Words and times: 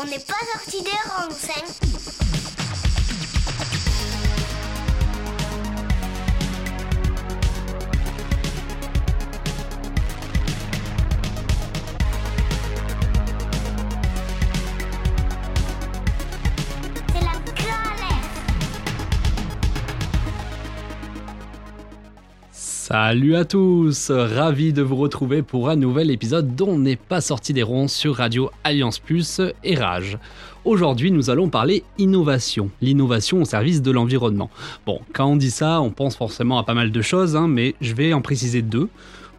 On 0.00 0.04
n'est 0.06 0.18
pas 0.18 0.34
sorti 0.52 0.82
des 0.82 0.90
rangs, 0.90 1.28
Salut 22.96 23.34
à 23.34 23.44
tous, 23.44 24.12
ravi 24.12 24.72
de 24.72 24.80
vous 24.80 24.94
retrouver 24.94 25.42
pour 25.42 25.68
un 25.68 25.74
nouvel 25.74 26.12
épisode 26.12 26.54
dont 26.54 26.78
n'est 26.78 26.94
pas 26.94 27.20
sorti 27.20 27.52
des 27.52 27.64
ronds 27.64 27.88
sur 27.88 28.14
Radio 28.14 28.52
Alliance 28.62 29.00
Plus 29.00 29.40
et 29.64 29.74
Rage. 29.74 30.16
Aujourd'hui, 30.64 31.10
nous 31.10 31.28
allons 31.28 31.48
parler 31.48 31.82
innovation, 31.98 32.70
l'innovation 32.80 33.42
au 33.42 33.44
service 33.44 33.82
de 33.82 33.90
l'environnement. 33.90 34.48
Bon, 34.86 35.00
quand 35.12 35.26
on 35.26 35.34
dit 35.34 35.50
ça, 35.50 35.80
on 35.80 35.90
pense 35.90 36.14
forcément 36.14 36.56
à 36.56 36.62
pas 36.62 36.74
mal 36.74 36.92
de 36.92 37.02
choses, 37.02 37.34
hein, 37.34 37.48
mais 37.48 37.74
je 37.80 37.94
vais 37.94 38.12
en 38.12 38.20
préciser 38.20 38.62
deux. 38.62 38.88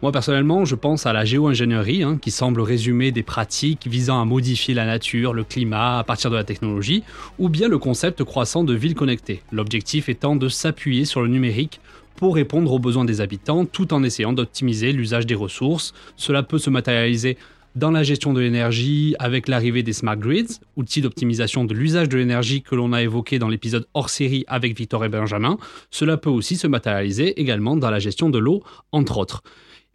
Moi 0.02 0.12
personnellement, 0.12 0.66
je 0.66 0.74
pense 0.74 1.06
à 1.06 1.14
la 1.14 1.24
géo-ingénierie, 1.24 2.02
hein, 2.02 2.18
qui 2.20 2.30
semble 2.30 2.60
résumer 2.60 3.10
des 3.10 3.22
pratiques 3.22 3.86
visant 3.86 4.20
à 4.20 4.26
modifier 4.26 4.74
la 4.74 4.84
nature, 4.84 5.32
le 5.32 5.44
climat 5.44 6.00
à 6.00 6.04
partir 6.04 6.30
de 6.30 6.36
la 6.36 6.44
technologie, 6.44 7.02
ou 7.38 7.48
bien 7.48 7.68
le 7.68 7.78
concept 7.78 8.22
croissant 8.22 8.64
de 8.64 8.74
ville 8.74 8.94
connectée, 8.94 9.42
l'objectif 9.50 10.10
étant 10.10 10.36
de 10.36 10.50
s'appuyer 10.50 11.06
sur 11.06 11.22
le 11.22 11.28
numérique 11.28 11.80
pour 12.16 12.34
répondre 12.34 12.72
aux 12.72 12.78
besoins 12.78 13.04
des 13.04 13.20
habitants 13.20 13.64
tout 13.64 13.92
en 13.94 14.02
essayant 14.02 14.32
d'optimiser 14.32 14.92
l'usage 14.92 15.26
des 15.26 15.34
ressources. 15.34 15.94
Cela 16.16 16.42
peut 16.42 16.58
se 16.58 16.70
matérialiser 16.70 17.36
dans 17.76 17.90
la 17.90 18.02
gestion 18.02 18.32
de 18.32 18.40
l'énergie 18.40 19.14
avec 19.18 19.48
l'arrivée 19.48 19.82
des 19.82 19.92
smart 19.92 20.16
grids, 20.16 20.60
outils 20.76 21.02
d'optimisation 21.02 21.64
de 21.64 21.74
l'usage 21.74 22.08
de 22.08 22.16
l'énergie 22.16 22.62
que 22.62 22.74
l'on 22.74 22.94
a 22.94 23.02
évoqué 23.02 23.38
dans 23.38 23.48
l'épisode 23.48 23.86
hors 23.92 24.08
série 24.08 24.44
avec 24.48 24.76
Victor 24.76 25.04
et 25.04 25.10
Benjamin. 25.10 25.58
Cela 25.90 26.16
peut 26.16 26.30
aussi 26.30 26.56
se 26.56 26.66
matérialiser 26.66 27.38
également 27.38 27.76
dans 27.76 27.90
la 27.90 27.98
gestion 27.98 28.30
de 28.30 28.38
l'eau, 28.38 28.62
entre 28.92 29.18
autres. 29.18 29.42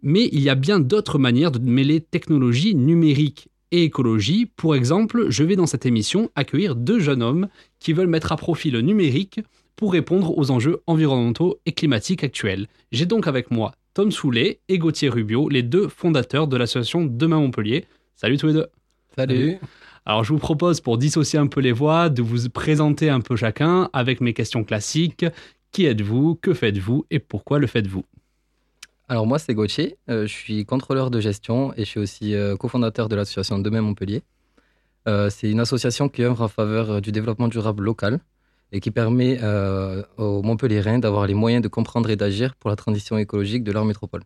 Mais 0.03 0.29
il 0.31 0.41
y 0.41 0.49
a 0.49 0.55
bien 0.55 0.79
d'autres 0.79 1.17
manières 1.17 1.51
de 1.51 1.59
mêler 1.59 2.01
technologie 2.01 2.75
numérique 2.75 3.49
et 3.71 3.83
écologie. 3.83 4.45
Pour 4.45 4.75
exemple, 4.75 5.27
je 5.29 5.43
vais 5.43 5.55
dans 5.55 5.65
cette 5.65 5.85
émission 5.85 6.29
accueillir 6.35 6.75
deux 6.75 6.99
jeunes 6.99 7.23
hommes 7.23 7.47
qui 7.79 7.93
veulent 7.93 8.07
mettre 8.07 8.31
à 8.31 8.37
profit 8.37 8.69
le 8.69 8.81
numérique 8.81 9.39
pour 9.81 9.93
répondre 9.93 10.37
aux 10.37 10.51
enjeux 10.51 10.83
environnementaux 10.85 11.59
et 11.65 11.71
climatiques 11.71 12.23
actuels. 12.23 12.67
J'ai 12.91 13.07
donc 13.07 13.25
avec 13.25 13.49
moi 13.49 13.73
Tom 13.95 14.11
Soulet 14.11 14.59
et 14.69 14.77
Gauthier 14.77 15.09
Rubio, 15.09 15.49
les 15.49 15.63
deux 15.63 15.87
fondateurs 15.87 16.47
de 16.47 16.55
l'association 16.55 17.03
Demain 17.03 17.39
Montpellier. 17.39 17.85
Salut 18.15 18.37
tous 18.37 18.45
les 18.45 18.53
deux. 18.53 18.67
Salut. 19.15 19.57
Alors 20.05 20.23
je 20.23 20.33
vous 20.33 20.37
propose 20.37 20.81
pour 20.81 20.99
dissocier 20.99 21.39
un 21.39 21.47
peu 21.47 21.61
les 21.61 21.71
voix 21.71 22.09
de 22.09 22.21
vous 22.21 22.47
présenter 22.49 23.09
un 23.09 23.21
peu 23.21 23.35
chacun 23.35 23.89
avec 23.91 24.21
mes 24.21 24.33
questions 24.35 24.63
classiques. 24.63 25.25
Qui 25.71 25.87
êtes-vous? 25.87 26.35
Que 26.35 26.53
faites-vous? 26.53 27.07
Et 27.09 27.17
pourquoi 27.17 27.57
le 27.57 27.65
faites-vous? 27.65 28.05
Alors 29.09 29.25
moi 29.25 29.39
c'est 29.39 29.55
Gauthier, 29.55 29.97
euh, 30.11 30.27
je 30.27 30.31
suis 30.31 30.63
contrôleur 30.63 31.09
de 31.09 31.19
gestion 31.19 31.73
et 31.73 31.85
je 31.85 31.89
suis 31.89 31.99
aussi 31.99 32.35
euh, 32.35 32.55
cofondateur 32.55 33.09
de 33.09 33.15
l'association 33.15 33.57
Demain 33.57 33.81
Montpellier. 33.81 34.21
Euh, 35.07 35.31
c'est 35.31 35.49
une 35.49 35.59
association 35.59 36.07
qui 36.07 36.21
œuvre 36.21 36.43
en 36.43 36.47
faveur 36.47 37.01
du 37.01 37.11
développement 37.11 37.47
durable 37.47 37.83
local 37.83 38.19
et 38.71 38.79
qui 38.79 38.91
permet 38.91 39.39
euh, 39.41 40.03
aux 40.17 40.41
Montpelliérains 40.41 40.99
d'avoir 40.99 41.27
les 41.27 41.33
moyens 41.33 41.61
de 41.61 41.67
comprendre 41.67 42.09
et 42.09 42.15
d'agir 42.15 42.55
pour 42.55 42.69
la 42.69 42.75
transition 42.75 43.17
écologique 43.17 43.63
de 43.63 43.71
leur 43.71 43.85
métropole. 43.85 44.21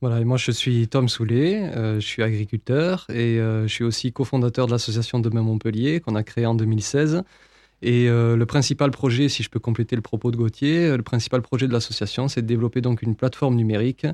Voilà, 0.00 0.20
et 0.20 0.24
moi 0.24 0.36
je 0.36 0.50
suis 0.52 0.86
Tom 0.88 1.08
Soulet, 1.08 1.70
euh, 1.76 2.00
je 2.00 2.06
suis 2.06 2.22
agriculteur 2.22 3.06
et 3.10 3.40
euh, 3.40 3.66
je 3.66 3.72
suis 3.72 3.84
aussi 3.84 4.12
cofondateur 4.12 4.66
de 4.66 4.72
l'association 4.72 5.18
Demain 5.18 5.42
Montpellier 5.42 6.00
qu'on 6.00 6.14
a 6.14 6.22
créée 6.22 6.46
en 6.46 6.54
2016. 6.54 7.22
Et 7.80 8.08
le 8.08 8.44
principal 8.44 8.90
projet, 8.90 9.28
si 9.28 9.44
je 9.44 9.50
peux 9.50 9.60
compléter 9.60 9.94
le 9.94 10.02
propos 10.02 10.32
de 10.32 10.36
Gauthier, 10.36 10.96
le 10.96 11.02
principal 11.04 11.42
projet 11.42 11.68
de 11.68 11.72
l'association, 11.72 12.26
c'est 12.26 12.42
de 12.42 12.46
développer 12.48 12.80
donc 12.80 13.02
une 13.02 13.14
plateforme 13.14 13.54
numérique 13.54 14.04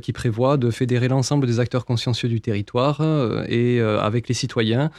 qui 0.00 0.12
prévoit 0.12 0.56
de 0.58 0.70
fédérer 0.70 1.08
l'ensemble 1.08 1.48
des 1.48 1.58
acteurs 1.58 1.86
consciencieux 1.86 2.28
du 2.28 2.40
territoire 2.40 3.00
et 3.48 3.80
avec 3.80 4.28
les 4.28 4.34
citoyens 4.34 4.92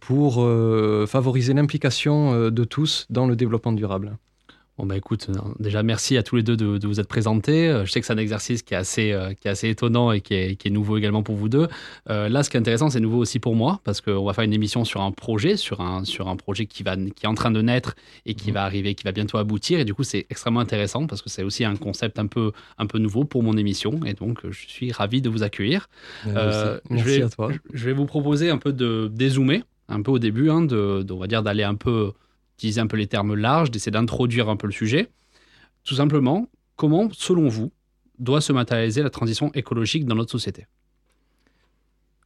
pour 0.00 0.42
euh, 0.42 1.06
favoriser 1.06 1.54
l'implication 1.54 2.34
euh, 2.34 2.50
de 2.50 2.64
tous 2.64 3.06
dans 3.10 3.26
le 3.26 3.36
développement 3.36 3.72
durable. 3.72 4.18
Bon 4.80 4.86
bah 4.86 4.96
écoute, 4.96 5.28
déjà 5.58 5.82
merci 5.82 6.16
à 6.16 6.22
tous 6.22 6.36
les 6.36 6.42
deux 6.42 6.56
de, 6.56 6.86
vous 6.86 7.00
être 7.00 7.06
présentés. 7.06 7.82
Je 7.84 7.90
sais 7.90 8.00
que 8.00 8.06
c'est 8.06 8.14
un 8.14 8.16
exercice 8.16 8.62
qui 8.62 8.72
est 8.72 8.78
assez, 8.78 9.14
qui 9.38 9.46
est 9.46 9.50
assez 9.50 9.68
étonnant 9.68 10.10
et 10.10 10.22
qui 10.22 10.32
est, 10.32 10.56
qui 10.56 10.68
est, 10.68 10.70
nouveau 10.70 10.96
également 10.96 11.22
pour 11.22 11.34
vous 11.34 11.50
deux. 11.50 11.68
là, 12.06 12.42
ce 12.42 12.48
qui 12.48 12.56
est 12.56 12.60
intéressant, 12.60 12.88
c'est 12.88 12.98
nouveau 12.98 13.18
aussi 13.18 13.40
pour 13.40 13.54
moi 13.54 13.82
parce 13.84 14.00
qu'on 14.00 14.24
va 14.24 14.32
faire 14.32 14.44
une 14.44 14.54
émission 14.54 14.86
sur 14.86 15.02
un 15.02 15.10
projet, 15.10 15.58
sur 15.58 15.82
un, 15.82 16.06
sur 16.06 16.28
un 16.28 16.36
projet 16.36 16.64
qui, 16.64 16.82
va, 16.82 16.96
qui 16.96 17.26
est 17.26 17.28
en 17.28 17.34
train 17.34 17.50
de 17.50 17.60
naître 17.60 17.94
et 18.24 18.32
qui 18.32 18.52
mmh. 18.52 18.54
va 18.54 18.64
arriver, 18.64 18.94
qui 18.94 19.04
va 19.04 19.12
bientôt 19.12 19.36
aboutir. 19.36 19.80
Et 19.80 19.84
du 19.84 19.92
coup, 19.92 20.02
c'est 20.02 20.24
extrêmement 20.30 20.60
intéressant 20.60 21.06
parce 21.06 21.20
que 21.20 21.28
c'est 21.28 21.42
aussi 21.42 21.62
un 21.62 21.76
concept 21.76 22.18
un 22.18 22.26
peu, 22.26 22.52
un 22.78 22.86
peu 22.86 22.96
nouveau 22.96 23.24
pour 23.24 23.42
mon 23.42 23.58
émission. 23.58 24.00
Et 24.06 24.14
donc, 24.14 24.38
je 24.48 24.66
suis 24.66 24.92
ravi 24.92 25.20
de 25.20 25.28
vous 25.28 25.42
accueillir. 25.42 25.90
merci, 26.24 26.80
je 26.88 27.04
vais, 27.04 27.22
à 27.22 27.28
toi. 27.28 27.50
Je 27.70 27.84
vais 27.84 27.92
vous 27.92 28.06
proposer 28.06 28.48
un 28.48 28.56
peu 28.56 28.72
de 28.72 29.10
dézoomer 29.12 29.62
un 29.90 30.02
peu 30.02 30.12
au 30.12 30.18
début, 30.18 30.48
hein, 30.48 30.62
de, 30.62 31.04
on 31.10 31.18
va 31.18 31.26
dire 31.26 31.42
d'aller 31.42 31.64
un 31.64 31.74
peu, 31.74 32.12
utiliser 32.60 32.80
un 32.80 32.86
peu 32.86 32.98
les 32.98 33.06
termes 33.06 33.34
larges, 33.34 33.70
d'essayer 33.70 33.90
d'introduire 33.90 34.50
un 34.50 34.56
peu 34.56 34.66
le 34.66 34.72
sujet. 34.72 35.08
Tout 35.84 35.94
simplement, 35.94 36.46
comment, 36.76 37.08
selon 37.12 37.48
vous, 37.48 37.72
doit 38.18 38.42
se 38.42 38.52
matérialiser 38.52 39.02
la 39.02 39.08
transition 39.08 39.50
écologique 39.54 40.04
dans 40.04 40.14
notre 40.14 40.30
société? 40.30 40.66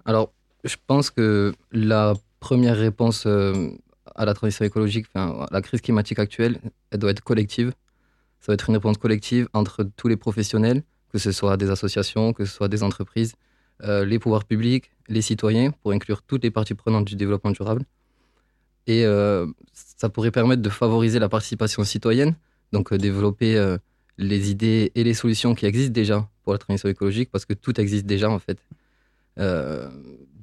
Alors, 0.05 0.33
je 0.65 0.75
pense 0.89 1.11
que 1.11 1.55
la 1.71 2.15
première 2.41 2.77
réponse 2.77 3.25
euh, 3.27 3.71
à 4.17 4.25
la 4.25 4.35
transition 4.35 4.65
écologique, 4.65 5.07
enfin, 5.15 5.47
la 5.53 5.63
crise 5.63 5.81
climatique 5.81 6.19
actuelle, 6.19 6.59
elle 6.91 6.99
doit 6.99 7.13
être 7.13 7.23
collective. 7.23 7.73
Ça 8.41 8.47
doit 8.49 8.55
être 8.55 8.69
une 8.69 8.75
réponse 8.75 8.99
collective 8.99 9.49
entre 9.53 9.85
tous 9.85 10.09
les 10.09 10.17
professionnels, 10.17 10.83
que 11.11 11.19
ce 11.19 11.31
soit 11.31 11.57
des 11.57 11.71
associations, 11.71 12.33
que 12.33 12.45
ce 12.45 12.53
soit 12.53 12.69
des 12.69 12.83
entreprises, 12.83 13.35
euh, 13.85 14.05
les 14.05 14.19
pouvoirs 14.19 14.45
publics, 14.45 14.91
les 15.09 15.23
citoyens, 15.23 15.71
pour 15.71 15.93
inclure 15.93 16.23
toutes 16.23 16.43
les 16.43 16.51
parties 16.51 16.75
prenantes 16.75 17.05
du 17.05 17.15
développement 17.15 17.53
durable. 17.53 17.85
Et 18.87 19.05
euh, 19.05 19.47
ça 19.73 20.09
pourrait 20.09 20.31
permettre 20.31 20.63
de 20.63 20.69
favoriser 20.69 21.19
la 21.19 21.29
participation 21.29 21.85
citoyenne, 21.85 22.35
donc 22.73 22.93
euh, 22.93 22.99
développer 22.99 23.57
euh, 23.57 23.79
les 24.19 24.51
idées 24.51 24.93
et 24.95 25.05
les 25.05 25.15
solutions 25.15 25.55
qui 25.55 25.67
existent 25.67 25.93
déjà 25.93 26.29
pour 26.43 26.53
la 26.53 26.59
transition 26.59 26.89
écologique, 26.89 27.31
parce 27.31 27.47
que 27.47 27.55
tout 27.55 27.81
existe 27.81 28.07
déjà 28.07 28.31
en 28.31 28.39
fait. 28.39 28.59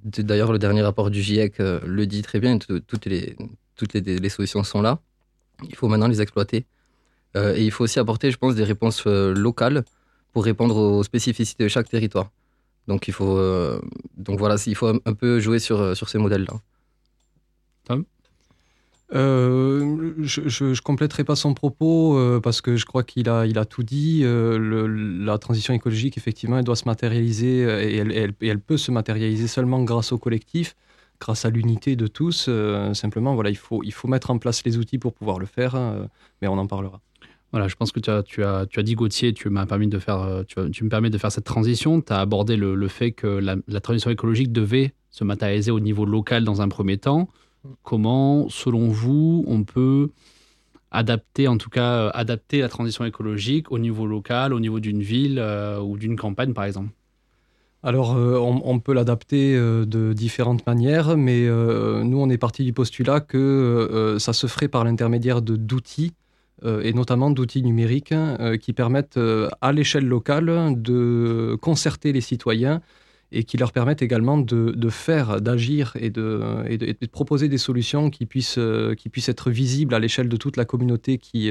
D'ailleurs, 0.04 0.52
le 0.52 0.58
dernier 0.58 0.82
rapport 0.82 1.12
du 1.12 1.22
GIEC 1.22 1.60
le 1.60 2.06
dit 2.08 2.24
très 2.24 2.40
bien, 2.40 2.58
toutes, 2.58 3.06
les, 3.06 4.30
solutions 4.30 4.64
sont 4.64 4.82
là. 4.82 5.00
Il 5.70 5.76
faut 5.76 5.88
maintenant 5.88 6.08
les 6.08 6.22
exploiter. 6.22 6.66
et 7.36 7.64
il 7.64 7.72
faut 7.72 7.84
aussi 7.84 8.00
apporter, 8.00 8.32
je 8.32 8.38
pense, 8.38 8.56
des 8.56 8.64
réponses 8.64 9.06
locales 9.06 9.86
pour 10.34 10.44
répondre 10.44 10.76
aux 10.76 11.04
spécificités 11.04 11.64
de 11.64 11.70
chaque 11.70 11.88
territoire. 11.88 12.32
Donc 12.88 13.08
il 13.08 13.14
faut, 13.14 13.40
donc 14.18 14.40
voilà, 14.40 14.56
il 14.66 14.76
faut 14.76 14.88
un, 14.88 15.14
peu 15.14 15.40
jouer 15.40 15.60
sur, 15.60 15.96
sur 15.96 16.10
ces 16.10 16.18
modèles-là. 16.18 16.60
Tom? 17.86 18.04
Euh, 19.14 20.14
je, 20.20 20.48
je, 20.48 20.82
compléterai 20.82 21.24
pas 21.24 21.36
son 21.36 21.54
propos 21.54 22.40
parce 22.42 22.62
que 22.62 22.78
je 22.78 22.86
crois 22.86 23.04
qu'il 23.04 23.30
a, 23.30 23.66
tout 23.66 23.84
dit. 23.84 24.24
la 24.24 25.38
transition 25.38 25.74
écologique, 25.74 26.18
effectivement, 26.18 26.58
elle 26.58 26.64
doit 26.64 26.76
se 26.76 26.86
matérialiser 26.86 27.62
et 27.62 27.98
elle, 27.98 28.60
peut 28.60 28.78
se 28.78 28.92
matérialiser 28.92 29.48
seulement 29.48 29.84
grâce 29.84 30.12
au 30.12 30.18
collectif, 30.18 30.76
grâce 31.20 31.46
à 31.46 31.50
l'unité 31.50 31.96
de 31.96 32.08
tous. 32.08 32.50
simplement, 32.94 33.36
voilà, 33.36 33.50
il 33.50 33.58
faut, 33.58 33.82
mettre 34.06 34.32
en 34.32 34.38
place 34.38 34.64
les 34.64 34.78
outils 34.78 34.98
pour 34.98 35.14
pouvoir 35.14 35.40
le 35.40 35.46
faire, 35.46 35.76
mais 36.42 36.48
on 36.48 36.58
en 36.58 36.68
parlera. 36.68 37.02
Voilà, 37.52 37.68
je 37.68 37.76
pense 37.76 37.92
que 37.92 38.00
tu 38.00 38.44
as, 38.44 38.84
dit 38.84 38.96
Gauthier, 38.96 39.34
tu 39.34 39.50
m'as 39.50 39.66
permis 39.66 39.88
de 39.88 40.00
faire, 40.00 40.22
euh, 40.22 40.44
tu, 40.44 40.84
me 40.84 40.90
permets 40.90 41.10
de 41.10 41.18
faire 41.18 41.32
cette 41.32 41.44
transition. 41.44 42.02
Tu 42.02 42.14
as 42.14 42.20
abordé 42.20 42.56
le, 42.56 42.88
fait 42.88 43.12
que 43.12 43.28
la, 43.28 43.82
transition 43.82 44.10
écologique 44.10 44.52
devait 44.52 44.94
se 45.10 45.24
matérialiser 45.26 45.72
au 45.72 45.82
niveau 45.82 46.06
local 46.06 46.46
dans 46.46 46.62
un 46.62 46.70
premier 46.70 46.98
temps. 46.98 47.28
Comment, 47.84 48.50
selon 48.50 48.90
vous, 48.90 49.44
on 49.48 49.64
peut 49.64 50.12
adapter, 50.92 51.48
en 51.48 51.58
tout 51.58 51.70
cas, 51.70 51.94
euh, 51.94 52.12
adapter 52.14 52.60
la 52.60 52.70
transition 52.70 53.06
écologique 53.06 53.72
au 53.72 53.80
niveau 53.80 54.06
local, 54.06 54.54
au 54.54 54.60
niveau 54.60 54.80
d'une 54.80 55.02
ville 55.02 55.40
euh, 55.40 55.80
ou 55.80 55.98
d'une 55.98 56.16
campagne, 56.16 56.54
par 56.54 56.66
exemple? 56.66 56.90
Alors, 57.84 58.16
on, 58.16 58.80
peut 58.80 58.94
l'adapter 58.94 59.56
de 59.58 60.14
différentes 60.14 60.68
manières, 60.68 61.18
mais 61.18 61.48
nous, 61.48 62.20
on 62.20 62.30
est 62.30 62.38
parti 62.38 62.64
du 62.64 62.74
postulat 62.74 63.22
que 63.22 64.18
ça 64.20 64.34
se 64.34 64.46
ferait 64.46 64.68
par 64.68 64.84
l'intermédiaire 64.84 65.42
d'outils 65.42 66.14
euh, 66.64 66.82
et 66.84 66.94
notamment 66.94 67.32
d'outils 67.32 67.64
numériques 67.64 68.12
euh, 68.12 68.56
qui 68.56 68.74
permettent 68.74 69.18
euh, 69.18 69.50
à 69.62 69.72
l'échelle 69.72 70.06
locale 70.06 70.80
de 70.80 71.58
concerter 71.60 72.14
les 72.14 72.22
citoyens 72.22 72.82
et 73.32 73.44
qui 73.44 73.58
leur 73.58 73.72
permettent 73.72 74.02
également 74.02 74.38
de, 74.38 74.90
faire, 74.90 75.42
d'agir 75.42 75.94
et 76.00 76.10
de, 76.10 77.08
proposer 77.12 77.48
des 77.48 77.58
solutions 77.58 78.10
qui 78.10 78.26
puissent, 78.26 78.60
qui 78.98 79.10
puissent 79.10 79.30
être 79.30 79.50
visibles 79.50 79.94
à 79.94 80.00
l'échelle 80.00 80.28
de 80.28 80.38
toute 80.38 80.58
la 80.58 80.66
communauté 80.66 81.18
qui, 81.18 81.50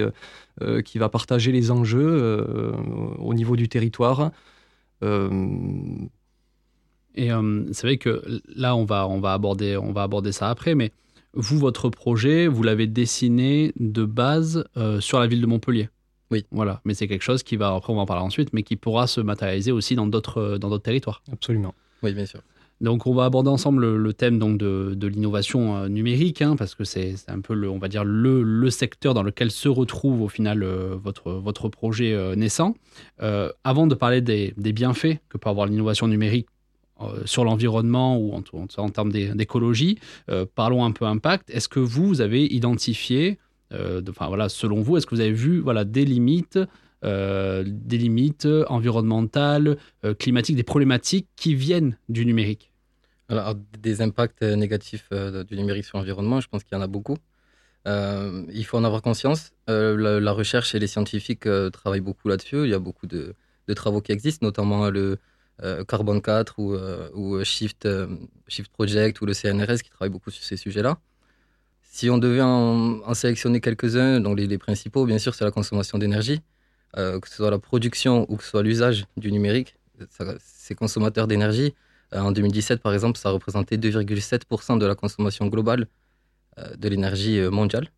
qui 0.84 0.98
va 0.98 1.08
partager 1.08 1.52
les 1.52 1.70
enjeux 1.70 2.74
au 3.18 3.32
niveau 3.32 3.56
du 3.56 3.68
territoire. 3.68 4.30
Et 7.14 7.32
euh, 7.32 7.64
c'est 7.72 7.86
vrai 7.86 7.96
que 7.96 8.22
là, 8.54 8.76
on 8.76 8.84
va, 8.84 9.08
on, 9.08 9.20
va 9.20 9.32
aborder, 9.32 9.76
on 9.76 9.92
va 9.92 10.02
aborder 10.02 10.32
ça 10.32 10.48
après, 10.48 10.74
mais 10.74 10.92
vous, 11.34 11.58
votre 11.58 11.88
projet, 11.88 12.46
vous 12.46 12.62
l'avez 12.62 12.86
dessiné 12.86 13.72
de 13.78 14.04
base 14.04 14.64
euh, 14.76 15.00
sur 15.00 15.20
la 15.20 15.26
ville 15.26 15.40
de 15.40 15.46
Montpellier? 15.46 15.88
Oui. 16.30 16.44
Voilà, 16.50 16.80
mais 16.84 16.94
c'est 16.94 17.08
quelque 17.08 17.22
chose 17.22 17.42
qui 17.42 17.56
va, 17.56 17.74
après 17.74 17.92
on 17.92 17.96
va 17.96 18.02
en 18.02 18.06
parler 18.06 18.24
ensuite, 18.24 18.52
mais 18.52 18.62
qui 18.62 18.76
pourra 18.76 19.06
se 19.06 19.20
matérialiser 19.20 19.72
aussi 19.72 19.94
dans 19.96 20.06
d'autres, 20.06 20.58
dans 20.58 20.68
d'autres 20.68 20.84
territoires. 20.84 21.22
Absolument. 21.32 21.74
Oui, 22.02 22.12
bien 22.12 22.26
sûr. 22.26 22.40
Donc, 22.80 23.06
on 23.06 23.12
va 23.12 23.26
aborder 23.26 23.50
ensemble 23.50 23.82
le, 23.82 23.98
le 23.98 24.14
thème 24.14 24.38
donc 24.38 24.56
de, 24.56 24.94
de 24.96 25.06
l'innovation 25.06 25.76
euh, 25.76 25.88
numérique, 25.88 26.40
hein, 26.40 26.56
parce 26.56 26.74
que 26.74 26.84
c'est 26.84 27.14
c'est 27.14 27.30
un 27.30 27.40
peu, 27.40 27.52
le, 27.52 27.68
on 27.68 27.76
va 27.78 27.88
dire, 27.88 28.04
le, 28.04 28.42
le 28.42 28.70
secteur 28.70 29.12
dans 29.12 29.22
lequel 29.22 29.50
se 29.50 29.68
retrouve 29.68 30.22
au 30.22 30.28
final 30.28 30.62
euh, 30.62 30.96
votre, 30.96 31.30
votre 31.32 31.68
projet 31.68 32.14
euh, 32.14 32.34
naissant. 32.36 32.74
Euh, 33.20 33.50
avant 33.64 33.86
de 33.86 33.94
parler 33.94 34.22
des, 34.22 34.54
des 34.56 34.72
bienfaits 34.72 35.18
que 35.28 35.36
peut 35.36 35.50
avoir 35.50 35.66
l'innovation 35.66 36.08
numérique 36.08 36.46
euh, 37.02 37.20
sur 37.26 37.44
l'environnement 37.44 38.16
ou 38.16 38.32
en, 38.32 38.42
en, 38.54 38.66
en 38.78 38.88
termes 38.88 39.12
d'é- 39.12 39.34
d'écologie, 39.34 39.98
euh, 40.30 40.46
parlons 40.54 40.82
un 40.82 40.92
peu 40.92 41.04
impact. 41.04 41.50
Est-ce 41.50 41.68
que 41.68 41.80
vous, 41.80 42.06
vous 42.06 42.20
avez 42.22 42.46
identifié, 42.46 43.38
euh, 43.72 44.02
voilà, 44.18 44.48
selon 44.48 44.80
vous, 44.80 44.96
est-ce 44.96 45.06
que 45.06 45.14
vous 45.14 45.20
avez 45.20 45.32
vu 45.32 45.60
voilà, 45.60 45.84
des 45.84 46.04
limites 46.04 46.58
euh, 47.02 47.64
des 47.66 47.96
limites 47.96 48.46
environnementales, 48.68 49.78
euh, 50.04 50.12
climatiques, 50.12 50.56
des 50.56 50.62
problématiques 50.62 51.28
qui 51.34 51.54
viennent 51.54 51.96
du 52.10 52.26
numérique? 52.26 52.72
Alors, 53.30 53.54
des 53.78 54.02
impacts 54.02 54.42
négatifs 54.42 55.08
du 55.48 55.56
numérique 55.56 55.84
sur 55.84 55.98
l'environnement, 55.98 56.40
je 56.40 56.48
pense 56.48 56.64
qu'il 56.64 56.76
y 56.76 56.78
en 56.78 56.82
a 56.82 56.88
beaucoup. 56.88 57.16
Il 57.86 58.64
faut 58.66 58.76
en 58.76 58.82
avoir 58.82 59.02
conscience. 59.02 59.52
La, 59.68 60.32
recherche 60.32 60.74
et 60.74 60.80
les 60.80 60.88
scientifiques 60.88 61.48
travaillent 61.72 62.00
beaucoup 62.00 62.28
là-dessus. 62.28 62.64
Il 62.64 62.70
y 62.70 62.74
a 62.74 62.80
beaucoup 62.80 63.06
de, 63.06 63.36
travaux 63.76 64.00
qui 64.00 64.10
existent, 64.10 64.44
notamment 64.44 64.90
le 64.90 65.18
Carbone 65.86 66.20
4 66.20 66.58
ou, 67.14 67.44
Shift, 67.44 67.88
Shift 68.48 68.72
Project 68.72 69.20
ou 69.20 69.26
le 69.26 69.32
CNRS 69.32 69.82
qui 69.84 69.90
travaillent 69.90 70.10
beaucoup 70.10 70.32
sur 70.32 70.42
ces 70.42 70.56
sujets-là. 70.56 70.98
Si 71.92 72.08
on 72.08 72.18
devait 72.18 72.40
en, 72.40 73.14
sélectionner 73.14 73.60
quelques-uns, 73.60 74.20
donc 74.20 74.38
les, 74.38 74.58
principaux, 74.58 75.04
bien 75.06 75.18
sûr, 75.18 75.34
c'est 75.34 75.44
la 75.44 75.50
consommation 75.50 75.98
d'énergie, 75.98 76.40
euh, 76.96 77.18
que 77.18 77.28
ce 77.28 77.34
soit 77.34 77.50
la 77.50 77.58
production 77.58 78.26
ou 78.30 78.36
que 78.36 78.44
ce 78.44 78.50
soit 78.50 78.62
l'usage 78.62 79.06
du 79.16 79.32
numérique. 79.32 79.76
Ces 80.38 80.76
consommateurs 80.76 81.26
d'énergie, 81.26 81.74
euh, 82.14 82.20
en 82.20 82.30
2017, 82.30 82.80
par 82.80 82.94
exemple, 82.94 83.18
ça 83.18 83.30
représentait 83.30 83.76
2,7% 83.76 84.78
de 84.78 84.86
la 84.86 84.94
consommation 84.94 85.48
globale 85.48 85.88
euh, 86.58 86.76
de 86.76 86.88
l'énergie 86.88 87.40
mondiale. 87.50 87.88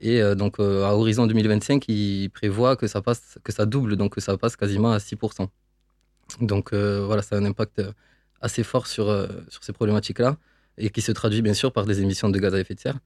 Et 0.00 0.20
donc, 0.34 0.58
à 0.58 0.96
horizon 0.96 1.26
2025, 1.26 1.84
il 1.88 2.30
prévoit 2.30 2.74
que 2.74 2.86
ça, 2.88 3.00
passe, 3.00 3.38
que 3.44 3.52
ça 3.52 3.64
double, 3.64 3.96
donc 3.96 4.14
que 4.14 4.20
ça 4.20 4.36
passe 4.38 4.56
quasiment 4.56 4.92
à 4.92 4.98
6%. 4.98 5.46
Donc, 6.40 6.74
voilà, 6.74 7.22
ça 7.22 7.36
a 7.36 7.38
un 7.38 7.44
impact 7.44 7.82
assez 8.40 8.64
fort 8.64 8.86
sur, 8.86 9.06
sur 9.50 9.62
ces 9.62 9.72
problématiques-là 9.72 10.36
et 10.78 10.90
qui 10.90 11.00
se 11.02 11.12
traduit 11.12 11.42
bien 11.42 11.54
sûr 11.54 11.72
par 11.72 11.84
des 11.86 12.00
émissions 12.00 12.28
de 12.30 12.38
gaz 12.38 12.54
à 12.54 12.60
effet 12.60 12.74
de 12.74 12.80
serre. 12.80 12.98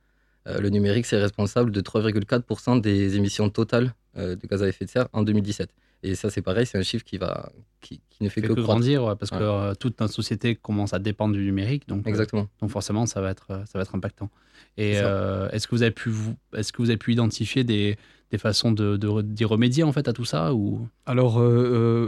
Euh, 0.46 0.60
le 0.60 0.68
numérique, 0.68 1.06
c'est 1.06 1.18
responsable 1.18 1.70
de 1.70 1.80
3,4% 1.80 2.80
des 2.80 3.16
émissions 3.16 3.48
totales 3.50 3.94
euh, 4.16 4.36
de 4.36 4.46
gaz 4.46 4.62
à 4.62 4.68
effet 4.68 4.84
de 4.84 4.90
serre 4.90 5.08
en 5.12 5.22
2017. 5.22 5.70
Et 6.04 6.14
ça, 6.14 6.28
c'est 6.28 6.42
pareil, 6.42 6.66
c'est 6.66 6.76
un 6.76 6.82
chiffre 6.82 7.04
qui, 7.04 7.16
va, 7.16 7.50
qui, 7.80 8.00
qui 8.10 8.22
ne 8.22 8.28
fait 8.28 8.42
fait 8.42 8.48
que, 8.48 8.52
grandir, 8.52 9.04
ouais, 9.04 9.16
parce 9.16 9.30
que 9.30 9.36
euh, 9.40 9.74
toute 9.74 9.98
notre 10.00 10.12
société 10.12 10.54
commence 10.54 10.92
à 10.92 10.98
dépendre 10.98 11.34
du 11.34 11.42
numérique, 11.42 11.88
donc, 11.88 12.06
euh, 12.06 12.10
Exactement. 12.10 12.46
donc 12.60 12.70
forcément 12.70 13.06
ça 13.06 13.22
va 13.22 13.30
être, 13.30 13.46
euh, 13.50 13.64
ça 13.64 13.78
va 13.78 13.82
être 13.82 13.94
impactant. 13.94 14.28
Et 14.76 14.98
euh, 14.98 15.48
est-ce 15.50 15.66
que 15.66 15.74
vous 15.74 15.82
avez 15.82 15.92
pu, 15.92 16.10
vous, 16.10 16.34
est-ce 16.54 16.72
que 16.74 16.82
vous 16.82 16.90
avez 16.90 16.98
pu 16.98 17.12
identifier 17.12 17.64
des, 17.64 17.96
des 18.30 18.38
façons 18.38 18.70
de, 18.70 18.96
de 18.98 19.22
d'y 19.22 19.44
remédier 19.46 19.82
en 19.82 19.92
fait 19.92 20.06
à 20.06 20.12
tout 20.12 20.26
ça 20.26 20.52
ou? 20.52 20.86
Alors 21.06 21.40
euh, 21.40 21.46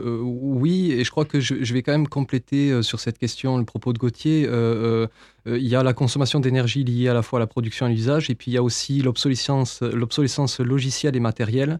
euh, 0.04 0.20
oui, 0.22 0.92
et 0.92 1.02
je 1.02 1.10
crois 1.10 1.24
que 1.24 1.40
je, 1.40 1.54
je 1.62 1.72
vais 1.72 1.82
quand 1.82 1.92
même 1.92 2.08
compléter 2.08 2.70
euh, 2.70 2.82
sur 2.82 3.00
cette 3.00 3.18
question 3.18 3.56
le 3.56 3.64
propos 3.64 3.92
de 3.94 3.98
Gauthier. 3.98 4.46
Euh, 4.46 4.50
euh, 4.50 5.06
euh, 5.46 5.58
il 5.58 5.66
y 5.66 5.74
a 5.74 5.82
la 5.82 5.94
consommation 5.94 6.38
d'énergie 6.40 6.84
liée 6.84 7.08
à 7.08 7.14
la 7.14 7.22
fois 7.22 7.38
à 7.38 7.40
la 7.40 7.46
production 7.46 7.86
et 7.86 7.90
à 7.90 7.92
l'usage, 7.92 8.28
et 8.28 8.34
puis 8.34 8.50
il 8.50 8.54
y 8.54 8.58
a 8.58 8.62
aussi 8.62 9.00
l'obsolescence, 9.00 9.80
l'obsolescence 9.80 10.60
logicielle 10.60 11.16
et 11.16 11.20
matérielle, 11.20 11.78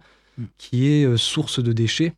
Qui 0.59 0.89
est 0.89 1.05
euh, 1.05 1.17
source 1.17 1.63
de 1.63 1.73
déchets. 1.73 2.13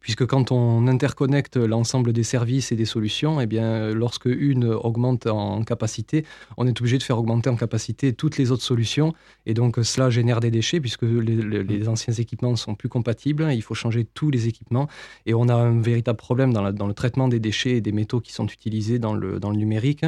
Puisque 0.00 0.24
quand 0.26 0.52
on 0.52 0.86
interconnecte 0.86 1.56
l'ensemble 1.56 2.12
des 2.12 2.22
services 2.22 2.72
et 2.72 2.76
des 2.76 2.84
solutions, 2.86 3.40
eh 3.40 3.46
bien, 3.46 3.90
lorsque 3.90 4.26
une 4.26 4.64
augmente 4.64 5.26
en 5.26 5.62
capacité, 5.64 6.24
on 6.56 6.66
est 6.66 6.80
obligé 6.80 6.96
de 6.98 7.02
faire 7.02 7.18
augmenter 7.18 7.50
en 7.50 7.56
capacité 7.56 8.12
toutes 8.14 8.38
les 8.38 8.50
autres 8.52 8.62
solutions. 8.62 9.12
Et 9.44 9.54
donc, 9.54 9.76
cela 9.82 10.08
génère 10.08 10.40
des 10.40 10.52
déchets, 10.52 10.80
puisque 10.80 11.02
les, 11.02 11.20
les- 11.36 11.64
les 11.64 11.88
anciens 11.88 12.14
équipements 12.14 12.52
ne 12.52 12.56
sont 12.56 12.74
plus 12.76 12.88
compatibles. 12.88 13.48
Il 13.52 13.60
faut 13.60 13.74
changer 13.74 14.04
tous 14.04 14.30
les 14.30 14.46
équipements. 14.46 14.88
Et 15.26 15.34
on 15.34 15.48
a 15.48 15.54
un 15.54 15.80
véritable 15.80 16.16
problème 16.16 16.52
dans, 16.54 16.62
la- 16.62 16.72
dans 16.72 16.86
le 16.86 16.94
traitement 16.94 17.28
des 17.28 17.40
déchets 17.40 17.72
et 17.72 17.80
des 17.82 17.92
métaux 17.92 18.20
qui 18.20 18.32
sont 18.32 18.46
utilisés 18.46 18.98
dans 19.00 19.14
le, 19.14 19.40
dans 19.40 19.50
le 19.50 19.56
numérique. 19.56 20.06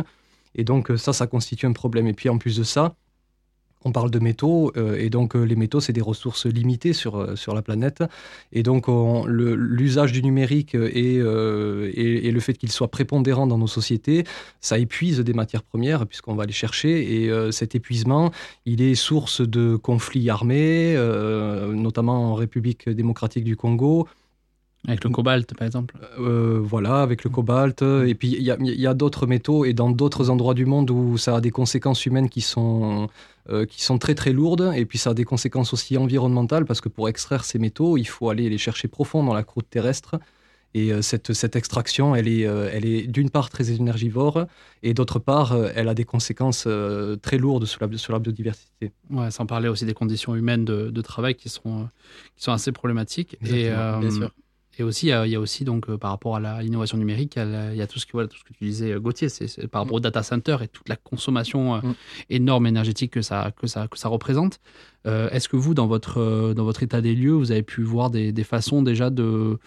Et 0.55 0.64
donc, 0.64 0.90
ça, 0.96 1.12
ça 1.12 1.26
constitue 1.26 1.66
un 1.66 1.73
problème. 1.73 2.06
Et 2.06 2.14
puis, 2.14 2.28
en 2.28 2.38
plus 2.38 2.56
de 2.56 2.62
ça, 2.62 2.94
on 3.85 3.93
parle 3.93 4.11
de 4.11 4.19
métaux, 4.19 4.73
euh, 4.77 4.97
et 4.99 5.09
donc 5.09 5.35
euh, 5.35 5.43
les 5.43 5.56
métaux, 5.56 5.81
c'est 5.81 5.93
des 5.93 6.03
ressources 6.03 6.47
limitées 6.47 6.93
sur, 6.93 7.17
euh, 7.17 7.37
sur 7.37 7.55
la 7.55 7.62
planète. 7.62 8.05
Et 8.53 8.62
donc, 8.62 8.87
l'usage 9.27 10.12
du 10.12 10.23
numérique 10.23 10.75
et, 10.75 11.17
et, 11.17 12.31
le 12.31 12.41
fait 12.41 12.55
qu'il 12.55 12.71
soit 12.73 12.88
prépondérant 12.88 13.47
dans 13.47 13.59
nos 13.59 13.67
sociétés, 13.67 14.25
ça 14.61 14.79
épuise 14.79 15.21
des 15.21 15.32
matières 15.32 15.62
premières, 15.62 16.06
puisqu'on 16.06 16.35
va 16.35 16.44
les 16.44 16.53
chercher. 16.53 17.25
Et 17.25 17.53
cet 17.53 17.75
épuisement, 17.75 18.32
il 18.67 18.82
est 18.82 18.94
source 18.94 19.41
de 19.41 19.77
conflits 19.77 20.29
armés, 20.31 20.94
notamment 21.73 22.33
en 22.33 22.35
République 22.35 22.88
démocratique 22.88 23.44
du 23.44 23.56
Congo, 23.56 24.09
avec 24.88 25.05
le 25.05 25.11
cobalt 25.11 25.55
par 25.55 25.67
exemple 25.67 25.94
euh, 26.19 26.61
voilà, 26.62 27.03
avec 27.03 27.25
le 27.25 27.31
cobalt. 27.31 27.82
Et 27.82 28.15
puis, 28.15 28.29
il 28.32 28.43
y 28.43 28.50
a, 28.50 28.56
il 28.61 28.81
y 28.81 28.87
a 28.87 28.94
d'autres 28.94 29.27
métaux 29.27 29.65
et 29.65 29.73
dans 29.73 29.91
d'autres 29.91 30.31
endroits 30.31 30.55
du 30.55 30.67
monde 30.67 30.91
où 30.91 31.19
ça 31.19 31.37
a 31.37 31.41
des 31.41 31.50
conséquences 31.50 32.06
humaines 32.06 32.29
qui 32.29 32.41
sont, 32.41 33.09
euh, 33.50 33.67
qui 33.67 33.82
sont 33.82 33.99
très 33.99 34.15
très 34.15 34.32
lourdes. 34.32 34.73
Et 34.75 34.87
puis, 34.87 34.99
ça 34.99 35.11
a 35.11 35.15
des 35.15 35.25
conséquences 35.25 35.73
aussi 35.73 35.97
environnementales 35.99 36.65
parce 36.65 36.81
que 36.81 36.88
pour 36.88 37.09
extraire 37.09 37.44
ces 37.44 37.59
métaux, 37.59 37.97
il 37.97 38.06
faut 38.06 38.31
aller 38.31 38.49
les 38.49 38.59
chercher 38.59 38.88
profond 38.88 39.23
dans 39.23 39.35
la 39.35 39.43
croûte 39.43 39.67
terrestre. 39.69 40.19
Et 40.73 40.93
euh, 40.93 41.03
cette, 41.03 41.33
cette 41.33 41.56
extraction, 41.56 42.15
elle 42.15 42.29
est, 42.29 42.47
euh, 42.47 42.71
elle 42.73 42.87
est 42.87 43.06
d'une 43.09 43.29
part 43.29 43.50
très 43.50 43.73
énergivore 43.73 44.47
et 44.85 44.94
d'autre 44.94 45.19
part, 45.19 45.53
euh, 45.53 45.69
elle 45.75 45.88
a 45.88 45.94
des 45.94 46.05
conséquences 46.05 46.65
euh, 46.67 47.17
très 47.17 47.38
lourdes 47.38 47.65
sur 47.65 47.85
la, 47.85 47.99
sur 47.99 48.12
la 48.12 48.21
biodiversité. 48.21 48.93
Ouais, 49.11 49.31
sans 49.33 49.47
parler 49.47 49.69
aussi 49.69 49.85
des 49.85 49.94
conditions 49.94 50.37
humaines 50.37 50.65
de, 50.65 50.91
de 50.91 51.00
travail 51.03 51.35
qui 51.35 51.49
sont, 51.49 51.81
euh, 51.81 51.85
qui 52.37 52.44
sont 52.44 52.53
assez 52.53 52.71
problématiques. 52.71 53.37
Et, 53.44 53.67
Exactement, 53.67 53.99
bien 53.99 54.11
sûr. 54.11 54.31
Et 54.78 54.82
aussi, 54.82 55.06
il 55.08 55.28
y 55.28 55.34
a, 55.34 55.40
aussi 55.40 55.64
donc, 55.64 55.90
euh, 55.90 55.99
par 55.99 56.11
rapport 56.11 56.37
à 56.37 56.62
l'innovation 56.62 56.96
numérique, 56.96 57.34
il 57.37 57.76
y 57.76 57.82
a, 57.82 57.87
tout, 57.87 57.99
ce 57.99 58.06
que, 58.06 58.12
voilà, 58.12 58.28
tout 58.28 58.38
ce 58.38 58.44
que 58.44 58.52
tu 58.52 58.64
disais, 58.64 58.93
euh, 58.93 59.00
Gauthier, 59.00 59.28
c'est 59.28 59.66
par 59.66 59.83
rapport 59.83 59.97
au 59.97 60.00
data 60.00 60.23
center 60.23 60.56
et 60.62 60.68
toute 60.68 60.88
la 60.88 60.97
consommation 60.97 61.75
euh, 61.75 61.80
Mm. 61.83 61.95
énorme 62.30 62.66
énergétique 62.66 63.11
que 63.12 63.23
ça, 63.23 63.52
que 63.61 63.66
ça, 63.66 63.88
que 63.88 63.99
ça 63.99 64.09
représente. 64.09 64.61
Euh, 65.06 65.28
Est-ce 65.30 65.49
que 65.49 65.56
vous, 65.56 65.75
dans 65.75 65.87
votre, 65.87 66.54
dans 66.54 66.64
votre 66.64 66.83
état 66.83 67.00
des 67.00 67.14
lieux, 67.14 67.33
vous 67.33 67.50
avez 67.52 67.62
pu 67.62 67.83
voir 67.83 68.11
des, 68.11 68.33
des 68.33 68.45
façons 68.45 68.83
déjà 68.83 69.11
de... 69.11 69.59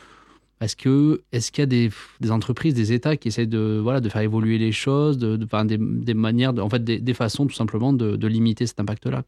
Est-ce 0.61 0.77
que 0.77 1.21
est-ce 1.33 1.51
qu'il 1.51 1.61
y 1.61 1.63
a 1.63 1.65
des, 1.65 1.89
des 2.21 2.31
entreprises, 2.31 2.73
des 2.73 2.93
États 2.93 3.17
qui 3.17 3.27
essaient 3.27 3.47
de 3.47 3.81
voilà 3.83 3.99
de 3.99 4.07
faire 4.07 4.21
évoluer 4.21 4.57
les 4.57 4.71
choses, 4.71 5.17
de, 5.17 5.35
de- 5.35 5.43
enfin, 5.43 5.65
des, 5.65 5.77
des 5.77 6.13
manières, 6.13 6.53
de- 6.53 6.61
en 6.61 6.69
fait 6.69 6.81
des, 6.85 7.13
façons 7.13 7.45
tout 7.47 7.53
simplement 7.55 7.91
de, 7.91 8.15
de 8.15 8.27
limiter 8.27 8.65
cet 8.65 8.79
impact-là. 8.79 9.23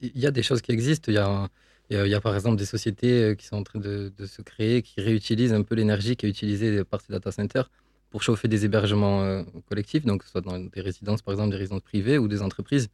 Il 0.00 0.18
y 0.18 0.26
a 0.26 0.32
des 0.32 0.42
choses 0.42 0.62
qui 0.62 0.72
existent. 0.72 1.12
Il 1.12 1.14
y 1.14 1.18
a, 1.18 1.48
il 1.90 1.96
y 1.96 2.00
a, 2.00 2.06
il 2.06 2.10
y 2.10 2.14
a, 2.14 2.20
par 2.20 2.34
exemple 2.34 2.56
des 2.56 2.64
sociétés 2.66 3.22
euh, 3.22 3.34
qui 3.34 3.46
sont 3.46 3.56
en 3.56 3.62
train 3.62 3.78
de, 3.78 4.12
se 4.26 4.42
créer, 4.42 4.82
qui 4.82 5.00
réutilisent 5.00 5.52
un 5.52 5.62
peu 5.62 5.74
l'énergie 5.74 6.16
qui 6.16 6.26
est 6.26 6.28
utilisée 6.28 6.84
par 6.84 7.00
ces 7.00 7.12
data 7.12 7.30
centers 7.30 7.70
pour 8.14 8.22
chauffer 8.22 8.46
des 8.46 8.64
hébergements 8.64 9.22
euh, 9.22 9.42
collectifs, 9.68 10.04
donc 10.04 10.22
soit 10.22 10.40
dans 10.40 10.58
des 10.58 10.80
résidences, 10.80 11.20
par 11.20 11.34
exemple, 11.34 11.50
des 11.50 11.56
résidences 11.56 11.82
privées 11.82 12.16
ou 12.16 12.28
des 12.28 12.42
entreprises. 12.42 12.88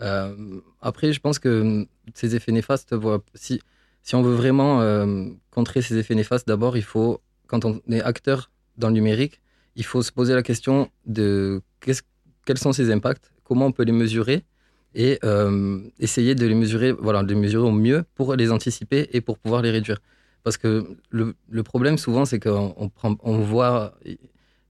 Euh, 0.00 0.60
après, 0.80 1.12
je 1.12 1.20
pense 1.20 1.38
que 1.38 1.86
ces 2.14 2.34
effets 2.34 2.50
néfastes, 2.50 2.94
si, 3.34 3.60
si 4.02 4.14
on 4.16 4.22
veut 4.22 4.34
vraiment 4.34 4.80
euh, 4.80 5.28
contrer 5.52 5.82
ces 5.82 5.98
effets 5.98 6.16
néfastes, 6.16 6.48
d'abord, 6.48 6.76
il 6.76 6.82
faut, 6.82 7.20
quand 7.46 7.64
on 7.64 7.80
est 7.90 8.02
acteur 8.02 8.50
dans 8.76 8.88
le 8.88 8.94
numérique, 8.94 9.40
il 9.76 9.84
faut 9.84 10.02
se 10.02 10.10
poser 10.10 10.34
la 10.34 10.42
question 10.42 10.90
de 11.06 11.62
quels 12.44 12.58
sont 12.58 12.72
ces 12.72 12.90
impacts, 12.90 13.30
comment 13.44 13.66
on 13.66 13.72
peut 13.72 13.84
les 13.84 13.92
mesurer 13.92 14.44
et 14.94 15.18
euh, 15.24 15.80
essayer 15.98 16.34
de 16.34 16.46
les 16.46 16.54
mesurer, 16.54 16.92
voilà, 16.92 17.22
de 17.22 17.32
les 17.34 17.40
mesurer 17.40 17.66
au 17.68 17.72
mieux 17.72 18.04
pour 18.14 18.34
les 18.36 18.50
anticiper 18.50 19.08
et 19.12 19.20
pour 19.20 19.38
pouvoir 19.38 19.62
les 19.62 19.70
réduire. 19.70 19.98
Parce 20.42 20.56
que 20.56 20.86
le, 21.10 21.34
le 21.50 21.62
problème 21.62 21.98
souvent, 21.98 22.24
c'est 22.24 22.40
qu'on 22.40 22.74
on 22.76 22.88
prend, 22.88 23.16
on 23.22 23.38
voit, 23.38 23.94
il 24.04 24.18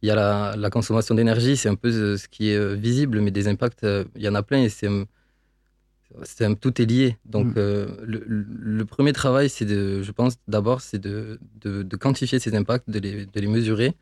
y 0.03 0.11
a 0.11 0.15
la, 0.15 0.55
la 0.57 0.71
consommation 0.71 1.15
d'énergie, 1.15 1.57
c'est 1.57 1.69
un 1.69 1.75
peu 1.77 1.91
ce 1.93 2.17
ce 2.17 2.29
qui 2.29 2.50
est 2.50 2.57
euh, 2.57 2.75
visible, 2.75 3.21
mais 3.21 3.31
des 3.31 3.49
impacts, 3.49 3.85
euh, 3.85 4.05
il 4.17 4.23
y 4.23 4.29
en 4.29 4.35
a 4.35 4.43
plein 4.43 4.62
et 4.62 4.69
c'est, 4.69 4.89
euh, 4.89 6.55
tout 6.61 6.81
est 6.83 6.87
lié. 6.87 7.17
Donc 7.25 7.49
Mm. 7.49 7.55
euh, 7.59 7.87
le 8.05 8.85
premier 8.85 9.12
travail, 9.12 9.49
c'est 9.49 9.65
de, 9.65 10.03
je 10.03 10.12
pense, 10.12 10.37
d'abord, 10.49 10.81
c'est 10.81 10.99
de, 10.99 11.39
de, 11.61 11.83
de 11.83 11.97
quantifier 11.97 12.39
ces 12.39 12.55
impacts, 12.57 12.89
de 12.91 12.99
les, 12.99 13.27
de 13.27 13.41
les 13.41 13.47
mesurer 13.47 13.95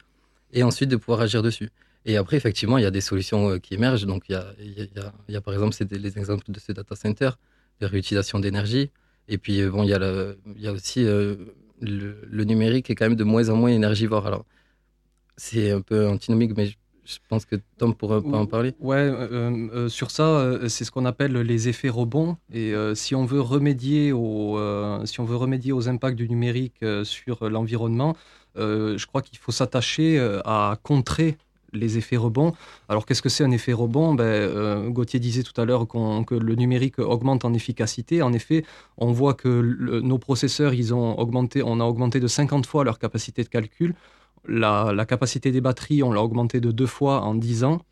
et 0.52 0.62
ensuite 0.62 0.88
de 0.90 0.96
pouvoir 0.96 1.20
agir 1.20 1.42
dessus. 1.42 1.70
Et 2.04 2.16
après, 2.16 2.36
effectivement, 2.36 2.78
il 2.78 2.82
y 2.82 2.86
a 2.86 2.90
des 2.90 3.00
solutions 3.00 3.50
euh, 3.50 3.58
qui 3.58 3.74
émergent. 3.74 4.06
Donc, 4.06 4.24
il 4.28 4.32
y 4.32 4.34
a, 4.36 4.46
il 4.60 4.72
y 4.72 4.98
a- 5.00 5.12
il 5.28 5.34
y 5.36 5.40
par 5.40 5.52
exemple, 5.54 5.74
c'est 5.74 5.84
des- 5.84 5.98
les 5.98 6.18
exemples 6.18 6.44
de 6.50 6.58
ces 6.58 6.72
data 6.74 6.94
centers, 6.96 7.38
de 7.80 7.86
réutilisation 7.86 8.38
d'énergie. 8.38 8.90
Et 9.28 9.38
puis, 9.38 9.64
bon, 9.66 9.82
il 9.82 9.90
y 9.90 9.94
a, 9.94 9.98
le- 9.98 10.38
il 10.56 10.62
y 10.62 10.68
a 10.68 10.72
aussi 10.72 11.04
euh, 11.04 11.36
le, 11.80 12.20
le 12.26 12.44
numérique 12.44 12.90
est 12.90 12.94
quand 12.94 13.06
même 13.06 13.16
de 13.16 13.24
moins 13.24 13.48
en 13.50 13.56
moins 13.56 13.70
énergivore. 13.70 14.26
Alors, 14.26 14.44
c'est 15.36 15.70
un 15.70 15.80
peu 15.80 16.08
antinomique, 16.08 16.56
mais 16.56 16.66
je 17.04 17.18
pense 17.28 17.44
que 17.46 17.56
Tom 17.78 17.94
pourra 17.94 18.20
pas 18.20 18.38
en 18.38 18.46
parler. 18.46 18.74
Ouais, 18.80 18.96
euh, 18.96 19.68
euh, 19.72 19.88
sur 19.88 20.10
ça, 20.10 20.58
c'est 20.68 20.84
ce 20.84 20.90
qu'on 20.90 21.06
appelle 21.06 21.32
les 21.32 21.68
effets 21.68 21.88
rebonds. 21.88 22.36
Et 22.52 22.74
si 22.94 23.14
on 23.14 23.24
veut 23.24 23.40
remédier 23.40 24.12
aux, 24.12 24.58
si 25.04 25.20
on 25.20 25.24
veut 25.24 25.36
remédier 25.36 25.72
aux 25.72 25.88
impacts 25.88 26.16
du 26.16 26.28
numérique 26.28 26.84
sur 27.04 27.48
l'environnement, 27.48 28.16
je 28.56 29.06
crois 29.06 29.22
qu'il 29.22 29.38
faut 29.38 29.52
s'attacher 29.52 30.18
à 30.44 30.78
contrer 30.82 31.36
les 31.72 31.98
effets 31.98 32.16
rebonds. 32.16 32.52
Alors 32.88 33.06
qu'est-ce 33.06 33.22
que 33.22 33.28
c'est 33.28 33.44
un 33.44 33.50
effet 33.50 33.72
rebond? 33.72 34.14
Ben, 34.14 34.88
Gauthier 34.90 35.20
disait 35.20 35.42
tout 35.42 35.58
à 35.60 35.64
l'heure 35.64 35.86
que 35.86 36.34
le 36.34 36.54
numérique 36.54 36.98
augmente 36.98 37.44
en 37.44 37.52
efficacité. 37.54 38.22
En 38.22 38.32
effet, 38.32 38.64
on 38.96 39.12
voit 39.12 39.34
que 39.34 40.00
nos 40.00 40.18
processeurs, 40.18 40.74
ils 40.74 40.94
ont 40.94 41.18
augmenté, 41.18 41.62
on 41.62 41.80
a 41.80 41.84
augmenté 41.84 42.20
de 42.20 42.26
50 42.26 42.66
fois 42.66 42.84
leur 42.84 42.98
capacité 42.98 43.42
de 43.42 43.48
calcul 43.48 43.94
la, 44.46 45.06
capacité 45.06 45.50
des 45.50 45.60
batteries, 45.60 46.02
on 46.02 46.12
l'a 46.12 46.22
augmenté 46.22 46.60
de 46.60 46.70
deux 46.70 46.86
fois 46.86 47.22
en 47.22 47.34
dix 47.34 47.64
ans. 47.64 47.82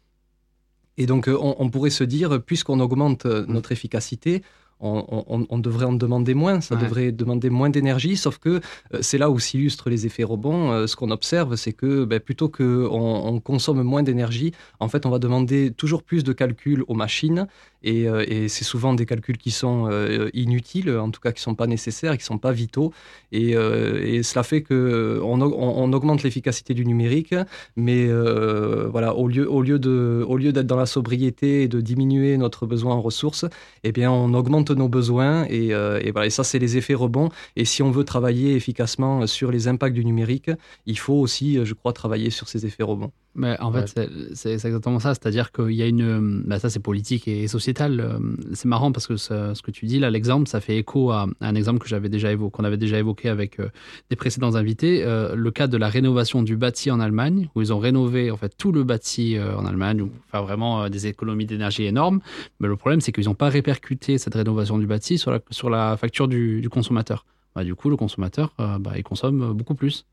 Et 0.98 1.06
donc, 1.06 1.28
euh, 1.28 1.36
on, 1.38 1.68
pourrait 1.68 1.90
se 1.90 2.04
dire, 2.04 2.42
puisqu'on 2.42 2.80
augmente 2.80 3.26
euh, 3.26 3.44
notre 3.48 3.70
efficacité, 3.72 4.42
on, 4.80 5.58
devrait 5.58 5.86
en 5.86 5.92
demander 5.92 6.34
moins, 6.34 6.60
ça 6.60 6.76
devrait 6.76 7.12
demander 7.12 7.50
moins 7.50 7.70
d'énergie, 7.70 8.16
sauf 8.16 8.38
que 8.38 8.60
euh, 8.92 8.98
c'est 9.00 9.18
là 9.18 9.30
où 9.30 9.38
s'illustrent 9.38 9.88
les 9.88 10.06
effets 10.06 10.24
rebonds. 10.24 10.86
ce 10.86 10.96
qu'on 10.96 11.10
observe, 11.10 11.56
c'est 11.56 11.72
que 11.72 12.04
ben, 12.04 12.20
plutôt 12.20 12.48
qu'on 12.48 12.90
on 12.90 13.40
consomme 13.40 13.82
moins 13.82 14.02
d'énergie, 14.02 14.52
en 14.80 14.88
fait, 14.88 15.06
on 15.06 15.10
va 15.10 15.18
demander 15.18 15.70
toujours 15.70 16.02
plus 16.02 16.24
de 16.24 16.32
calculs 16.32 16.84
aux 16.88 16.94
machines 16.94 17.46
euh, 17.86 18.24
et, 18.26 18.48
c'est 18.48 18.64
souvent 18.64 18.94
des 18.94 19.06
calculs 19.06 19.38
qui 19.38 19.50
sont 19.50 19.88
euh, 19.90 20.28
inutiles, 20.34 20.90
en 20.90 21.10
tout 21.10 21.20
cas 21.20 21.32
qui 21.32 21.40
ne 21.40 21.42
sont 21.42 21.54
pas 21.54 21.66
nécessaires, 21.66 22.12
qui 22.12 22.22
ne 22.22 22.26
sont 22.26 22.38
pas 22.38 22.52
vitaux. 22.52 22.92
Et, 23.32 23.56
euh, 23.56 24.22
cela 24.22 24.42
fait 24.42 24.62
qu'on 24.62 25.40
on, 25.40 25.92
augmente 25.92 26.22
l'efficacité 26.22 26.74
du 26.74 26.84
numérique, 26.84 27.34
mais 27.76 28.06
voilà, 28.88 29.14
au 29.14 29.28
lieu, 29.28 29.50
au 29.50 29.62
lieu, 29.62 29.78
d'être 29.78 30.66
dans 30.66 30.76
la 30.76 30.86
sobriété 30.86 31.62
et 31.62 31.68
de 31.68 31.80
diminuer 31.80 32.36
notre 32.36 32.66
besoin 32.66 32.94
en 32.94 33.02
ressources, 33.02 33.44
eh 33.84 33.92
bien, 33.92 34.10
on 34.10 34.34
augmente 34.34 34.70
nos 34.70 34.88
besoins. 34.88 35.44
Et, 35.48 35.72
voilà, 36.12 36.26
et 36.26 36.30
ça, 36.30 36.44
c'est 36.44 36.58
les 36.58 36.76
effets 36.76 36.94
rebonds. 36.94 37.30
Et 37.56 37.64
si 37.64 37.82
on 37.82 37.90
veut 37.90 38.04
travailler 38.04 38.54
efficacement 38.56 39.26
sur 39.26 39.50
les 39.50 39.68
impacts 39.68 39.94
du 39.94 40.04
numérique, 40.04 40.50
il 40.86 40.98
faut 40.98 41.14
aussi, 41.14 41.64
je 41.64 41.74
crois, 41.74 41.92
travailler 41.92 42.30
sur 42.30 42.48
ces 42.48 42.66
effets 42.66 42.82
rebonds. 42.82 43.12
Mais 43.36 43.60
en 43.60 43.70
fait, 43.70 44.00
c'est 44.34 44.52
exactement 44.52 44.98
ça. 44.98 45.14
C'est-à-dire 45.14 45.52
qu'il 45.52 45.72
y 45.72 45.82
a 45.82 45.86
une. 45.86 46.42
Bah 46.46 46.58
ça, 46.58 46.70
c'est 46.70 46.80
politique 46.80 47.28
et 47.28 47.46
sociétal. 47.48 48.00
Euh, 48.00 48.18
c'est 48.54 48.66
marrant 48.66 48.92
parce 48.92 49.06
que 49.06 49.16
ce, 49.16 49.60
que 49.60 49.70
tu 49.70 49.84
dis 49.84 49.98
là, 49.98 50.10
l'exemple, 50.10 50.48
ça 50.48 50.60
fait 50.60 50.78
écho 50.78 51.10
à, 51.10 51.26
un 51.40 51.54
exemple 51.54 51.78
que 51.80 51.88
j'avais 51.88 52.08
déjà 52.08 52.32
évoqué, 52.32 52.50
qu'on 52.56 52.64
avait 52.64 52.78
déjà 52.78 52.98
évoqué 52.98 53.28
avec 53.28 53.60
euh, 53.60 53.68
des 54.08 54.16
précédents 54.16 54.54
invités. 54.54 55.04
Euh, 55.04 55.34
le 55.34 55.50
cas 55.50 55.66
de 55.66 55.76
la 55.76 55.88
rénovation 55.88 56.42
du 56.42 56.56
bâti 56.56 56.90
en 56.90 56.98
Allemagne, 56.98 57.50
où 57.54 57.60
ils 57.60 57.72
ont 57.74 57.78
rénové 57.78 58.30
en 58.30 58.38
fait 58.38 58.56
tout 58.56 58.72
le 58.72 58.84
bâti 58.84 59.36
en 59.38 59.66
Allemagne, 59.66 59.98
pour 59.98 60.30
faire 60.30 60.42
vraiment 60.42 60.88
des 60.88 61.06
économies 61.06 61.46
d'énergie 61.46 61.84
énormes. 61.84 62.20
Mais 62.60 62.68
le 62.68 62.76
problème, 62.76 63.02
c'est 63.02 63.12
qu'ils 63.12 63.26
n'ont 63.26 63.34
pas 63.34 63.50
répercuté 63.50 64.16
cette 64.16 64.34
rénovation 64.34 64.78
du 64.78 64.86
bâti 64.86 65.18
sur 65.18 65.30
la, 65.30 65.40
sur 65.50 65.68
la 65.68 65.96
facture 65.96 66.26
du, 66.26 66.66
consommateur. 66.70 67.26
Bah, 67.54 67.64
du 67.64 67.74
coup, 67.74 67.90
le 67.90 67.96
consommateur, 67.96 68.54
bah, 68.58 68.92
il 68.96 69.02
consomme 69.02 69.52
beaucoup 69.52 69.74
plus 69.74 70.06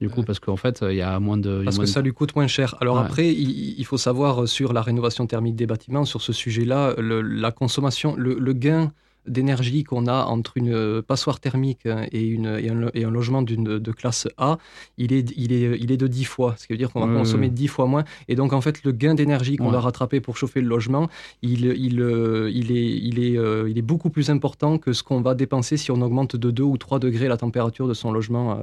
du 0.00 0.10
coup, 0.10 0.22
parce 0.22 0.40
qu'en 0.40 0.56
fait, 0.56 0.82
il 0.82 0.96
y 0.96 1.02
a 1.02 1.18
moins 1.20 1.38
de. 1.38 1.62
Parce 1.64 1.78
que 1.78 1.86
ça 1.86 2.02
lui 2.02 2.12
coûte 2.12 2.34
moins 2.36 2.46
cher. 2.46 2.76
Alors 2.80 2.98
après, 2.98 3.32
il, 3.32 3.84
faut 3.84 3.98
savoir 3.98 4.42
euh, 4.42 4.46
sur 4.46 4.72
la 4.72 4.82
rénovation 4.82 5.26
thermique 5.26 5.56
des 5.56 5.66
bâtiments, 5.66 6.04
sur 6.04 6.20
ce 6.22 6.32
sujet-là, 6.32 6.94
la 6.98 7.50
consommation, 7.52 8.14
le 8.16 8.52
gain 8.52 8.92
d'énergie 9.26 9.84
qu'on 9.84 10.06
a 10.06 10.24
entre 10.24 10.56
une 10.56 10.72
euh, 10.72 11.02
passoire 11.02 11.40
thermique 11.40 11.86
et, 12.12 12.26
une, 12.26 12.60
et, 12.94 13.04
un, 13.04 13.10
logement 13.10 13.42
d'une, 13.42 13.78
de 13.78 13.92
classe 13.92 14.28
A, 14.38 14.58
il 14.98 15.12
est, 15.12 15.32
il, 15.36 15.52
est, 15.52 15.78
il 15.78 15.92
est 15.92 15.96
de 15.96 16.06
10 16.06 16.24
fois. 16.24 16.54
Ce 16.58 16.66
qui 16.66 16.72
veut 16.72 16.78
dire 16.78 16.90
qu'on 16.92 17.06
va 17.06 17.12
consommer 17.12 17.48
10 17.48 17.68
fois 17.68 17.86
moins. 17.86 18.04
Et 18.28 18.34
donc, 18.34 18.52
en 18.52 18.60
fait, 18.60 18.84
le 18.84 18.92
gain 18.92 19.14
d'énergie 19.14 19.56
qu'on 19.56 19.70
va 19.70 19.80
rattraper 19.80 20.20
pour 20.20 20.36
chauffer 20.36 20.60
le 20.60 20.68
logement, 20.68 21.08
il, 21.42 21.64
il, 21.64 22.00
euh, 22.00 22.50
il, 22.52 22.72
est, 22.72 22.84
il, 22.84 23.18
est, 23.22 23.36
euh, 23.36 23.68
il 23.70 23.78
est 23.78 23.82
beaucoup 23.82 24.10
plus 24.10 24.30
important 24.30 24.78
que 24.78 24.92
ce 24.92 25.02
qu'on 25.02 25.20
va 25.20 25.34
dépenser 25.34 25.76
si 25.76 25.90
on 25.90 26.00
augmente 26.02 26.36
de 26.36 26.50
2 26.50 26.62
ou 26.62 26.76
3 26.76 26.98
degrés 26.98 27.28
la 27.28 27.36
température 27.36 27.88
de 27.88 27.94
son 27.94 28.12
logement 28.12 28.60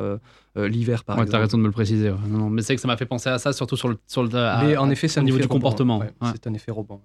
l'hiver, 0.55 1.03
par 1.03 1.15
exemple. 1.15 1.31
Tu 1.31 1.35
as 1.35 1.39
raison 1.39 1.57
de 1.57 1.63
me 1.63 1.67
le 1.67 1.73
préciser. 1.73 2.11
Non, 2.27 2.49
mais 2.49 2.61
c'est 2.61 2.75
que 2.75 2.81
ça 2.81 2.87
m'a 2.87 2.97
fait 2.97 3.05
penser 3.05 3.29
à 3.29 3.39
ça, 3.39 3.53
surtout 3.53 3.77
sur 3.77 3.87
le, 3.87 3.97
sur 4.07 4.23
le 4.23 4.29
mais 4.63 4.77
en 4.77 4.89
effet, 4.89 5.07
c'est 5.07 5.21
niveau 5.21 5.39
du 5.39 5.47
comportement. 5.47 6.03
C'est 6.33 6.47
un 6.47 6.53
effet 6.53 6.71
rebond. 6.71 6.99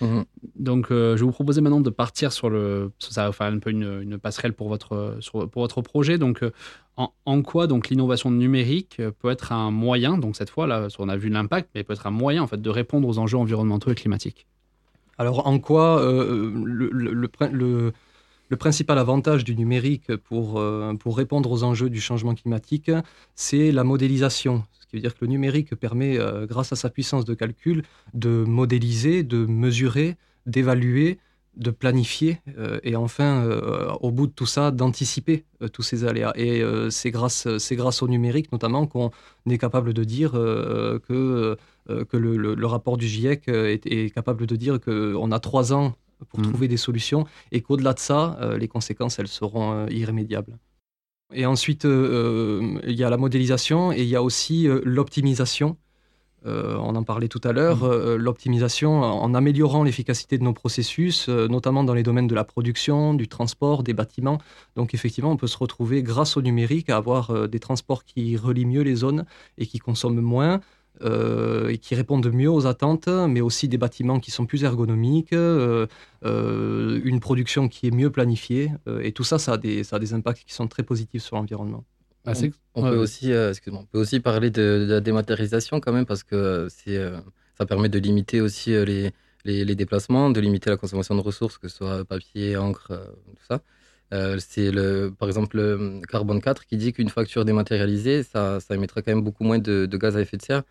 Mhm. 0.00 0.24
Donc, 0.56 0.90
euh, 0.90 1.16
je 1.16 1.20
vais 1.20 1.26
vous 1.26 1.32
proposer 1.32 1.60
maintenant 1.60 1.80
de 1.80 1.90
partir 1.90 2.32
sur 2.32 2.50
le. 2.50 2.90
Ça 2.98 3.26
va 3.26 3.32
faire 3.32 3.46
un 3.46 3.58
peu 3.58 3.70
une, 3.70 4.18
passerelle 4.18 4.52
pour 4.52 4.68
votre, 4.68 5.18
pour 5.32 5.62
votre 5.62 5.82
projet. 5.82 6.18
Donc, 6.18 6.42
euh, 6.42 6.52
en, 6.96 7.42
quoi 7.42 7.66
donc 7.66 7.88
l'innovation 7.88 8.30
numérique 8.30 9.00
peut 9.20 9.30
être 9.30 9.52
un 9.52 9.70
moyen, 9.70 10.16
donc 10.16 10.36
cette 10.36 10.50
fois, 10.50 10.66
là, 10.66 10.88
on 10.98 11.08
a 11.08 11.16
vu 11.16 11.28
l'impact, 11.28 11.70
mais 11.74 11.82
peut 11.82 11.92
être 11.92 12.06
un 12.06 12.12
moyen 12.12 12.42
en 12.42 12.46
fait 12.46 12.62
de 12.62 12.70
répondre 12.70 13.08
aux 13.08 13.18
enjeux 13.18 13.38
environnementaux 13.38 13.90
et 13.90 13.94
climatiques? 13.96 14.46
Alors, 15.18 15.46
en 15.46 15.58
quoi 15.58 16.00
euh, 16.00 16.52
le, 16.64 16.88
le, 16.90 17.28
le, 17.52 17.92
principal 18.58 18.98
avantage 18.98 19.44
du 19.44 19.56
numérique 19.56 20.14
pour, 20.16 20.62
pour 21.00 21.16
répondre 21.16 21.50
aux 21.50 21.64
enjeux 21.64 21.90
du 21.90 22.00
changement 22.00 22.34
climatique, 22.34 22.90
c'est 23.34 23.72
la 23.72 23.84
modélisation 23.84 24.64
cest 24.84 25.02
veut 25.02 25.08
dire 25.08 25.18
que 25.18 25.24
le 25.24 25.30
numérique 25.30 25.74
permet, 25.74 26.18
euh, 26.18 26.46
grâce 26.46 26.72
à 26.72 26.76
sa 26.76 26.90
puissance 26.90 27.24
de 27.24 27.34
calcul, 27.34 27.82
de 28.12 28.44
modéliser, 28.44 29.22
de 29.22 29.44
mesurer, 29.46 30.16
d'évaluer, 30.46 31.18
de 31.56 31.70
planifier 31.70 32.40
euh, 32.58 32.80
et 32.82 32.96
enfin, 32.96 33.44
euh, 33.44 33.92
au 34.00 34.10
bout 34.10 34.26
de 34.26 34.32
tout 34.32 34.46
ça, 34.46 34.70
d'anticiper 34.70 35.44
tous 35.72 35.82
ces 35.82 36.04
aléas. 36.04 36.32
Et 36.36 36.62
c'est 36.90 37.10
grâce, 37.10 37.46
grâce 37.72 38.02
au 38.02 38.08
numérique 38.08 38.52
notamment 38.52 38.86
qu'on 38.86 39.10
est 39.48 39.58
capable 39.58 39.94
de 39.94 40.04
dire 40.04 40.32
que, 40.32 41.56
que 41.86 42.16
le, 42.16 42.66
rapport 42.66 42.96
du 42.96 43.06
GIEC 43.06 43.48
est, 43.48 44.14
capable 44.14 44.46
de 44.46 44.56
dire 44.56 44.80
qu'on 44.80 45.32
a 45.32 45.40
trois 45.40 45.72
ans 45.72 45.94
pour 46.24 46.40
mmh. 46.40 46.42
trouver 46.42 46.68
des 46.68 46.76
solutions 46.76 47.26
et 47.52 47.60
qu'au-delà 47.60 47.92
de 47.94 47.98
ça, 47.98 48.38
les 48.58 48.68
conséquences, 48.68 49.18
elles 49.18 49.28
seront 49.28 49.86
irrémédiables. 49.88 50.58
Et 51.32 51.46
ensuite, 51.46 51.84
euh, 51.84 52.60
euh, 52.62 52.80
il 52.86 52.94
y 52.94 53.04
a 53.04 53.10
la 53.10 53.16
modélisation 53.16 53.92
et 53.92 54.02
il 54.02 54.08
y 54.08 54.16
a 54.16 54.22
aussi 54.22 54.68
euh, 54.68 54.80
l'optimisation. 54.84 55.76
on 56.46 56.94
en 56.94 57.04
parlait 57.04 57.28
tout 57.28 57.40
à 57.42 57.52
l'heure, 57.52 57.84
mmh. 57.84 58.16
l'optimisation 58.16 59.00
en 59.00 59.32
améliorant 59.32 59.82
l'efficacité 59.82 60.36
de 60.36 60.44
nos 60.44 60.52
processus, 60.52 61.30
notamment 61.30 61.84
dans 61.84 61.94
les 61.94 62.02
domaines 62.02 62.26
de 62.26 62.34
la 62.34 62.44
production, 62.44 63.14
du 63.14 63.28
transport, 63.28 63.82
des 63.82 63.94
bâtiments. 63.94 64.36
Donc 64.76 64.92
effectivement, 64.92 65.32
on 65.32 65.38
peut 65.38 65.46
se 65.46 65.56
retrouver 65.56 66.02
grâce 66.02 66.36
au 66.36 66.42
numérique 66.42 66.90
à 66.90 66.98
avoir 66.98 67.48
des 67.48 67.60
transports 67.60 68.04
qui 68.04 68.36
relient 68.36 68.66
mieux 68.66 68.82
les 68.82 68.96
zones 68.96 69.24
et 69.56 69.64
qui 69.64 69.78
consomment 69.78 70.20
moins, 70.20 70.60
euh, 71.02 71.70
et 71.70 71.78
qui 71.78 71.96
répondent 71.96 72.32
mieux 72.32 72.48
aux 72.48 72.66
attentes, 72.66 73.08
mais 73.08 73.40
aussi 73.40 73.66
des 73.66 73.78
bâtiments 73.78 74.20
qui 74.20 74.30
sont 74.30 74.46
plus 74.46 74.62
ergonomiques, 74.62 75.32
euh, 75.32 75.88
euh, 76.24 77.00
une 77.02 77.18
production 77.18 77.68
qui 77.68 77.88
est 77.88 77.90
mieux 77.90 78.10
planifiée. 78.10 78.70
et 79.00 79.10
tout 79.10 79.24
ça, 79.24 79.40
ça 79.40 79.54
a, 79.54 79.56
des, 79.58 79.82
ça 79.82 79.96
a 79.96 79.98
des 79.98 80.14
impacts 80.14 80.44
qui 80.44 80.54
sont 80.54 80.68
très 80.68 80.84
positifs 80.84 81.22
sur 81.22 81.34
l'environnement. 81.34 81.84
Ah, 82.26 82.32
on, 82.74 82.82
peut 82.82 82.96
aussi, 82.96 83.32
on 83.72 83.84
peut 83.84 83.98
aussi 83.98 84.20
parler 84.20 84.50
de, 84.50 84.86
la 84.88 85.00
dématérialisation 85.00 85.80
quand 85.80 85.92
même, 85.92 86.06
parce 86.06 86.22
que 86.22 86.68
ça 86.68 87.66
permet 87.66 87.88
de 87.88 87.98
limiter 87.98 88.40
aussi 88.40 88.70
les, 88.70 89.10
les, 89.44 89.64
les, 89.64 89.74
déplacements, 89.74 90.30
de 90.30 90.40
limiter 90.40 90.70
la 90.70 90.76
consommation 90.76 91.16
de 91.16 91.20
ressources, 91.20 91.58
que 91.58 91.66
ce 91.66 91.78
soit 91.78 92.04
papier, 92.04 92.56
encre, 92.56 92.92
tout 93.36 93.46
ça. 93.48 93.60
c'est 94.38 94.70
le, 94.70 95.12
par 95.18 95.28
exemple 95.28 95.56
le 95.56 96.00
Carbone 96.08 96.40
4 96.40 96.66
qui 96.66 96.76
dit 96.76 96.92
qu'une 96.92 97.10
facture 97.10 97.44
dématérialisée, 97.44 98.22
ça, 98.22 98.60
ça 98.60 98.76
émettra 98.76 99.02
quand 99.02 99.10
même 99.10 99.24
beaucoup 99.24 99.42
moins 99.44 99.58
de, 99.58 99.86
de 99.86 99.96
gaz 99.98 100.16
à 100.16 100.20
effet 100.20 100.36
de 100.36 100.42
serre 100.42 100.62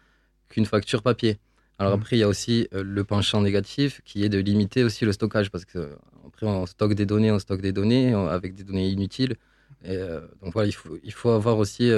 qu'une 0.53 0.65
facture 0.65 1.01
papier. 1.01 1.39
Alors 1.79 1.97
mmh. 1.97 2.01
après, 2.01 2.15
il 2.15 2.19
y 2.19 2.23
a 2.23 2.27
aussi 2.27 2.67
euh, 2.73 2.83
le 2.83 3.03
penchant 3.03 3.41
négatif 3.41 4.01
qui 4.05 4.23
est 4.23 4.29
de 4.29 4.37
limiter 4.37 4.83
aussi 4.83 5.03
le 5.05 5.11
stockage 5.11 5.49
parce 5.49 5.65
que 5.65 5.79
euh, 5.79 5.95
après 6.27 6.45
on 6.45 6.65
stocke 6.65 6.93
des 6.93 7.05
données, 7.05 7.31
on 7.31 7.39
stocke 7.39 7.61
des 7.61 7.71
données 7.71 8.13
avec 8.13 8.53
des 8.53 8.63
données 8.63 8.89
inutiles. 8.89 9.35
Et, 9.83 9.97
euh, 9.97 10.21
donc 10.41 10.53
voilà, 10.53 10.67
il 10.67 10.73
faut, 10.73 10.97
il 11.03 11.11
faut 11.11 11.31
avoir 11.31 11.57
aussi, 11.57 11.91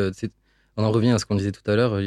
on 0.77 0.83
en 0.83 0.91
revient 0.91 1.11
à 1.11 1.19
ce 1.19 1.25
qu'on 1.25 1.35
disait 1.35 1.51
tout 1.51 1.69
à 1.69 1.75
l'heure, 1.75 2.01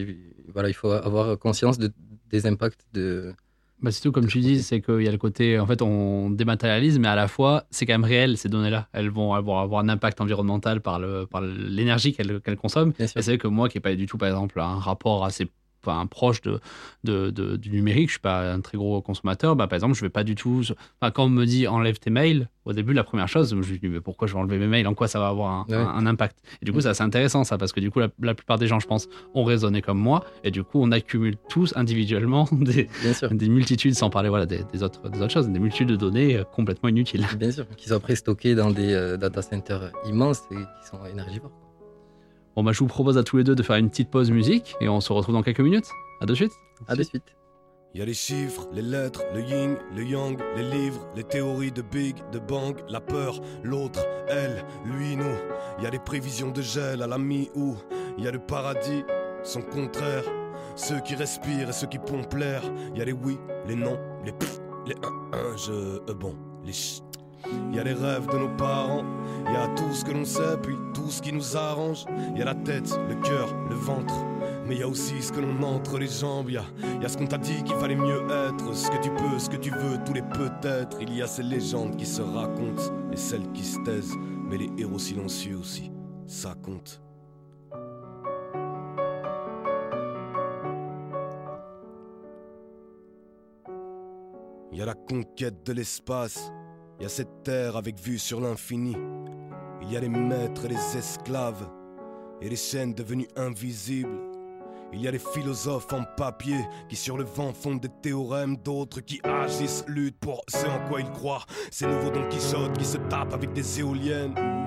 voilà, 0.53 0.69
il 0.69 0.75
faut 0.75 0.91
avoir 0.91 1.39
conscience 1.39 1.79
de, 1.79 1.93
des 2.31 2.47
impacts 2.47 2.81
de, 2.95 3.35
bah, 3.81 3.91
tout 3.93 4.11
comme 4.11 4.27
tu 4.27 4.41
dis, 4.41 4.63
c'est 4.63 4.81
qu'il 4.81 5.03
y 5.03 5.09
a 5.09 5.13
le 5.13 5.19
côté, 5.19 5.61
en 5.61 5.67
fait, 5.67 5.83
on 5.83 6.31
dématérialise, 6.31 6.99
mais 6.99 7.09
à 7.09 7.15
la 7.15 7.29
fois, 7.29 7.65
c'est 7.71 7.87
quand 7.87 7.95
même 7.95 8.05
réel, 8.05 8.37
ces 8.37 8.49
données-là. 8.49 8.89
Elles 8.93 9.11
vont 9.11 9.35
avoir, 9.35 9.63
avoir 9.63 9.85
un 9.85 9.89
impact 9.89 10.21
environnemental 10.21 10.81
par 10.81 10.99
l'énergie 10.99 12.13
par 12.13 12.27
qu'elles 12.43 12.57
consomment. 12.57 12.93
Et 12.99 13.07
c'est 13.07 13.23
vrai 13.23 13.39
que 13.39 13.47
moi, 13.47 13.69
qui 13.69 13.77
n'ai 13.77 13.83
pas 13.83 13.95
du 13.95 14.07
tout, 14.07 14.19
par 14.19 14.29
exemple, 14.29 14.59
un 14.59 14.79
rapport 14.79 15.25
assez 15.25 15.49
enfin, 15.85 16.07
proche 16.07 16.41
de, 16.43 16.61
de, 17.05 17.57
du 17.57 17.71
numérique, 17.71 18.09
je 18.09 18.13
suis 18.13 18.21
pas 18.21 18.53
un 18.53 18.61
très 18.61 18.77
gros 18.77 19.01
consommateur, 19.01 19.57
bah, 19.57 19.67
par 19.67 19.77
exemple, 19.77 19.95
je 19.95 20.01
vais 20.01 20.11
pas 20.11 20.25
du 20.25 20.35
tout. 20.35 20.63
Enfin, 21.01 21.11
quand 21.11 21.25
on 21.25 21.29
me 21.29 21.45
dit 21.45 21.67
enlève 21.67 21.99
tes 21.99 22.11
mails, 22.11 22.49
au 22.65 22.73
début, 22.73 22.93
la 22.93 23.05
première 23.05 23.29
chose, 23.29 23.51
je 23.51 23.55
me 23.57 23.63
dis 23.63 23.89
mais 23.89 24.01
pourquoi 24.01 24.29
je 24.29 24.35
vais 24.35 24.39
enlever 24.39 24.59
mes 24.59 24.67
mails? 24.67 24.87
En 24.87 24.95
quoi 24.95 25.09
ça 25.09 25.19
va 25.19 25.29
avoir 25.29 25.67
un, 25.71 26.07
impact? 26.07 26.39
Et 26.61 26.67
du 26.67 26.73
coup, 26.73 26.81
c'est 26.81 26.89
assez 26.89 27.03
intéressant 27.03 27.45
ça, 27.45 27.57
parce 27.57 27.73
que 27.73 27.81
du 27.81 27.91
coup, 27.91 28.01
la, 28.01 28.35
plupart 28.35 28.59
des 28.59 28.67
gens, 28.67 28.79
je 28.79 28.87
pense, 28.87 29.09
ont 29.35 29.45
raisonné 29.45 29.81
comme 29.81 29.99
moi, 29.99 30.25
et 30.45 30.51
du 30.51 30.63
coup, 30.63 30.81
on 30.83 30.93
accumule 30.93 31.37
tous 31.49 31.73
individuellement 31.77 32.49
des, 32.53 32.89
des 33.33 33.49
multitudes, 33.49 33.95
sans 33.95 34.11
parler 34.11 34.29
voilà, 34.29 34.47
des, 34.47 34.83
autres, 34.83 35.09
des 35.09 35.23
autres 35.23 35.33
choses, 35.33 35.49
des 35.49 35.59
multitudes 35.59 35.89
de 35.89 35.97
données 35.97 36.37
euh, 36.37 36.45
complètement 36.45 36.89
inutiles. 36.89 37.27
Bien 37.39 37.51
sûr, 37.51 37.67
qui 37.77 37.89
sont 37.89 37.95
après 37.95 38.17
stockées 38.17 38.55
dans 38.55 38.71
des 38.71 38.93
euh, 38.93 39.17
data 39.17 39.43
centers 39.43 39.93
immenses 40.07 40.43
et 40.51 40.57
qui 40.57 40.89
sont 40.89 41.05
énergivores. 41.07 41.68
Bon, 42.59 42.65
bah, 42.65 42.73
je 42.73 42.81
vous 42.81 42.89
propose 42.89 43.17
à 43.17 43.23
tous 43.23 43.37
les 43.37 43.45
deux 43.45 43.55
de 43.55 43.63
faire 43.63 43.77
une 43.77 43.89
petite 43.89 44.11
pause 44.11 44.33
musique 44.33 44.75
et 44.81 44.89
on 44.89 45.01
se 45.01 45.13
retrouve 45.13 45.33
dans 45.33 45.45
quelques 45.45 45.61
minutes. 45.61 45.93
À 46.21 46.27
de 46.27 46.35
suite. 46.35 46.51
À 46.89 46.97
de 46.97 47.05
suite. 47.05 47.23
Y 47.95 48.03
a 48.03 48.05
les 48.05 48.15
chiffres, 48.15 48.67
les 48.73 48.83
lettres, 48.83 49.23
le 49.33 49.43
yin, 49.43 49.77
le 49.95 50.03
yang, 50.03 50.37
les 50.57 50.69
livres, 50.69 51.07
les 51.15 51.23
théories 51.23 51.71
de 51.71 51.83
Big, 51.83 52.17
de 52.33 52.41
Bang, 52.41 52.77
la 52.89 53.01
peur, 53.01 53.41
l'autre, 53.63 54.05
elle, 54.27 54.65
lui, 54.85 55.15
nous. 55.15 55.37
Y 55.81 55.87
a 55.87 55.91
les 55.91 56.01
prévisions 56.01 56.51
de 56.51 56.61
gel 56.61 57.01
à 57.01 57.07
la 57.07 57.17
mi-août. 57.17 57.77
Y 58.19 58.27
a 58.27 58.33
le 58.33 58.41
paradis, 58.41 59.05
son 59.45 59.63
contraire. 59.63 60.25
Ceux 60.75 60.99
qui 60.99 61.15
respirent 61.15 61.69
et 61.69 61.73
ceux 61.73 61.87
qui 61.87 62.01
pompent 62.01 62.35
l'air. 62.35 62.65
Y 62.97 63.01
a 63.01 63.05
les 63.05 63.13
oui, 63.13 63.39
les 63.69 63.77
non, 63.77 63.97
les 64.25 64.33
pfff, 64.33 64.59
les 64.85 64.97
un, 64.97 65.39
un, 65.39 65.57
je, 65.57 65.73
euh, 66.11 66.15
bon, 66.15 66.35
les 66.65 66.73
chut. 67.43 67.51
Y 67.73 67.79
a 67.79 67.85
les 67.85 67.93
rêves 67.93 68.27
de 68.27 68.39
nos 68.39 68.57
parents, 68.57 69.05
y 69.45 69.57
a 69.57 69.69
tout 69.75 69.93
ce 69.93 70.05
que 70.05 70.13
l'on 70.13 70.25
sait, 70.25 70.57
puis 70.63 70.77
tout 70.95 71.11
ce 71.11 71.23
qui 71.23 71.33
nous 71.33 71.57
arrange. 71.57 72.05
Y 72.37 72.43
a 72.43 72.45
la 72.45 72.55
tête, 72.55 72.99
le 73.09 73.15
cœur, 73.17 73.55
le 73.69 73.75
ventre. 73.75 74.15
Mais 74.67 74.77
y 74.77 74.83
a 74.83 74.89
aussi 74.89 75.23
ce 75.23 75.33
que 75.33 75.41
l'on 75.41 75.63
entre 75.63 75.99
les 75.99 76.09
jambes, 76.09 76.51
y 76.51 76.57
a, 76.59 76.65
y 77.01 77.05
a 77.05 77.09
ce 77.09 77.17
qu'on 77.17 77.27
t'a 77.27 77.39
dit 77.39 77.63
qu'il 77.63 77.77
fallait 77.77 77.97
mieux 77.97 78.23
être, 78.31 78.75
ce 78.75 78.91
que 78.91 79.01
tu 79.01 79.11
peux, 79.11 79.39
ce 79.39 79.49
que 79.49 79.57
tu 79.57 79.71
veux, 79.71 79.99
tous 80.05 80.13
les 80.13 80.23
peut-être. 80.23 80.99
Il 81.01 81.15
y 81.15 81.23
a 81.23 81.27
ces 81.27 81.43
légendes 81.43 81.97
qui 81.97 82.07
se 82.07 82.21
racontent 82.21 82.83
et 83.13 83.17
celles 83.17 83.51
qui 83.53 83.65
se 83.65 83.79
taisent, 83.81 84.17
mais 84.49 84.59
les 84.59 84.71
héros 84.77 84.99
silencieux 84.99 85.57
aussi, 85.57 85.91
ça 86.27 86.55
compte. 86.63 87.01
Y 94.71 94.83
a 94.83 94.85
la 94.85 94.95
conquête 94.95 95.67
de 95.67 95.73
l'espace, 95.73 96.53
y 97.03 97.07
a 97.07 97.09
cette 97.09 97.43
terre 97.45 97.77
avec 97.77 98.01
vue 98.01 98.19
sur 98.19 98.41
l'infini. 98.41 98.97
Il 99.83 99.93
y 99.93 99.97
a 99.97 100.01
les 100.01 100.09
maîtres 100.09 100.65
et 100.65 100.69
les 100.69 100.97
esclaves, 100.97 101.69
et 102.41 102.49
les 102.49 102.57
chaînes 102.57 102.95
devenues 102.95 103.29
invisibles. 103.37 104.19
Il 104.93 105.03
y 105.03 105.09
a 105.09 105.11
les 105.11 105.19
philosophes 105.19 105.93
en 105.93 106.05
papier 106.17 106.59
qui 106.89 106.97
sur 106.97 107.19
le 107.19 107.25
vent 107.25 107.53
font 107.53 107.77
des 107.77 107.91
théorèmes, 108.03 108.57
d'autres 108.57 109.01
qui 109.01 109.21
agissent, 109.23 109.85
luttent 109.87 110.19
pour 110.19 110.43
ce 110.49 110.67
en 110.67 110.89
quoi 110.89 111.01
ils 111.01 111.11
croient. 111.11 111.45
Ces 111.71 111.87
nouveaux 111.87 112.11
Don 112.11 112.27
Quichotte 112.29 112.77
qui 112.79 112.87
se 112.87 112.97
tapent 112.97 113.35
avec 113.35 113.53
des 113.53 113.81
éoliennes. 113.81 114.58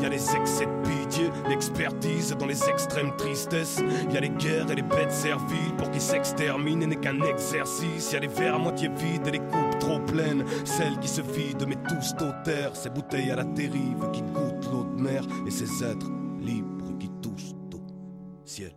Il 0.00 0.04
y 0.04 0.06
a 0.06 0.08
les 0.08 0.34
excès 0.34 0.64
de 0.64 0.88
pitié, 0.88 1.30
l'expertise 1.46 2.34
dans 2.34 2.46
les 2.46 2.70
extrêmes 2.70 3.14
tristesses. 3.18 3.82
Il 4.08 4.14
y 4.14 4.16
a 4.16 4.20
les 4.20 4.30
guerres 4.30 4.70
et 4.70 4.74
les 4.74 4.82
bêtes 4.82 5.12
serviles 5.12 5.74
pour 5.76 5.90
qu'ils 5.90 6.00
s'exterminent 6.00 6.80
et 6.80 6.86
n'est 6.86 6.96
qu'un 6.96 7.20
exercice. 7.20 8.08
Il 8.10 8.14
y 8.14 8.16
a 8.16 8.20
les 8.20 8.28
verres 8.28 8.54
à 8.54 8.58
moitié 8.58 8.88
vides 8.88 9.26
et 9.26 9.32
les 9.32 9.40
coupes 9.40 9.78
trop 9.78 10.00
pleines. 10.00 10.42
Celles 10.64 10.98
qui 11.00 11.08
se 11.08 11.20
vident 11.20 11.66
mais 11.68 11.76
tous 11.86 12.14
terre. 12.44 12.74
Ces 12.74 12.88
bouteilles 12.88 13.30
à 13.30 13.36
la 13.36 13.44
dérive 13.44 14.10
qui 14.10 14.22
goûtent 14.22 14.72
l'eau 14.72 14.84
de 14.84 15.02
mer 15.02 15.22
et 15.46 15.50
ces 15.50 15.84
êtres 15.84 16.10
libres 16.40 16.96
qui 16.98 17.10
touchent 17.20 17.52
au 17.74 18.46
ciel. 18.46 18.72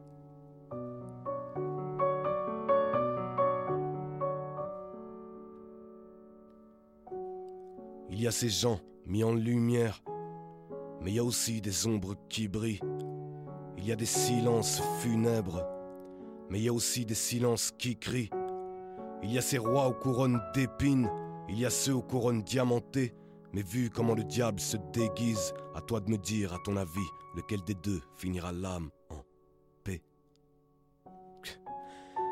Il 8.09 8.21
y 8.21 8.27
a 8.27 8.31
ces 8.31 8.49
gens 8.49 8.81
mis 9.05 9.23
en 9.23 9.33
lumière, 9.33 10.03
mais 11.03 11.11
il 11.11 11.15
y 11.15 11.19
a 11.19 11.23
aussi 11.23 11.61
des 11.61 11.85
ombres 11.85 12.15
qui 12.29 12.47
brillent. 12.47 12.79
Il 13.77 13.85
y 13.85 13.91
a 13.91 13.95
des 13.95 14.05
silences 14.05 14.81
funèbres, 15.01 15.65
mais 16.49 16.59
il 16.59 16.63
y 16.63 16.69
a 16.69 16.73
aussi 16.73 17.05
des 17.05 17.15
silences 17.15 17.71
qui 17.77 17.97
crient. 17.97 18.29
Il 19.21 19.31
y 19.31 19.37
a 19.37 19.41
ces 19.41 19.57
rois 19.57 19.87
aux 19.87 19.93
couronnes 19.93 20.41
d'épines, 20.53 21.09
il 21.49 21.59
y 21.59 21.65
a 21.65 21.69
ceux 21.69 21.93
aux 21.93 22.01
couronnes 22.01 22.43
diamantées. 22.43 23.13
Mais 23.53 23.61
vu 23.61 23.89
comment 23.89 24.15
le 24.15 24.23
diable 24.23 24.59
se 24.59 24.77
déguise, 24.93 25.53
à 25.75 25.81
toi 25.81 25.99
de 25.99 26.09
me 26.09 26.17
dire, 26.17 26.53
à 26.53 26.57
ton 26.63 26.75
avis, 26.75 27.07
lequel 27.35 27.61
des 27.61 27.75
deux 27.75 28.01
finira 28.15 28.51
l'âme? 28.51 28.89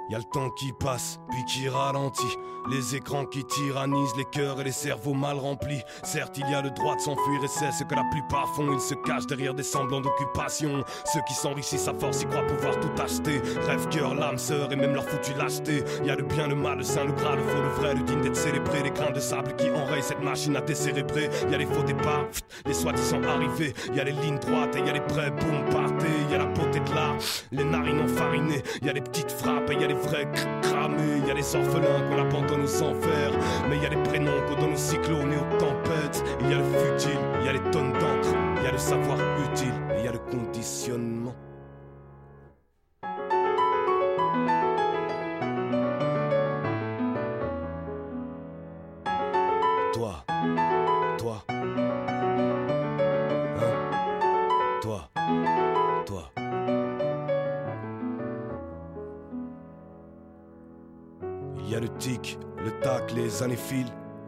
Y 0.10 0.16
a 0.16 0.18
le 0.18 0.24
temps 0.26 0.50
qui 0.50 0.74
passe, 0.74 1.20
puis 1.30 1.46
qui 1.46 1.70
ralentit. 1.70 2.38
Les 2.70 2.96
écrans 2.96 3.26
qui 3.26 3.44
tyrannisent 3.44 4.16
les 4.18 4.26
cœurs 4.26 4.62
et 4.62 4.64
les 4.64 4.72
cerveaux 4.72 5.16
mal 5.16 5.38
remplis. 5.38 5.82
Certes, 6.04 6.38
il 6.38 6.48
y 6.50 6.54
a 6.54 6.62
le 6.62 6.70
droit 6.70 6.96
de 6.96 7.02
s'enfuir 7.02 7.44
et 7.44 7.48
c'est 7.48 7.72
ce 7.72 7.84
que 7.84 7.96
la 7.96 8.04
plupart 8.12 8.48
font. 8.56 8.72
Ils 8.72 8.80
se 8.80 8.94
cachent 8.94 9.26
derrière 9.26 9.56
des 9.56 9.64
semblants 9.64 10.02
d'occupation. 10.02 10.84
Ceux 11.06 11.22
qui 11.28 11.34
s'enrichissent 11.34 11.88
à 11.88 11.94
force, 11.94 12.22
y 12.22 12.26
croient 12.26 12.46
pouvoir 12.46 12.80
tout 12.80 13.02
acheter. 13.02 13.42
Rêve, 13.66 13.88
cœur, 13.90 14.14
l'âme, 14.14 14.38
sœur 14.38 14.72
et 14.72 14.76
même 14.76 14.94
leur 14.94 15.06
foutu 15.06 15.34
lâcheté. 15.34 15.84
Y 16.06 16.12
a 16.12 16.16
le 16.16 16.24
bien, 16.24 16.48
le 16.48 16.56
mal, 16.56 16.78
le 16.78 16.84
saint, 16.84 17.06
le 17.06 17.14
gras, 17.14 17.36
le 17.36 17.42
faux, 17.42 17.62
le 17.62 17.70
vrai, 17.70 17.96
le 17.96 18.04
digne 18.04 18.22
d'être 18.22 18.36
célébré. 18.36 18.84
Les 18.84 18.92
grains 18.92 19.12
de 19.12 19.20
sable 19.20 19.56
qui 19.56 19.70
enrayent 19.72 20.04
cette 20.04 20.22
machine 20.22 20.56
à 20.56 20.62
décérébrer. 20.62 21.30
Y 21.50 21.56
a 21.56 21.58
les 21.58 21.66
faux 21.66 21.84
départs, 21.84 22.28
les 22.66 22.74
soi-disant 22.74 23.24
arrivés. 23.24 23.74
Y 23.96 24.00
a 24.00 24.04
les 24.04 24.12
lignes 24.12 24.40
droites 24.40 24.76
et 24.76 24.82
y 24.82 24.90
a 24.90 24.94
les 24.94 25.02
prêts, 25.02 25.32
boum, 25.32 25.66
partez. 25.72 26.32
Y 26.32 26.36
a 26.36 26.38
la 26.38 26.46
beauté 26.46 26.80
de 26.80 26.94
l'art, 26.94 27.16
les 27.52 27.64
narines 27.64 28.02
enfarinées. 28.02 28.62
Y 28.84 28.90
a 28.90 28.94
les 28.94 29.02
petites 29.02 29.32
frappes 29.32 29.70
et 29.72 29.76
y 29.76 29.84
a 29.84 29.88
les 29.92 30.00
vrais 30.08 30.26
cr- 30.26 30.62
cramés. 30.62 31.22
Y 31.28 31.32
a 31.32 31.34
les 31.34 31.56
orphelins 31.56 32.02
qu'on 32.10 32.20
abandonne 32.22 32.64
aux 32.64 32.84
enfers. 32.84 33.32
Mais 33.70 33.78
y 33.78 33.86
a 33.86 33.90
les 33.90 34.02
prénoms 34.04 34.40
qu'on 34.48 34.62
donne 34.62 34.74
aux 34.74 34.78
cyclones 34.78 35.34
et 35.34 35.38
aux 35.38 35.58
tempêtes. 35.58 36.24
Il 36.42 36.50
y 36.50 36.54
a 36.54 36.58
le 36.58 36.64
futile, 36.64 37.20
il 37.42 37.46
y 37.46 37.50
a 37.50 37.54
les 37.54 37.72
tonnes 37.72 37.94
d'encre, 37.94 38.34
il 38.58 38.64
y 38.64 38.68
a 38.68 38.72
le 38.72 38.78
savoir 38.78 39.18
utile 39.52 39.74
il 39.98 40.06
y 40.06 40.08
a 40.08 40.12
le 40.12 40.20
conditionnement. 40.20 41.11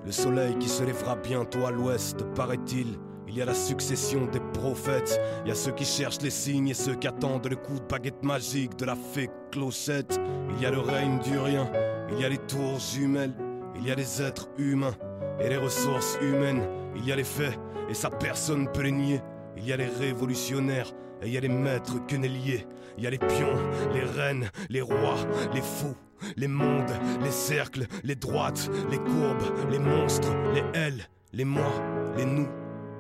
Le 0.05 0.11
soleil 0.11 0.57
qui 0.57 0.69
se 0.69 0.83
lèvera 0.83 1.15
bientôt 1.15 1.65
à 1.65 1.71
l'ouest, 1.71 2.23
paraît-il. 2.35 2.99
Il 3.27 3.35
y 3.35 3.41
a 3.41 3.45
la 3.45 3.53
succession 3.53 4.25
des 4.27 4.39
prophètes. 4.53 5.19
Il 5.43 5.49
y 5.49 5.51
a 5.51 5.55
ceux 5.55 5.71
qui 5.71 5.85
cherchent 5.85 6.21
les 6.21 6.29
signes 6.29 6.69
et 6.69 6.73
ceux 6.73 6.95
qui 6.95 7.07
attendent 7.07 7.47
le 7.47 7.55
coup 7.55 7.79
de 7.79 7.85
baguette 7.85 8.23
magique 8.23 8.77
de 8.77 8.85
la 8.85 8.95
fée 8.95 9.29
clochette. 9.51 10.19
Il 10.51 10.61
y 10.61 10.65
a 10.65 10.71
le 10.71 10.79
règne 10.79 11.19
du 11.19 11.37
rien. 11.37 11.69
Il 12.11 12.19
y 12.19 12.25
a 12.25 12.29
les 12.29 12.37
tours 12.37 12.79
jumelles. 12.79 13.33
Il 13.75 13.87
y 13.87 13.91
a 13.91 13.95
les 13.95 14.21
êtres 14.21 14.49
humains 14.57 14.95
et 15.39 15.49
les 15.49 15.57
ressources 15.57 16.17
humaines. 16.21 16.67
Il 16.95 17.05
y 17.05 17.11
a 17.11 17.15
les 17.15 17.23
faits 17.23 17.57
et 17.89 17.93
ça 17.93 18.09
personne 18.09 18.71
peut 18.71 18.83
les 18.83 18.91
nier. 18.91 19.21
Il 19.57 19.65
y 19.65 19.73
a 19.73 19.77
les 19.77 19.87
révolutionnaires 19.87 20.91
et 21.21 21.27
il 21.27 21.33
y 21.33 21.37
a 21.37 21.41
les 21.41 21.49
maîtres 21.49 22.05
queneliers. 22.05 22.67
Il 22.97 23.03
y 23.03 23.07
a 23.07 23.09
les 23.09 23.17
pions, 23.17 23.57
les 23.93 24.03
reines, 24.03 24.49
les 24.69 24.81
rois, 24.81 25.17
les 25.53 25.61
fous, 25.61 25.95
les 26.37 26.47
mondes, 26.47 26.91
les 27.21 27.31
cercles, 27.31 27.87
les 28.03 28.15
droites, 28.15 28.69
les 28.89 28.97
courbes, 28.97 29.71
les 29.71 29.79
monstres, 29.79 30.33
les 30.53 30.63
elles, 30.73 31.07
les 31.33 31.45
moi, 31.45 31.71
les 32.17 32.25
nous. 32.25 32.47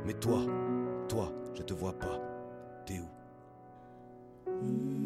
Mais 0.05 0.13
toi, 0.13 0.41
toi, 1.07 1.31
je 1.55 1.61
te 1.61 1.73
vois 1.73 1.97
pas. 1.97 2.19
T'es 2.85 2.99
où? 2.99 5.02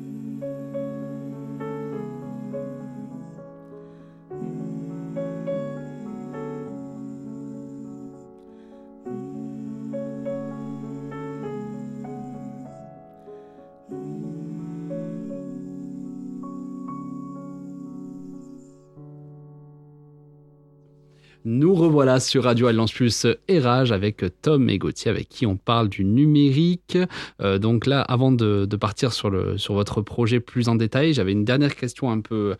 Nous 21.50 21.76
revoilà 21.76 22.20
sur 22.20 22.44
Radio 22.44 22.68
Alliance 22.68 22.92
Plus 22.92 23.26
et 23.48 23.60
avec 23.60 24.26
Tom 24.42 24.70
et 24.70 24.78
Gauthier 24.78 25.10
avec 25.10 25.30
qui 25.30 25.46
on 25.46 25.56
parle 25.56 25.88
du 25.88 26.04
numérique. 26.04 26.98
Euh, 27.40 27.58
donc 27.58 27.86
là, 27.86 28.02
avant 28.02 28.34
de, 28.34 28.66
partir 28.76 29.14
sur, 29.14 29.32
votre 29.70 30.02
projet 30.02 30.42
plus 30.42 30.68
en 30.68 30.76
détail, 30.76 31.14
j'avais 31.14 31.32
une 31.32 31.46
dernière 31.46 31.78
question 31.78 32.12
un 32.12 32.20
peu, 32.20 32.58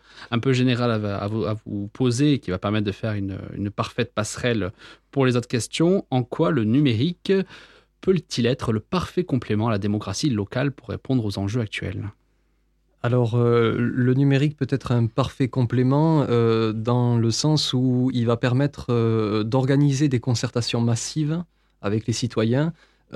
générale 0.52 1.04
à, 1.04 1.28
vous, 1.66 1.88
poser 1.88 2.38
qui 2.38 2.50
va 2.50 2.56
permettre 2.56 2.86
de 2.86 2.92
faire 2.92 3.12
une 3.12 3.70
parfaite 3.70 4.14
passerelle 4.14 4.72
pour 5.10 5.26
les 5.26 5.36
autres 5.36 5.48
questions. 5.48 6.06
En 6.10 6.22
quoi 6.22 6.50
le 6.50 6.64
numérique 6.64 7.30
peut-il 8.00 8.46
être 8.46 8.72
le 8.72 8.80
parfait 8.80 9.22
complément 9.22 9.68
à 9.68 9.70
la 9.70 9.78
démocratie 9.78 10.30
locale 10.30 10.72
pour 10.72 10.88
répondre 10.88 11.26
aux 11.26 11.38
enjeux 11.38 11.60
actuels? 11.60 12.10
Alors, 13.02 13.36
euh, 13.36 13.76
le 13.78 14.14
numérique 14.14 14.56
peut 14.56 14.66
être 14.70 14.90
un 14.90 15.06
parfait 15.06 15.48
complément 15.48 16.26
euh, 16.28 16.72
dans 16.72 17.16
le 17.16 17.30
sens 17.30 17.72
où 17.72 18.10
il 18.12 18.26
va 18.26 18.36
permettre 18.36 18.86
euh, 18.90 19.44
d'organiser 19.44 20.08
des 20.08 20.18
concertations 20.18 20.80
massives 20.80 21.44
avec 21.80 22.06
les 22.08 22.12
citoyens 22.12 22.72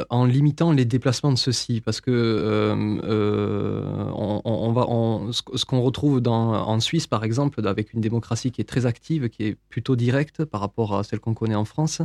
en 0.09 0.25
limitant 0.25 0.73
les 0.73 0.87
déplacements 0.87 1.33
de 1.33 1.37
ceux-ci. 1.37 1.83
Parce 1.83 2.01
que 2.01 2.73
on, 4.15 5.33
ce 5.33 5.65
qu'on 5.67 5.83
retrouve 5.83 6.23
en 6.27 6.81
Suisse, 6.81 7.07
par 7.07 7.25
exemple, 7.25 7.67
avec 7.67 7.93
une 7.93 8.01
démocratie 8.01 8.53
qui 8.53 8.63
est 8.63 8.65
très 8.65 8.87
active, 8.87 9.29
qui 9.29 9.45
est 9.45 9.57
plutôt 9.69 9.97
directe 9.97 10.47
par 10.47 10.63
rapport 10.63 10.97
à 10.97 11.05
celle 11.05 11.21
qu'on 11.21 11.35
connaît 11.35 11.57
en 11.57 11.67
France, 11.67 12.01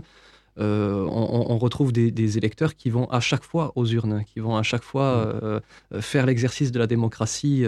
on, 0.57 1.57
retrouve 1.57 1.91
des, 1.91 2.37
électeurs 2.37 2.75
qui 2.75 2.89
vont 2.89 3.05
à 3.05 3.19
chaque 3.19 3.43
fois 3.43 3.71
aux 3.75 3.85
urnes, 3.85 4.23
qui 4.25 4.39
vont 4.39 4.55
à 4.57 4.63
chaque 4.63 4.83
fois 4.83 5.61
mmh. 5.93 6.01
faire 6.01 6.25
l'exercice 6.25 6.71
de 6.71 6.79
la 6.79 6.87
démocratie 6.87 7.65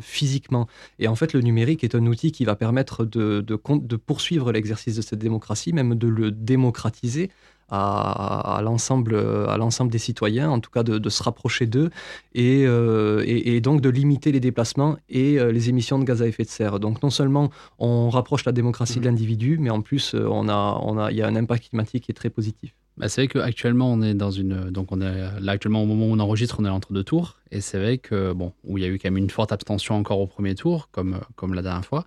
physiquement. 0.00 0.66
Et 0.98 1.08
en 1.08 1.14
fait, 1.14 1.32
le 1.32 1.40
numérique 1.40 1.84
est 1.84 1.94
un 1.94 2.06
outil 2.06 2.32
qui 2.32 2.44
va 2.44 2.56
permettre 2.56 3.04
de, 3.04 3.40
de 3.40 3.96
poursuivre 3.96 4.52
l'exercice 4.52 4.96
de 4.96 5.02
cette 5.02 5.18
démocratie, 5.18 5.72
même 5.72 5.94
de 5.94 6.08
le 6.08 6.30
démocratiser 6.30 7.30
à, 7.68 8.58
à 8.58 8.62
l'ensemble 8.62 9.90
des 9.90 9.98
citoyens, 9.98 10.50
en 10.50 10.60
tout 10.60 10.70
cas 10.70 10.82
de, 10.82 11.08
se 11.08 11.22
rapprocher 11.22 11.66
d'eux 11.66 11.90
euh, 12.36 13.22
et, 13.26 13.56
et, 13.56 13.60
donc 13.60 13.80
de 13.80 13.88
limiter 13.88 14.32
les 14.32 14.40
déplacements 14.40 14.96
et 15.08 15.38
euh, 15.38 15.52
les 15.52 15.68
émissions 15.68 15.98
de 15.98 16.04
gaz 16.04 16.22
à 16.22 16.26
effet 16.26 16.44
de 16.44 16.48
serre. 16.48 16.80
Donc 16.80 17.02
non 17.02 17.10
seulement 17.10 17.50
on 17.78 18.10
rapproche 18.10 18.44
la 18.44 18.52
démocratie 18.52 18.96
de 18.96 19.00
mmh. 19.00 19.04
l'individu, 19.04 19.58
mais 19.58 19.70
en 19.70 19.80
plus 19.80 20.14
euh, 20.14 20.26
on 20.30 20.48
a, 20.48 20.80
on 20.82 20.98
a, 20.98 21.10
il 21.10 21.16
y 21.16 21.22
a 21.22 21.26
un 21.26 21.36
impact 21.36 21.68
climatique 21.68 22.04
qui 22.04 22.12
est 22.12 22.14
très 22.14 22.30
positif. 22.30 22.74
Bah, 22.96 23.08
c'est 23.08 23.22
vrai 23.22 23.28
qu'actuellement, 23.28 23.92
on 23.92 24.02
est 24.02 24.14
dans 24.14 24.30
une. 24.30 24.70
Donc, 24.70 24.92
on 24.92 25.00
est 25.00 25.40
là, 25.40 25.52
actuellement, 25.52 25.82
au 25.82 25.86
moment 25.86 26.06
où 26.06 26.12
on 26.12 26.18
enregistre, 26.18 26.56
on 26.58 26.64
est 26.64 26.68
entre 26.68 26.92
deux 26.92 27.04
tours. 27.04 27.38
Et 27.54 27.60
c'est 27.60 27.78
vrai 27.78 27.98
que, 27.98 28.32
bon, 28.32 28.52
où 28.64 28.78
il 28.78 28.84
y 28.84 28.86
a 28.86 28.88
eu 28.88 28.98
quand 28.98 29.10
même 29.10 29.18
une 29.18 29.28
forte 29.28 29.52
abstention 29.52 29.94
encore 29.94 30.18
au 30.20 30.26
premier 30.26 30.54
tour, 30.54 30.88
comme, 30.90 31.20
comme 31.36 31.52
la 31.52 31.60
dernière 31.60 31.84
fois. 31.84 32.06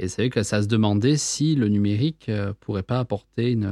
Et 0.00 0.08
c'est 0.08 0.22
vrai 0.22 0.30
que 0.30 0.42
ça 0.42 0.62
se 0.62 0.66
demandait 0.66 1.16
si 1.16 1.54
le 1.54 1.68
numérique 1.68 2.26
euh, 2.28 2.52
pourrait 2.58 2.82
pas 2.82 2.98
apporter 2.98 3.52
une, 3.52 3.70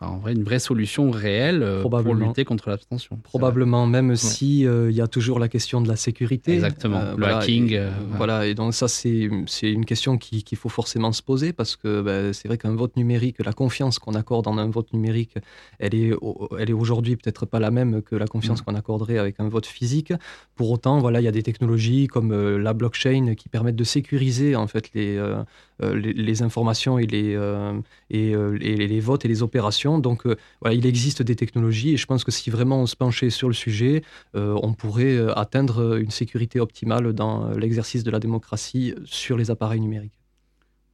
en 0.00 0.18
vrai, 0.18 0.32
une 0.32 0.44
vraie 0.44 0.60
solution 0.60 1.10
réelle 1.10 1.64
euh, 1.64 1.82
pour 1.82 2.14
lutter 2.14 2.44
contre 2.44 2.70
l'abstention. 2.70 3.18
Probablement, 3.24 3.88
même 3.88 4.14
si 4.14 4.64
euh, 4.64 4.92
il 4.92 4.96
y 4.96 5.00
a 5.00 5.08
toujours 5.08 5.40
la 5.40 5.48
question 5.48 5.80
de 5.80 5.88
la 5.88 5.96
sécurité. 5.96 6.54
Exactement, 6.54 7.02
le 7.16 7.26
hacking. 7.26 7.76
Voilà, 8.16 8.46
et 8.46 8.54
donc 8.54 8.74
ça, 8.74 8.86
c'est 8.86 9.28
une 9.62 9.84
question 9.84 10.18
qu'il 10.18 10.58
faut 10.58 10.68
forcément 10.68 11.10
se 11.10 11.22
poser 11.22 11.52
parce 11.52 11.74
que 11.74 12.00
bah, 12.00 12.32
c'est 12.32 12.46
vrai 12.46 12.58
qu'un 12.58 12.76
vote 12.76 12.96
numérique, 12.96 13.44
la 13.44 13.52
confiance 13.52 13.98
qu'on 13.98 14.14
accorde 14.14 14.46
en 14.46 14.56
un 14.58 14.70
vote 14.70 14.92
numérique, 14.92 15.34
elle 15.84 15.94
est, 15.94 16.12
elle 16.58 16.70
est 16.70 16.74
aujourd'hui 16.74 17.16
peut-être 17.16 17.44
pas 17.44 17.60
la 17.60 17.70
même 17.70 18.00
que 18.00 18.16
la 18.16 18.26
confiance 18.26 18.62
mm. 18.62 18.64
qu'on 18.64 18.74
accorderait 18.74 19.18
avec 19.18 19.38
un 19.38 19.48
vote 19.48 19.66
physique. 19.66 20.14
Pour 20.54 20.70
autant, 20.70 20.98
voilà, 20.98 21.20
il 21.20 21.24
y 21.24 21.28
a 21.28 21.32
des 21.32 21.42
technologies 21.42 22.06
comme 22.06 22.32
euh, 22.32 22.58
la 22.58 22.72
blockchain 22.72 23.34
qui 23.34 23.50
permettent 23.50 23.76
de 23.76 23.84
sécuriser 23.84 24.56
en 24.56 24.66
fait 24.66 24.94
les, 24.94 25.18
euh, 25.18 25.42
euh, 25.82 25.94
les, 25.94 26.42
informations 26.42 26.98
et 26.98 27.06
les, 27.06 27.38
et, 28.10 28.34
les, 28.34 29.00
votes 29.00 29.26
et 29.26 29.28
les 29.28 29.42
opérations. 29.42 29.98
Donc, 29.98 30.26
voilà, 30.62 30.74
il 30.74 30.86
existe 30.86 31.22
des 31.22 31.36
technologies 31.36 31.92
et 31.92 31.96
je 31.98 32.06
pense 32.06 32.24
que 32.24 32.30
si 32.30 32.48
vraiment 32.48 32.80
on 32.80 32.86
se 32.86 32.96
penchait 32.96 33.30
sur 33.30 33.48
le 33.48 33.54
sujet, 33.54 34.02
on 34.34 34.72
pourrait 34.72 35.18
atteindre 35.36 35.96
une 35.96 36.10
sécurité 36.10 36.60
optimale 36.60 37.12
dans 37.12 37.50
l'exercice 37.50 38.04
de 38.04 38.10
la 38.10 38.20
démocratie 38.20 38.94
sur 39.04 39.36
les 39.36 39.50
appareils 39.50 39.80
numériques. 39.80 40.18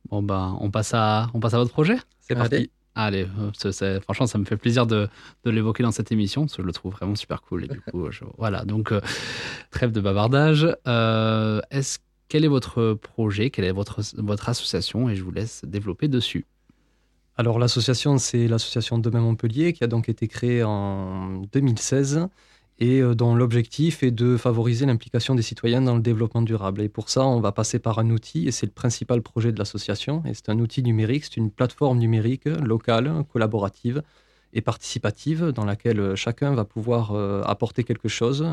Bon 0.09 0.23
ben, 0.23 0.57
on 0.61 0.71
passe 0.71 0.95
à, 0.95 1.31
on 1.35 1.41
passe 1.41 1.55
à 1.55 1.59
votre 1.59 1.73
projet. 1.73 1.97
C'est 2.21 2.35
parti. 2.35 2.71
Allez, 2.95 3.27
euh, 3.39 4.01
franchement, 4.01 4.27
ça 4.27 4.39
me 4.39 4.45
fait 4.45 4.57
plaisir 4.57 4.87
de, 4.87 5.09
l'évoquer 5.45 5.83
dans 5.83 5.93
cette 5.93 6.11
émission, 6.11 6.47
je 6.49 6.61
le 6.61 6.73
trouve 6.73 6.93
vraiment 6.93 7.15
super 7.15 7.41
cool. 7.43 7.65
Et 7.65 7.69
du 7.69 7.81
coup, 7.81 8.09
voilà, 8.37 8.65
donc 8.65 8.93
euh, 8.93 9.01
trêve 9.71 9.93
de 9.93 10.01
bavardage. 10.01 10.67
Euh, 10.89 11.61
quel 12.29 12.45
est 12.45 12.49
votre 12.49 12.95
projet? 12.95 13.51
Quelle 13.51 13.65
est 13.65 13.73
votre, 13.73 14.01
votre 14.19 14.49
association? 14.49 15.09
Et 15.09 15.17
je 15.17 15.23
vous 15.23 15.31
laisse 15.31 15.65
développer 15.65 16.09
dessus. 16.09 16.47
Alors, 17.37 17.59
l'association, 17.59 18.19
c'est 18.19 18.49
l'association 18.49 18.99
Demain 18.99 19.21
Montpellier, 19.21 19.73
qui 19.73 19.83
a 19.85 19.87
donc 19.87 20.09
été 20.09 20.29
créée 20.29 20.63
en 20.63 21.43
2016 21.53 22.29
et 22.81 23.01
euh, 23.01 23.15
dont 23.15 23.35
l'objectif 23.35 24.03
est 24.03 24.11
de 24.11 24.37
favoriser 24.37 24.87
l'implication 24.87 25.35
des 25.35 25.43
citoyens 25.43 25.83
dans 25.83 25.95
le 25.95 26.03
développement 26.03 26.43
durable. 26.43 26.81
Et 26.81 26.89
pour 26.89 27.11
ça, 27.11 27.25
on 27.25 27.41
va 27.41 27.53
passer 27.53 27.79
par 27.79 27.99
un 27.99 28.11
outil, 28.11 28.49
et 28.49 28.51
c'est 28.51 28.67
le 28.67 28.73
principal 28.73 29.23
projet 29.23 29.53
de 29.53 29.59
l'association. 29.59 30.23
Et 30.27 30.35
c'est 30.35 30.49
un 30.49 30.59
outil 30.59 30.83
numérique, 30.83 31.25
c'est 31.25 31.37
une 31.37 31.51
plateforme 31.51 31.99
numérique 31.99 32.47
locale, 32.47 33.13
collaborative 33.33 34.03
et 34.53 34.63
participative, 34.63 35.53
dans 35.53 35.65
laquelle 35.65 36.01
euh, 36.01 36.17
chacun 36.17 36.55
va 36.55 36.65
pouvoir 36.65 37.13
euh, 37.13 37.43
apporter 37.45 37.85
quelque 37.85 38.09
chose. 38.09 38.45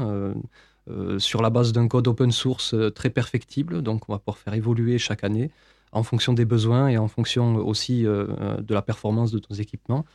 sur 1.17 1.41
la 1.41 1.49
base 1.49 1.73
d'un 1.73 1.87
code 1.89 2.07
open 2.07 2.31
source 2.31 2.73
très 2.95 3.09
perfectible, 3.09 3.81
donc 3.81 4.07
on 4.07 4.13
va 4.13 4.19
pouvoir 4.19 4.37
faire 4.37 4.53
évoluer 4.53 4.97
chaque 4.97 5.25
année 5.25 5.51
en 5.91 6.01
fonction 6.03 6.33
des 6.33 6.45
besoins 6.45 6.87
et 6.87 6.97
en 6.97 7.09
fonction 7.09 7.57
aussi 7.57 8.03
de 8.03 8.73
la 8.73 8.81
performance 8.81 9.31
de 9.31 9.41
nos 9.49 9.55
équipements. 9.57 10.05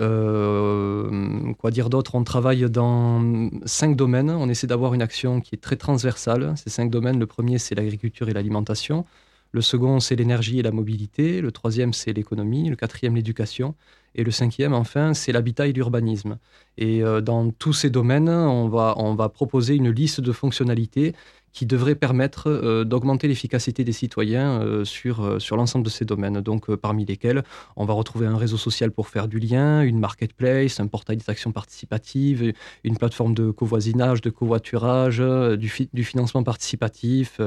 Euh, 0.00 1.52
quoi 1.54 1.70
dire 1.70 1.90
d'autre? 1.90 2.14
On 2.14 2.24
travaille 2.24 2.68
dans 2.70 3.50
cinq 3.66 3.96
domaines. 3.96 4.30
On 4.30 4.48
essaie 4.48 4.66
d'avoir 4.66 4.94
une 4.94 5.02
action 5.02 5.40
qui 5.40 5.54
est 5.54 5.58
très 5.58 5.76
transversale. 5.76 6.54
Ces 6.56 6.70
cinq 6.70 6.90
domaines, 6.90 7.18
le 7.18 7.26
premier, 7.26 7.58
c'est 7.58 7.74
l'agriculture 7.74 8.28
et 8.28 8.32
l'alimentation. 8.32 9.04
Le 9.52 9.60
second, 9.60 10.00
c'est 10.00 10.16
l'énergie 10.16 10.60
et 10.60 10.62
la 10.62 10.70
mobilité. 10.70 11.40
Le 11.40 11.52
troisième, 11.52 11.92
c'est 11.92 12.12
l'économie. 12.12 12.70
Le 12.70 12.76
quatrième, 12.76 13.16
l'éducation. 13.16 13.74
Et 14.14 14.24
le 14.24 14.30
cinquième, 14.30 14.72
enfin, 14.72 15.14
c'est 15.14 15.32
l'habitat 15.32 15.66
et 15.68 15.72
l'urbanisme. 15.72 16.38
Et 16.78 17.02
euh, 17.02 17.20
dans 17.20 17.50
tous 17.50 17.72
ces 17.72 17.90
domaines, 17.90 18.28
on 18.28 18.68
va, 18.68 18.94
on 18.96 19.14
va 19.14 19.28
proposer 19.28 19.76
une 19.76 19.90
liste 19.90 20.20
de 20.20 20.32
fonctionnalités 20.32 21.14
qui 21.52 21.66
devrait 21.66 21.94
permettre 21.94 22.48
euh, 22.48 22.84
d'augmenter 22.84 23.26
l'efficacité 23.28 23.82
des 23.84 23.92
citoyens 23.92 24.62
euh, 24.62 24.84
sur, 24.84 25.24
euh, 25.24 25.38
sur 25.38 25.56
l'ensemble 25.56 25.84
de 25.84 25.90
ces 25.90 26.04
domaines. 26.04 26.40
Donc, 26.40 26.72
parmi 26.76 27.04
lesquels, 27.04 27.42
on 27.76 27.84
va 27.84 27.94
retrouver 27.94 28.26
un 28.26 28.36
réseau 28.36 28.56
social 28.56 28.92
pour 28.92 29.08
faire 29.08 29.26
du 29.26 29.38
lien, 29.38 29.82
une 29.82 29.98
marketplace, 29.98 30.80
un 30.80 30.86
portail 30.86 31.16
des 31.16 31.28
actions 31.28 31.52
participatives, 31.52 32.52
une 32.84 32.96
plateforme 32.96 33.34
de 33.34 33.50
covoisinage, 33.50 34.20
de 34.20 34.30
covoiturage, 34.30 35.18
du, 35.58 35.72
du 35.92 36.04
financement 36.04 36.42
participatif, 36.42 37.40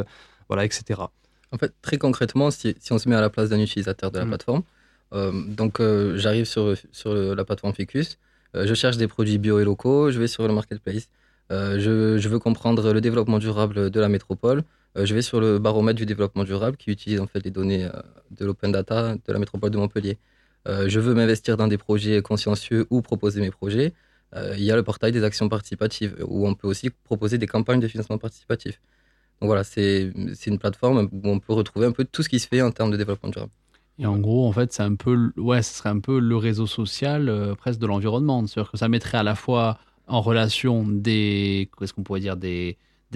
voilà, 0.50 0.66
etc. 0.66 1.02
En 1.52 1.58
fait, 1.58 1.74
très 1.82 1.98
concrètement, 1.98 2.52
si, 2.52 2.76
si, 2.80 2.92
on 2.92 2.98
se 2.98 3.08
met 3.08 3.16
à 3.16 3.22
la 3.22 3.30
place 3.30 3.50
d'un 3.50 3.60
utilisateur 3.60 4.12
de 4.12 4.20
la 4.20 4.26
mm. 4.26 4.30
plateforme, 4.30 4.64
donc 5.12 5.80
j'arrive 6.16 6.46
sur, 6.46 6.76
sur 6.92 7.14
la 7.14 7.46
plateforme 7.46 7.74
Ficus, 7.74 8.18
je 8.56 8.74
cherche 8.74 8.98
des 8.98 9.08
produits 9.08 9.38
bio 9.38 9.60
et 9.60 9.66
locaux, 9.66 10.12
je 10.12 10.20
vais 10.20 10.28
sur 10.28 10.48
le 10.48 10.54
marketplace. 10.54 11.08
Euh, 11.54 11.80
je, 12.20 12.28
veux 12.30 12.40
comprendre 12.40 12.94
le 12.94 13.02
développement 13.02 13.38
durable 13.38 13.92
de 13.92 14.00
la 14.00 14.10
métropole. 14.10 14.64
Euh, 14.98 15.06
je 15.06 15.14
vais 15.14 15.22
sur 15.22 15.40
le 15.40 15.60
baromètre 15.60 15.98
du 15.98 16.06
développement 16.06 16.44
durable 16.44 16.78
qui 16.78 16.90
utilise 16.90 17.20
en 17.20 17.28
fait 17.28 17.44
les 17.44 17.52
données 17.52 17.86
euh, 17.86 17.92
de 18.32 18.46
l'open 18.46 18.72
data 18.72 19.16
de 19.16 19.34
la 19.34 19.40
métropole 19.40 19.70
de 19.70 19.78
Montpellier. 19.78 20.18
je 20.66 21.00
veux 21.00 21.14
m'investir 21.14 21.58
dans 21.58 21.68
des 21.68 21.78
projets 21.78 22.22
consciencieux 22.22 22.88
ou 22.90 23.02
proposer 23.02 23.42
mes 23.42 23.52
projets. 23.52 23.94
il 24.58 24.64
y 24.64 24.72
a 24.72 24.76
le 24.76 24.84
portail 24.84 25.12
des 25.12 25.24
actions 25.24 25.50
participatives 25.50 26.14
où 26.34 26.48
on 26.48 26.56
peut 26.56 26.68
aussi 26.68 26.90
proposer 26.90 27.38
des 27.38 27.48
campagnes 27.48 27.82
de 27.82 27.88
financement 27.88 28.18
participatif. 28.18 28.76
Donc 29.40 29.48
voilà, 29.50 29.64
c'est 29.64 30.14
une 30.48 30.60
plateforme 30.60 31.10
où 31.12 31.22
on 31.36 31.40
peut 31.40 31.54
retrouver 31.54 31.86
un 31.86 31.92
peu 31.92 32.06
tout 32.06 32.24
ce 32.24 32.30
qui 32.30 32.40
se 32.40 32.48
fait 32.48 32.62
en 32.62 32.72
termes 32.72 32.92
de 32.92 32.98
développement 32.98 33.30
durable. 33.30 33.52
Et 34.00 34.08
en 34.08 34.18
gros, 34.18 34.48
en 34.48 34.54
fait, 34.54 34.72
c'est 34.74 34.84
un 34.92 34.96
peu, 34.96 35.16
ouais, 35.38 35.62
ce 35.62 35.74
serait 35.78 35.90
un 35.90 36.00
peu 36.00 36.18
le 36.20 36.38
réseau 36.38 36.66
social 36.66 37.22
presque 37.58 37.80
de 37.80 37.86
l'environnement. 37.86 38.48
C'est-à-dire 38.48 38.72
que 38.72 38.78
ça 38.78 38.88
mettrait 38.88 39.20
à 39.20 39.24
la 39.24 39.36
fois 39.36 39.78
en 40.08 40.22
relation 40.22 40.84
des, 40.88 41.70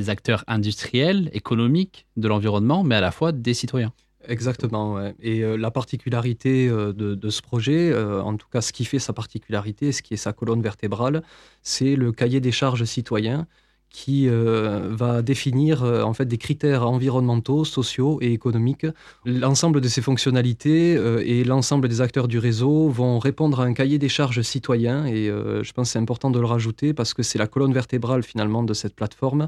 acteurs 0.07 0.43
industriels, 0.47 1.29
économiques 1.33 2.05
de 2.17 2.27
l'environnement, 2.27 2.83
mais 2.83 2.95
à 2.95 3.01
la 3.01 3.11
fois 3.11 3.31
des 3.31 3.53
citoyens. 3.53 3.93
Exactement. 4.27 4.99
Et 5.21 5.43
euh, 5.43 5.55
la 5.55 5.71
particularité 5.71 6.67
euh, 6.67 6.91
de, 6.91 7.15
de, 7.15 7.29
ce 7.29 7.41
projet, 7.41 7.91
euh, 7.91 8.21
en 8.21 8.35
tout 8.35 8.47
cas 8.51 8.61
ce 8.61 8.73
qui 8.73 8.83
fait 8.83 8.99
sa 8.99 9.13
particularité, 9.13 9.91
ce 9.91 10.01
qui 10.01 10.13
est 10.15 10.17
sa 10.17 10.33
colonne 10.33 10.61
vertébrale, 10.61 11.23
c'est 11.61 11.95
le 11.95 12.11
cahier 12.11 12.41
des 12.41 12.51
charges 12.51 12.83
citoyens 12.83 13.47
qui 13.89 14.27
euh, 14.27 14.89
va 14.91 15.21
définir 15.21 15.83
euh, 15.83 16.03
en 16.03 16.13
fait 16.13 16.25
des 16.25 16.37
critères 16.37 16.87
environnementaux, 16.87 17.65
sociaux 17.65 18.19
et 18.21 18.31
économiques. 18.31 18.85
L'ensemble 19.25 19.81
de 19.81 19.87
ces 19.87 20.01
fonctionnalités 20.01 20.95
euh, 20.95 21.23
et 21.25 21.43
l'ensemble 21.43 21.87
des 21.87 22.01
acteurs 22.01 22.27
du 22.27 22.39
réseau 22.39 22.89
vont 22.89 23.19
répondre 23.19 23.59
à 23.59 23.63
un 23.63 23.73
cahier 23.73 23.97
des 23.97 24.09
charges 24.09 24.41
citoyen 24.41 25.05
et 25.05 25.27
je 25.27 25.71
pense 25.71 25.91
c'est 25.91 25.99
important 25.99 26.29
de 26.29 26.39
le 26.39 26.45
rajouter 26.45 26.93
parce 26.93 27.13
que 27.13 27.23
c'est 27.23 27.39
la 27.39 27.47
colonne 27.47 27.73
vertébrale 27.73 28.23
finalement 28.23 28.63
de 28.63 28.73
cette 28.73 28.95
plateforme. 28.95 29.47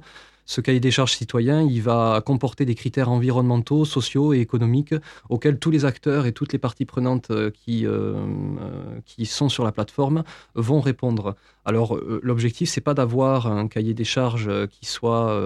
Ce 0.49 0.61
cahier 0.61 0.79
des 0.79 0.89
charges 0.89 1.13
citoyen, 1.13 1.61
il 1.61 1.83
va 1.83 2.23
comporter 2.25 2.65
des 2.65 2.73
critères 2.73 3.11
environnementaux, 3.11 3.85
sociaux 3.85 4.33
et 4.33 4.39
économiques 4.39 4.95
auxquels 5.29 5.59
tous 5.59 5.69
les 5.69 5.85
acteurs 5.85 6.25
et 6.25 6.31
toutes 6.31 6.53
les 6.53 6.57
parties 6.57 6.85
prenantes 6.85 7.29
euh, 7.29 7.51
qui, 7.51 7.85
euh, 7.85 8.15
euh, 8.59 8.99
qui 9.05 9.27
sont 9.27 9.47
sur 9.47 9.63
la 9.63 9.71
plateforme 9.71 10.23
vont 10.55 10.79
répondre. 10.79 11.35
Alors, 11.65 11.99
l'objectif, 12.23 12.67
c'est 12.67 12.81
pas 12.81 12.95
d'avoir 12.95 13.45
un 13.45 13.67
cahier 13.67 13.93
des 13.93 14.03
charges 14.03 14.49
qui 14.69 14.87
soit 14.87 15.39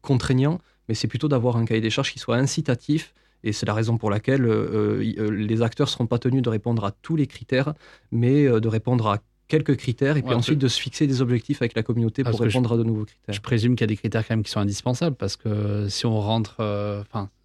contraignant, 0.00 0.60
mais 0.88 0.94
c'est 0.94 1.06
plutôt 1.06 1.28
d'avoir 1.28 1.58
un 1.58 1.66
cahier 1.66 1.82
des 1.82 1.90
charges 1.90 2.10
qui 2.10 2.18
soit 2.18 2.36
incitatif 2.36 3.12
et 3.42 3.52
c'est 3.52 3.66
la 3.66 3.74
raison 3.74 3.98
pour 3.98 4.08
laquelle 4.08 4.46
les 4.46 5.60
acteurs 5.60 5.88
ne 5.88 5.90
seront 5.90 6.06
pas 6.06 6.18
tenus 6.18 6.40
de 6.40 6.48
répondre 6.48 6.86
à 6.86 6.90
tous 6.90 7.16
les 7.16 7.26
critères, 7.26 7.74
mais 8.12 8.44
de 8.46 8.68
répondre 8.68 9.08
à 9.08 9.18
quelques 9.48 9.76
critères 9.76 10.16
et 10.16 10.22
puis 10.22 10.34
ensuite 10.34 10.58
de 10.58 10.68
se 10.68 10.80
fixer 10.80 11.06
des 11.06 11.20
objectifs 11.22 11.60
avec 11.60 11.74
la 11.74 11.82
communauté 11.82 12.24
pour 12.24 12.40
répondre 12.40 12.72
à 12.72 12.76
de 12.76 12.82
nouveaux 12.82 13.04
critères. 13.04 13.34
Je 13.34 13.40
présume 13.40 13.76
qu'il 13.76 13.82
y 13.82 13.84
a 13.84 13.88
des 13.88 13.96
critères 13.96 14.26
quand 14.26 14.34
même 14.34 14.42
qui 14.42 14.50
sont 14.50 14.60
indispensables 14.60 15.16
parce 15.16 15.36
que 15.36 15.88
si 15.88 16.06
on 16.06 16.20
rentre, 16.20 16.56
euh, 16.60 17.02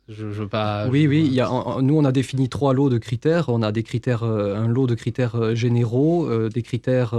enfin, 0.10 0.14
Je, 0.22 0.26
veux 0.26 0.48
pas. 0.48 0.88
Oui, 0.88 1.08
oui. 1.08 1.24
Il 1.26 1.34
y 1.34 1.42
a, 1.42 1.50
nous, 1.82 1.98
on 1.98 2.06
a 2.06 2.12
défini 2.12 2.50
trois 2.50 2.74
lots 2.74 2.90
de 2.90 2.98
critères. 2.98 3.50
On 3.50 3.62
a 3.62 3.72
des 3.72 3.84
critères, 3.84 4.24
euh, 4.24 4.56
un 4.56 4.68
lot 4.68 4.88
de 4.88 4.96
critères 4.96 5.36
euh, 5.36 5.56
généraux, 5.56 6.26
euh, 6.26 6.50
des 6.50 6.62
critères 6.62 7.16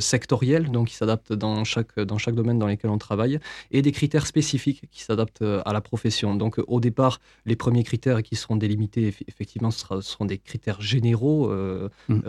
sectoriels, 0.00 0.70
donc 0.70 0.88
qui 0.88 0.94
s'adaptent 0.94 1.32
dans 1.32 1.64
chaque, 1.64 1.98
dans 1.98 2.18
chaque 2.18 2.34
domaine 2.34 2.58
dans 2.58 2.66
lequel 2.66 2.90
on 2.90 2.98
travaille, 2.98 3.38
et 3.70 3.82
des 3.82 3.92
critères 3.92 4.26
spécifiques 4.26 4.82
qui 4.90 5.02
s'adaptent 5.02 5.42
à 5.42 5.72
la 5.72 5.80
profession. 5.80 6.34
Donc, 6.34 6.60
au 6.66 6.80
départ, 6.80 7.20
les 7.46 7.56
premiers 7.56 7.84
critères 7.84 8.22
qui 8.22 8.36
seront 8.36 8.56
délimités, 8.56 9.14
effectivement, 9.26 9.70
ce, 9.70 10.00
seront 10.00 10.24
des 10.24 10.38
critères 10.38 10.80
généraux 10.80 11.50
mmh. 12.08 12.20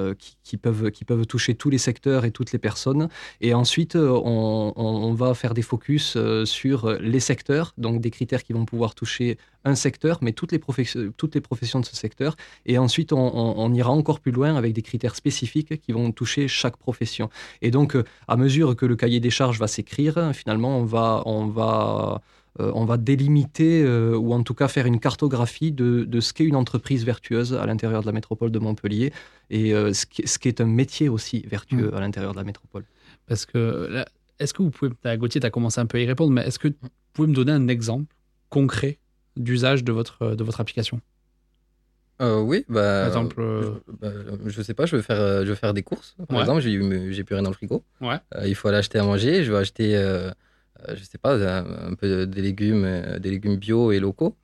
qui, 0.44 0.58
peuvent, 0.58 0.92
qui 0.92 1.06
peuvent 1.06 1.26
toucher 1.26 1.56
tous 1.56 1.70
les 1.70 1.78
secteurs 1.78 2.26
et 2.26 2.32
toutes 2.32 2.52
les 2.52 2.60
personnes. 2.60 3.10
Et 3.42 3.54
ensuite, 3.54 3.96
on, 3.96 4.74
on 4.76 5.14
va 5.14 5.34
faire 5.34 5.54
des 5.54 5.62
focus 5.62 6.18
sur 6.46 6.92
les 7.00 7.20
secteurs, 7.20 7.74
donc 7.78 8.02
des 8.02 8.12
critères 8.12 8.44
qui 8.44 8.54
vont 8.54 8.66
pouvoir 8.66 8.96
toucher 8.96 9.38
un 9.65 9.76
secteur, 9.76 10.19
mais 10.22 10.32
toutes 10.32 10.52
les, 10.52 10.60
professions, 10.60 11.12
toutes 11.17 11.36
les 11.36 11.41
professions 11.41 11.80
de 11.80 11.86
ce 11.86 11.95
secteur. 11.95 12.36
Et 12.65 12.78
ensuite, 12.78 13.12
on, 13.13 13.74
ira 13.74 13.91
encore 13.91 14.19
plus 14.19 14.32
loin 14.32 14.56
avec 14.56 14.74
des 14.74 14.82
critères 14.82 15.15
spécifiques 15.15 15.80
qui 15.82 15.91
vont 15.91 16.12
toucher 16.12 16.48
chaque 16.48 16.78
profession. 16.78 17.30
Et 17.62 17.72
donc, 17.72 17.95
euh, 17.95 18.04
à 18.28 18.38
mesure 18.38 18.76
que 18.76 18.86
le 18.86 18.95
cahier 18.95 19.19
des 19.19 19.30
charges 19.30 19.60
va 19.60 19.67
s'écrire, 19.67 20.32
finalement, 20.34 20.80
on 20.80 20.86
va, 20.86 21.24
on 21.26 21.48
va, 21.48 22.22
euh, 22.60 22.72
on 22.74 22.86
va 22.86 22.98
délimiter 22.98 23.84
euh, 23.84 24.15
ou 24.15 24.34
en 24.34 24.43
tout 24.43 24.54
cas 24.54 24.67
faire 24.67 24.86
une 24.86 25.00
cartographie 25.00 25.72
de, 25.72 26.04
de 26.06 26.19
ce 26.19 26.34
qu'est 26.34 26.45
une 26.45 26.56
entreprise 26.56 27.06
vertueuse 27.06 27.54
à 27.54 27.65
l'intérieur 27.65 28.02
de 28.02 28.06
la 28.06 28.13
métropole 28.13 28.52
de 28.52 28.60
Montpellier 28.60 29.12
et 29.50 29.72
ce, 29.72 30.06
qui, 30.06 30.28
ce, 30.28 30.39
qui, 30.39 30.48
est 30.48 30.62
un 30.62 30.65
métier 30.65 31.10
aussi 31.10 31.43
vertueux 31.48 31.91
mmh. 31.91 31.95
à 31.95 32.00
l'intérieur 32.00 32.34
de 32.34 32.38
la 32.38 32.43
métropole. 32.43 32.86
Parce 33.28 33.45
que 33.45 34.04
est-ce 34.39 34.54
que 34.54 34.63
vous 34.63 34.72
pouvez, 34.72 34.91
Gauthier, 35.17 35.41
tu 35.41 35.48
as 35.48 35.50
commencé 35.50 35.82
un 35.82 35.86
peu 35.86 35.98
à 35.98 36.02
y 36.02 36.06
répondre, 36.06 36.32
mais 36.32 36.41
est-ce 36.41 36.60
que 36.60 36.69
vous 36.69 36.89
pouvez 37.13 37.28
me 37.28 37.34
donner 37.34 37.52
un 37.52 37.67
exemple 37.67 38.15
concret 38.50 39.00
d'usage 39.38 39.84
de 39.84 39.92
votre, 39.92 40.36
de 40.36 40.44
votre 40.44 40.62
application 40.62 41.02
euh, 42.22 42.42
oui, 42.42 42.65
bah, 42.68 42.82
par 42.82 43.08
exemple, 43.08 43.39
euh, 43.39 43.62
je, 43.88 43.94
bah, 43.94 44.10
je, 44.46 44.62
sais 44.62 44.74
pas, 44.74 44.86
je 44.86 44.98
veux 44.98 45.02
faire, 45.02 45.20
euh, 45.20 45.46
je 45.46 45.50
veux 45.50 45.56
faire 45.56 45.74
des 45.74 45.84
courses. 45.84 46.18
Par 46.28 46.42
exemple, 46.42 46.60
j'ai, 46.60 47.13
j'ai 47.13 47.24
plus 47.24 47.34
rien 47.34 47.44
dans 47.44 47.50
le 47.50 47.56
frigo. 47.56 47.84
Ouais. 48.02 48.18
il 48.46 48.56
faut 48.56 48.68
aller 48.68 48.78
acheter 48.78 49.00
à 49.00 49.04
manger. 49.04 49.44
Je 49.44 49.52
veux 49.52 49.58
acheter, 49.58 49.94
je 49.94 51.04
sais 51.04 51.18
pas, 51.18 51.36
un, 51.36 51.94
peu 51.96 52.28
des 52.28 52.42
légumes, 52.42 53.18
des 53.20 53.32
légumes 53.32 53.56
bio 53.56 53.92
et 53.92 54.00
locaux. 54.00 54.36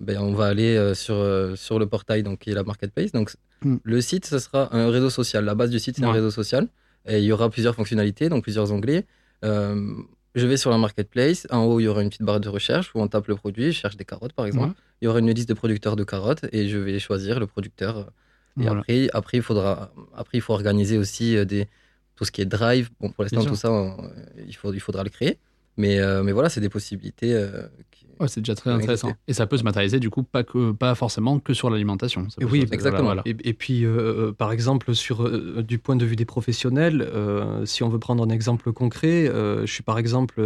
ben, 0.00 0.18
on 0.18 0.32
va 0.32 0.46
aller 0.46 0.94
sur, 0.94 1.16
sur 1.56 1.78
le 1.78 1.86
portail 1.86 2.22
donc, 2.22 2.40
qui 2.40 2.50
est 2.50 2.54
la 2.54 2.64
marketplace. 2.64 3.12
Donc, 3.12 3.32
hmm. 3.62 3.76
le 3.82 4.00
site, 4.00 4.24
ce 4.24 4.38
sera 4.38 4.74
un 4.74 4.90
réseau 4.90 5.10
social. 5.10 5.44
La 5.44 5.54
base 5.54 5.70
du 5.70 5.78
site, 5.78 5.96
c'est 5.96 6.04
un 6.04 6.12
réseau 6.12 6.30
social. 6.30 6.68
Et 7.04 7.18
il 7.18 7.24
y 7.24 7.32
aura 7.32 7.50
plusieurs 7.50 7.74
fonctionnalités, 7.74 8.30
donc 8.30 8.44
plusieurs 8.44 8.72
onglets. 8.72 9.04
Je 10.34 10.46
vais 10.46 10.56
sur 10.56 10.70
la 10.70 10.78
marketplace. 10.78 11.46
En 11.50 11.64
haut, 11.64 11.80
il 11.80 11.84
y 11.84 11.88
aura 11.88 12.02
une 12.02 12.08
petite 12.08 12.22
barre 12.22 12.40
de 12.40 12.48
recherche 12.48 12.94
où 12.94 13.00
on 13.00 13.08
tape 13.08 13.28
le 13.28 13.36
produit. 13.36 13.66
Je 13.72 13.78
cherche 13.78 13.96
des 13.96 14.04
carottes, 14.04 14.32
par 14.32 14.46
exemple. 14.46 14.74
Il 15.00 15.06
y 15.06 15.08
aura 15.08 15.18
une 15.18 15.30
liste 15.30 15.48
de 15.48 15.54
producteurs 15.54 15.96
de 15.96 16.04
carottes 16.04 16.46
et 16.52 16.68
je 16.68 16.78
vais 16.78 16.98
choisir 16.98 17.38
le 17.40 17.46
producteur. 17.46 18.10
Et 18.60 18.66
après, 18.66 19.08
après, 19.12 19.38
il 19.38 19.42
faudra, 19.42 19.92
après, 20.14 20.38
il 20.38 20.40
faut 20.40 20.52
organiser 20.52 20.98
aussi 20.98 21.36
euh, 21.36 21.46
des, 21.46 21.68
tout 22.16 22.24
ce 22.24 22.30
qui 22.30 22.42
est 22.42 22.46
drive. 22.46 22.90
Bon, 23.00 23.10
pour 23.10 23.24
l'instant, 23.24 23.44
tout 23.44 23.56
ça, 23.56 23.96
il, 24.46 24.54
faut, 24.54 24.72
il 24.74 24.80
faudra 24.80 25.02
le 25.04 25.10
créer. 25.10 25.38
Mais, 25.78 25.98
euh, 26.00 26.22
mais 26.22 26.32
voilà, 26.32 26.50
c'est 26.50 26.60
des 26.60 26.68
possibilités 26.68 27.32
euh, 27.32 27.66
c'est 28.26 28.40
déjà 28.40 28.54
très 28.54 28.70
intéressant. 28.70 29.12
Et 29.28 29.32
ça 29.32 29.46
peut 29.46 29.56
se 29.56 29.64
matérialiser 29.64 30.00
du 30.00 30.10
coup 30.10 30.22
pas, 30.22 30.44
que, 30.44 30.72
pas 30.72 30.94
forcément 30.94 31.38
que 31.38 31.54
sur 31.54 31.70
l'alimentation. 31.70 32.26
Oui, 32.40 32.66
exactement. 32.70 33.14
Et, 33.24 33.54
puis, 33.54 33.84
euh, 33.84 34.28
euh, 34.28 34.32
par 34.32 34.52
exemple, 34.52 34.94
sur, 34.94 35.22
euh, 35.22 35.62
du 35.62 35.78
point 35.78 35.96
de 35.96 36.04
vue 36.04 36.16
des 36.16 36.24
professionnels, 36.24 37.08
si 37.64 37.82
on 37.82 37.88
veut 37.88 37.98
prendre 37.98 38.24
un 38.24 38.30
exemple 38.30 38.72
concret, 38.72 39.26
je 39.26 39.70
suis 39.72 39.82
par 39.82 39.98
exemple 39.98 40.42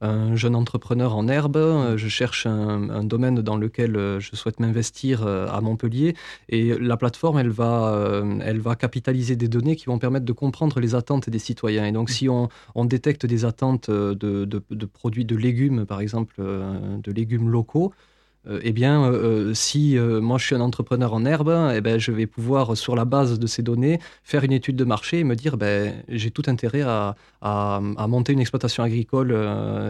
un 0.00 0.36
jeune 0.36 0.54
entrepreneur 0.54 1.16
en 1.16 1.28
herbe, 1.28 1.96
je 1.96 2.08
cherche 2.08 2.46
un, 2.46 3.04
domaine 3.04 3.40
dans 3.40 3.56
lequel 3.56 4.18
je 4.18 4.36
souhaite 4.36 4.60
m'investir 4.60 5.26
à 5.26 5.60
Montpellier, 5.60 6.14
et 6.48 6.76
la 6.78 6.96
plateforme, 6.96 7.38
elle 7.38 7.50
va, 7.50 8.22
elle 8.42 8.60
va 8.60 8.76
capitaliser 8.76 9.36
des 9.36 9.48
données 9.48 9.76
qui 9.76 9.86
vont 9.86 9.98
permettre 9.98 10.26
de 10.26 10.32
comprendre 10.32 10.80
les 10.80 10.94
attentes 10.94 11.30
des 11.30 11.38
citoyens. 11.38 11.86
Et 11.86 11.92
donc, 11.92 12.10
si 12.10 12.28
on, 12.28 12.48
on 12.74 12.84
détecte 12.84 13.26
des 13.26 13.44
attentes 13.44 13.90
de, 13.90 14.14
de, 14.14 14.62
de, 14.70 14.86
produits 14.86 15.24
de 15.24 15.36
légumes, 15.36 15.86
par 15.86 16.00
exemple, 16.00 16.42
de 16.86 17.12
légumes 17.12 17.48
locaux, 17.48 17.92
euh, 17.92 18.15
eh 18.62 18.72
bien, 18.72 19.04
euh, 19.04 19.50
euh, 19.50 19.54
si 19.54 19.96
moi 19.98 20.38
je 20.38 20.46
suis 20.46 20.54
un 20.54 20.60
entrepreneur 20.60 21.12
en 21.14 21.24
herbe, 21.24 21.72
eh 21.74 21.80
ben, 21.80 21.98
je 21.98 22.12
vais 22.12 22.26
pouvoir, 22.26 22.76
sur 22.76 22.94
la 22.94 23.04
base 23.04 23.38
de 23.38 23.46
ces 23.46 23.62
données, 23.62 23.98
faire 24.22 24.44
une 24.44 24.52
étude 24.52 24.76
de 24.76 24.84
marché 24.84 25.20
et 25.20 25.24
me 25.24 25.34
dire 25.34 25.56
ben, 25.56 25.94
j'ai 26.08 26.30
tout 26.30 26.44
intérêt 26.46 26.82
à, 26.82 27.16
à, 27.40 27.80
monter 28.08 28.32
une 28.32 28.40
exploitation 28.40 28.82
agricole 28.82 29.32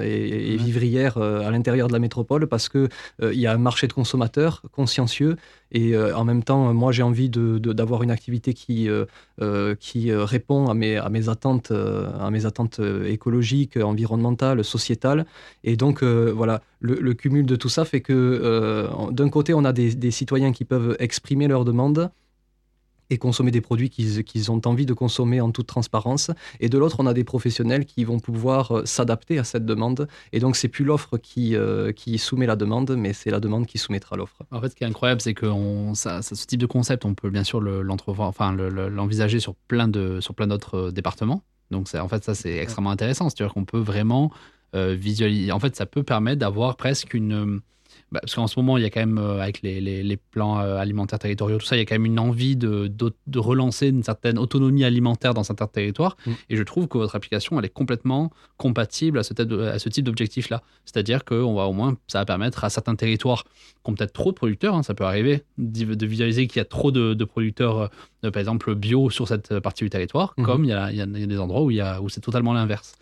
et, 0.03 0.57
vivrière 0.57 1.19
à 1.19 1.51
l'intérieur 1.51 1.89
de 1.89 1.93
la 1.93 1.99
métropole 1.99 2.47
parce 2.47 2.69
qu'il 2.69 2.89
il 3.23 3.39
y 3.39 3.47
a 3.47 3.53
un 3.53 3.59
marché 3.59 3.87
de 3.87 3.93
consommateurs 3.93 4.63
consciencieux 4.73 5.37
et 5.73 5.97
en 5.97 6.25
même 6.25 6.43
temps, 6.43 6.73
moi 6.73 6.93
j'ai 6.93 7.03
envie 7.03 7.29
d'avoir 7.29 8.01
de, 8.01 8.05
une 8.05 8.11
activité 8.11 8.55
qui, 8.55 8.89
qui 9.81 10.13
répond 10.13 10.69
à 10.69 10.75
mes, 10.75 10.97
à 10.97 11.09
mes 11.09 11.29
attentes, 11.29 11.73
à 11.73 12.31
mes 12.31 12.47
attentes 12.47 12.81
écologiques, 13.07 13.77
environnementales, 13.77 14.65
sociétales. 14.65 15.27
Et 15.65 15.77
donc, 15.77 16.03
voilà, 16.03 16.63
le, 16.81 16.95
le, 16.95 17.15
cumul 17.15 17.47
de 17.47 17.57
tout 17.57 17.69
ça 17.69 17.85
fait 17.85 18.01
que 18.01 18.13
euh, 18.47 19.11
d'un 19.11 19.29
côté, 19.29 19.55
on 19.55 19.65
a 19.65 19.73
des, 19.73 20.11
citoyens 20.11 20.53
qui 20.53 20.65
peuvent 20.65 20.97
exprimer 20.99 21.49
leurs 21.49 21.65
demandes 21.65 22.11
et 23.09 23.19
consommer 23.19 23.53
des 23.53 23.61
produits 23.61 23.89
qu'ils 23.89 24.51
ont 24.51 24.61
envie 24.65 24.85
de 24.85 24.93
consommer 24.93 25.41
en 25.41 25.53
toute 25.53 25.69
transparence. 25.69 26.33
Et 26.59 26.69
de 26.69 26.77
l'autre, 26.77 26.97
on 26.99 27.07
a 27.07 27.15
des 27.15 27.23
professionnels 27.23 27.85
qui 27.85 28.03
vont 28.03 28.19
pouvoir 28.19 28.73
euh, 28.73 28.85
s'adapter 28.85 29.39
à 29.39 29.45
cette 29.45 29.65
demande. 29.65 30.09
Et 30.33 30.41
donc, 30.41 30.57
c'est 30.57 30.69
plus 30.69 30.85
l'offre 30.85 31.17
qui, 31.17 31.55
euh, 31.55 31.93
qui 31.93 32.19
soumet 32.19 32.47
la 32.47 32.57
demande, 32.57 32.97
mais 32.97 33.13
c'est 33.13 33.31
la 33.31 33.39
demande 33.39 33.67
qui 33.67 33.79
soumettra 33.79 34.17
l'offre. 34.17 34.43
En 34.51 34.61
fait, 34.61 34.71
ce 34.71 34.75
qui 34.75 34.83
est 34.83 34.89
incroyable, 34.89 35.21
c'est 35.21 35.35
que 35.35 35.47
ce 35.95 36.47
type 36.47 36.61
de 36.61 36.67
concept, 36.67 37.05
on 37.05 37.15
peut 37.15 37.31
bien 37.31 37.45
sûr 37.45 37.61
l'entrevoir, 37.61 38.29
enfin, 38.29 38.53
l'envisager 38.53 39.39
sur 39.39 39.55
plein 39.55 39.87
d'autres 39.87 40.91
départements. 40.91 41.43
Donc, 41.71 41.89
en 41.95 42.09
fait, 42.09 42.25
ça, 42.25 42.35
c'est 42.35 42.57
extrêmement 42.57 42.91
intéressant. 42.91 43.29
C'est-à-dire 43.29 43.55
qu'on 43.55 43.65
peut 43.65 43.79
vraiment 43.79 44.33
visualiser. 44.75 45.53
En 45.53 45.61
fait, 45.61 45.77
ça 45.77 45.87
peut 45.87 46.03
permettre 46.03 46.41
d'avoir 46.41 46.77
presque 46.77 47.15
une 47.15 47.61
bah, 48.17 48.21
parce 48.23 48.35
qu'en 48.35 48.47
ce 48.47 48.59
moment, 48.59 48.79
il 48.79 48.83
y 48.83 48.87
a 48.87 48.89
quand 48.89 49.01
même, 49.01 49.19
euh, 49.19 49.43
avec 49.43 49.61
les, 49.61 49.79
les, 49.79 50.17
plans 50.17 50.59
euh, 50.59 50.79
alimentaires 50.79 51.19
territoriaux, 51.19 51.59
tout 51.59 51.67
ça, 51.67 51.77
il 51.77 51.81
y 51.81 51.83
a 51.83 51.85
quand 51.85 51.97
même 51.97 52.07
une 52.07 52.19
envie 52.19 52.57
de, 52.57 52.89
de, 52.89 53.39
relancer 53.39 53.89
une 53.89 54.03
certaine 54.03 54.39
autonomie 54.39 54.85
alimentaire 54.85 55.35
dans 55.35 55.43
certains 55.43 55.67
territoires. 55.67 56.17
Mm. 56.25 56.31
Et 56.49 56.57
je 56.57 56.63
trouve 56.63 56.89
que 56.89 56.97
votre 56.97 57.15
application, 57.15 57.59
elle 57.59 57.67
est 57.67 57.69
complètement 57.69 58.31
compatible 58.57 59.19
à 59.19 59.23
ce, 59.23 59.35
à 59.69 59.79
ce 59.79 59.89
type 59.91 60.07
d'objectif-là. 60.07 60.63
C'est-à-dire 60.87 61.27
que 61.27 61.35
on 61.35 61.57
va 61.57 61.65
au 61.65 61.75
moins, 61.75 61.99
ça 62.07 62.21
va 62.21 62.25
permettre 62.25 62.65
à 62.65 62.71
certains 62.71 62.95
territoires 62.95 63.45
qui 63.85 63.91
ont 63.91 63.95
peut-être 63.95 64.15
trop 64.15 64.31
de 64.31 64.37
producteurs, 64.37 64.75
hein, 64.75 64.83
ça 64.83 64.95
peut 64.95 65.05
arriver, 65.05 65.43
de 65.59 66.07
visualiser 66.07 66.47
qu'il 66.47 66.59
y 66.59 66.63
a 66.63 66.65
trop 66.65 66.91
de, 66.91 67.23
producteurs, 67.25 67.91
euh, 68.25 68.31
par 68.31 68.41
exemple, 68.41 68.75
bio 68.75 69.11
sur 69.11 69.29
cette 69.29 69.61
partie 69.61 69.85
du 69.85 69.91
territoire, 69.91 70.33
mm-hmm. 70.39 70.43
comme 70.43 70.65
il 70.65 70.71
y, 70.71 70.73
a, 70.73 70.91
il 70.91 70.97
y, 70.97 71.03
a, 71.03 71.07
des 71.07 71.39
endroits 71.39 71.61
où, 71.61 71.71
où 71.71 72.09
c'est 72.09 72.23
totalement 72.23 72.55
l'inverse. 72.55 72.95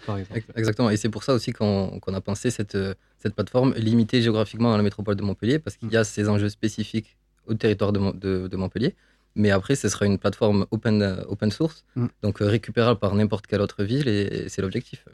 Exactement. 0.56 0.90
Et 0.90 0.96
c'est 0.96 1.08
pour 1.08 1.22
ça 1.22 1.34
aussi 1.34 1.52
qu'on 1.52 2.00
a 2.04 2.20
pensé 2.20 2.50
cette 2.50 2.76
cette 3.24 3.34
plateforme 3.34 3.72
limitée 3.74 4.20
géographiquement 4.20 4.70
dans 4.70 4.76
la 4.76 4.82
métropole 4.82 5.16
de 5.16 5.22
Montpellier 5.22 5.58
parce 5.58 5.76
qu'il 5.76 5.90
y 5.90 5.96
a 5.96 6.02
mm. 6.02 6.04
ces 6.04 6.28
enjeux 6.28 6.50
spécifiques 6.50 7.16
au 7.46 7.54
territoire 7.54 7.92
de, 7.92 8.48
de, 8.48 8.56
Montpellier. 8.56 8.94
Mais 9.34 9.50
après, 9.50 9.76
ce 9.76 9.88
sera 9.88 10.04
une 10.06 10.18
plateforme 10.18 10.66
open, 10.70 11.24
open 11.26 11.50
source, 11.50 11.84
mm. 11.96 12.06
donc 12.22 12.42
euh, 12.42 12.46
récupérable 12.46 13.00
par 13.00 13.14
n'importe 13.14 13.46
quelle 13.46 13.62
autre 13.62 13.82
ville 13.82 14.08
et, 14.08 14.48
c'est 14.48 14.60
l'objectif. 14.60 15.06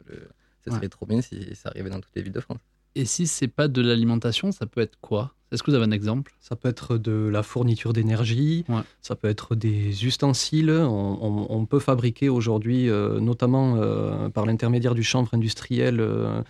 Ce 0.65 0.71
serait 0.71 0.89
trop 0.89 1.05
bien 1.05 1.21
si 1.21 1.55
ça 1.55 1.69
arrivait 1.69 1.89
dans 1.89 2.01
toutes 2.01 2.15
les 2.15 2.21
villes 2.21 2.33
de 2.33 2.39
France. 2.41 2.59
Et 2.95 3.05
si 3.05 3.25
c'est 3.25 3.47
pas 3.47 3.69
de 3.69 3.81
l'alimentation, 3.81 4.51
ça 4.51 4.65
peut 4.65 4.81
être 4.81 4.99
quoi? 4.99 5.33
Est-ce 5.51 5.63
que 5.63 5.71
vous 5.71 5.75
avez 5.75 5.85
un 5.85 5.91
exemple? 5.91 6.33
Ça 6.39 6.55
peut 6.55 6.69
être 6.69 6.97
de 6.97 7.27
la 7.27 7.43
fourniture 7.43 7.91
d'énergie, 7.91 8.63
ça 9.01 9.15
peut 9.15 9.27
être 9.27 9.55
des 9.55 10.05
ustensiles. 10.05 10.71
On, 10.71 11.65
peut 11.69 11.79
fabriquer 11.79 12.27
aujourd'hui, 12.29 12.89
euh, 12.89 13.19
notamment 13.19 13.75
euh, 13.75 14.29
par 14.29 14.45
l'intermédiaire 14.45 14.95
du 14.95 15.03
chanvre 15.03 15.33
industriel, 15.33 15.99
euh, 15.99 16.41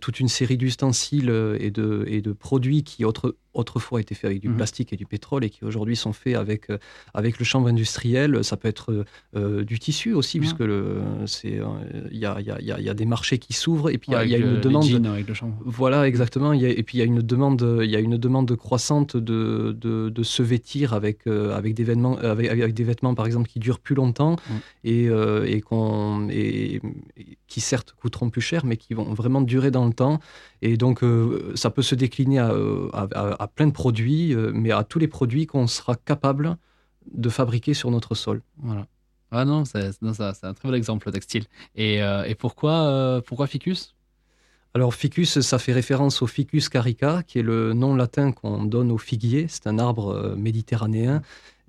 toute 0.00 0.20
une 0.20 0.28
série 0.28 0.56
d'ustensiles 0.56 1.30
et 1.58 1.70
de, 1.70 2.04
et 2.06 2.20
de 2.20 2.32
produits 2.32 2.84
qui 2.84 3.04
autrefois 3.54 4.00
étaient 4.00 4.14
faits 4.14 4.26
avec 4.26 4.40
du 4.40 4.48
mhm. 4.48 4.56
plastique 4.56 4.92
et 4.92 4.96
du 4.96 5.06
pétrole 5.06 5.44
et 5.44 5.50
qui 5.50 5.64
aujourd'hui 5.64 5.96
sont 5.96 6.12
faits 6.12 6.36
avec, 6.36 6.68
avec 7.14 7.38
le 7.38 7.44
chanvre 7.44 7.68
industriel. 7.68 8.42
Ça 8.44 8.56
peut 8.56 8.68
être 8.68 9.04
du 9.34 9.78
tissu 9.78 10.12
aussi, 10.12 10.38
puisque 10.38 10.60
il 10.60 12.18
y 12.18 12.26
a, 12.26 12.40
y, 12.40 12.64
y 12.64 12.88
a, 12.88 12.94
des 12.94 13.06
marchés 13.06 13.38
qui 13.38 13.52
s'ouvrent 13.52 13.90
et 13.90 13.98
puis 13.98 14.12
il 14.12 14.30
y, 14.30 14.34
a 14.34 14.38
une 14.38 14.60
demande. 14.60 15.06
avec 15.06 15.28
le. 15.28 15.34
Voilà, 15.64 16.06
exactement. 16.06 16.52
et 16.52 16.82
puis 16.82 16.98
il 16.98 17.00
y 17.00 17.02
a 17.02 17.06
une 17.06 17.22
demande, 17.22 17.80
il 17.82 17.90
y 17.90 17.96
a 17.96 18.00
une 18.00 18.16
demande 18.16 18.54
croissante 18.56 19.16
de, 19.16 19.76
de, 19.80 20.22
se 20.22 20.42
vêtir 20.42 20.92
avec, 20.92 21.26
euh, 21.26 21.56
avec, 21.56 21.74
des 21.74 21.84
vêtements, 21.84 22.16
avec, 22.18 22.48
avec, 22.48 22.74
des 22.74 22.84
vêtements, 22.84 23.14
par 23.14 23.26
exemple, 23.26 23.48
qui 23.48 23.58
durent 23.58 23.80
plus 23.80 23.94
longtemps 23.94 24.36
et, 24.84 25.08
euh, 25.08 25.44
et, 25.46 25.60
qu'on, 25.60 26.28
et, 26.30 26.80
qui, 27.50 27.60
certes, 27.60 27.92
coûteront 27.92 28.30
plus 28.30 28.40
cher, 28.40 28.64
mais 28.64 28.78
qui 28.78 28.94
vont 28.94 29.12
vraiment 29.12 29.42
durer 29.42 29.70
dans 29.70 29.86
le 29.86 29.92
temps. 29.92 30.20
Et 30.62 30.78
donc, 30.78 31.02
euh, 31.02 31.52
ça 31.54 31.68
peut 31.68 31.82
se 31.82 31.94
décliner 31.94 32.38
à, 32.38 32.50
à, 32.92 33.46
plein 33.48 33.66
de 33.66 33.72
produits, 33.72 34.34
mais 34.54 34.70
à 34.72 34.84
tous 34.84 34.98
les 34.98 35.08
produits 35.08 35.46
qu'on 35.46 35.66
sera 35.66 35.96
capable 35.96 36.56
de 37.12 37.28
fabriquer 37.28 37.74
sur 37.74 37.90
notre 37.90 38.14
sol. 38.14 38.40
Voilà. 38.56 38.86
Ah 39.30 39.44
non, 39.44 39.64
c'est, 39.64 39.92
c'est 39.92 40.44
un 40.44 40.54
très 40.54 40.68
bel 40.68 40.74
exemple 40.74 41.10
textile. 41.12 41.44
Et, 41.76 41.98
et 41.98 42.34
pourquoi, 42.34 43.20
pourquoi 43.26 43.46
Ficus? 43.46 43.94
Alors 44.72 44.94
ficus, 44.94 45.40
ça 45.40 45.58
fait 45.58 45.72
référence 45.72 46.22
au 46.22 46.28
ficus 46.28 46.68
carica, 46.68 47.24
qui 47.24 47.40
est 47.40 47.42
le 47.42 47.72
nom 47.72 47.96
latin 47.96 48.30
qu'on 48.30 48.64
donne 48.64 48.92
au 48.92 48.98
figuier. 48.98 49.46
C'est 49.48 49.66
un 49.66 49.80
arbre 49.80 50.10
euh, 50.10 50.36
méditerranéen 50.36 51.16
euh, 51.16 51.20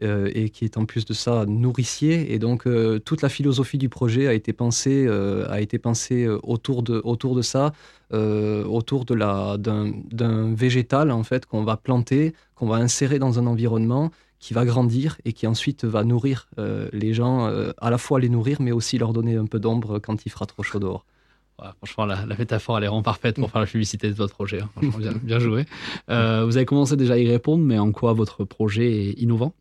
et 0.02 0.50
qui 0.50 0.66
est 0.66 0.78
en 0.78 0.86
plus 0.86 1.06
de 1.06 1.14
ça 1.14 1.46
nourricier. 1.46 2.34
Et 2.34 2.40
donc 2.40 2.66
euh, 2.66 3.00
toute 3.00 3.22
la 3.22 3.30
philosophie 3.30 3.78
du 3.78 3.90
projet 3.90 4.28
a 4.28 4.34
été 4.34 4.54
pensée, 4.54 5.08
a 5.08 5.62
été 5.62 5.80
pensée 5.80 6.28
autour, 6.28 6.84
de, 6.84 7.02
autour 7.04 7.36
de 7.36 7.42
ça, 7.42 7.74
autour 8.12 9.06
de 9.06 9.14
la, 9.14 9.58
d'un, 9.58 10.54
végétal 10.54 11.12
en 11.12 11.24
fait 11.24 11.46
qu'on 11.46 11.64
va 11.64 11.78
planter, 11.78 12.34
qu'on 12.56 12.68
va 12.68 12.78
insérer 12.78 13.20
dans 13.20 13.40
un 13.40 13.48
environnement 13.48 14.12
qui 14.40 14.54
va 14.54 14.66
grandir 14.66 15.18
et 15.24 15.34
qui 15.34 15.46
ensuite 15.46 15.86
va 15.86 16.04
nourrir 16.04 16.50
les 16.92 17.14
gens, 17.14 17.46
à 17.78 17.90
la 17.90 17.98
fois 17.98 18.20
les 18.20 18.30
nourrir 18.30 18.62
mais 18.62 18.72
aussi 18.72 18.98
leur 18.98 19.14
donner 19.14 19.36
un 19.36 19.46
peu 19.46 19.60
d'ombre 19.60 20.00
quand 20.00 20.26
il 20.26 20.30
fera 20.30 20.46
trop 20.46 20.64
chaud 20.64 20.80
dehors 20.80 21.06
franchement, 21.78 22.06
la, 22.06 22.26
métaphore, 22.38 22.78
elle 22.78 22.86
est 22.86 22.88
vraiment 22.88 23.04
parfaite 23.04 23.36
pour 23.36 23.50
faire 23.50 23.62
la 23.62 23.68
publicité 23.68 24.10
de 24.10 24.14
votre 24.14 24.34
projet. 24.34 24.62
Hein. 24.62 24.70
Franchement, 24.74 25.12
bien, 25.24 25.40
joué. 25.40 25.66
Euh, 26.10 26.46
vous 26.46 26.58
avez 26.58 26.66
commencé 26.66 26.96
déjà 26.96 27.14
à 27.14 27.18
y 27.18 27.28
répondre, 27.28 27.64
mais 27.64 27.78
en 27.78 27.92
quoi 27.92 28.14
votre 28.14 28.44
projet 28.44 29.10
est 29.10 29.12
innovant? 29.22 29.54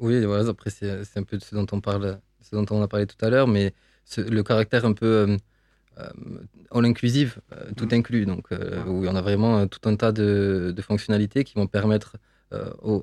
Oui, 0.00 0.24
voilà, 0.24 0.48
après, 0.48 0.70
c'est 0.70 1.16
un 1.16 1.22
peu 1.22 1.38
ce 1.38 1.54
dont, 1.54 1.66
on 1.72 1.80
parle, 1.80 2.20
ce 2.40 2.56
dont 2.56 2.66
on 2.70 2.82
a 2.82 2.88
parlé 2.88 3.06
tout 3.06 3.22
à 3.24 3.30
l'heure, 3.30 3.46
mais 3.46 3.74
le 4.16 4.42
caractère 4.42 4.84
un 4.84 4.92
peu 4.92 5.06
euh, 5.06 5.36
euh 5.98 6.10
all 6.72 6.84
inclusive, 6.84 7.40
euh, 7.52 7.70
tout 7.76 7.86
mm. 7.86 7.94
inclus, 7.94 8.26
donc 8.26 8.48
où 8.86 9.02
il 9.02 9.06
y 9.06 9.08
en 9.08 9.16
a 9.16 9.22
vraiment 9.22 9.66
tout 9.66 9.88
un 9.88 9.96
tas 9.96 10.12
de, 10.12 10.74
fonctionnalités 10.80 11.44
qui 11.44 11.54
vont 11.54 11.66
permettre 11.66 12.16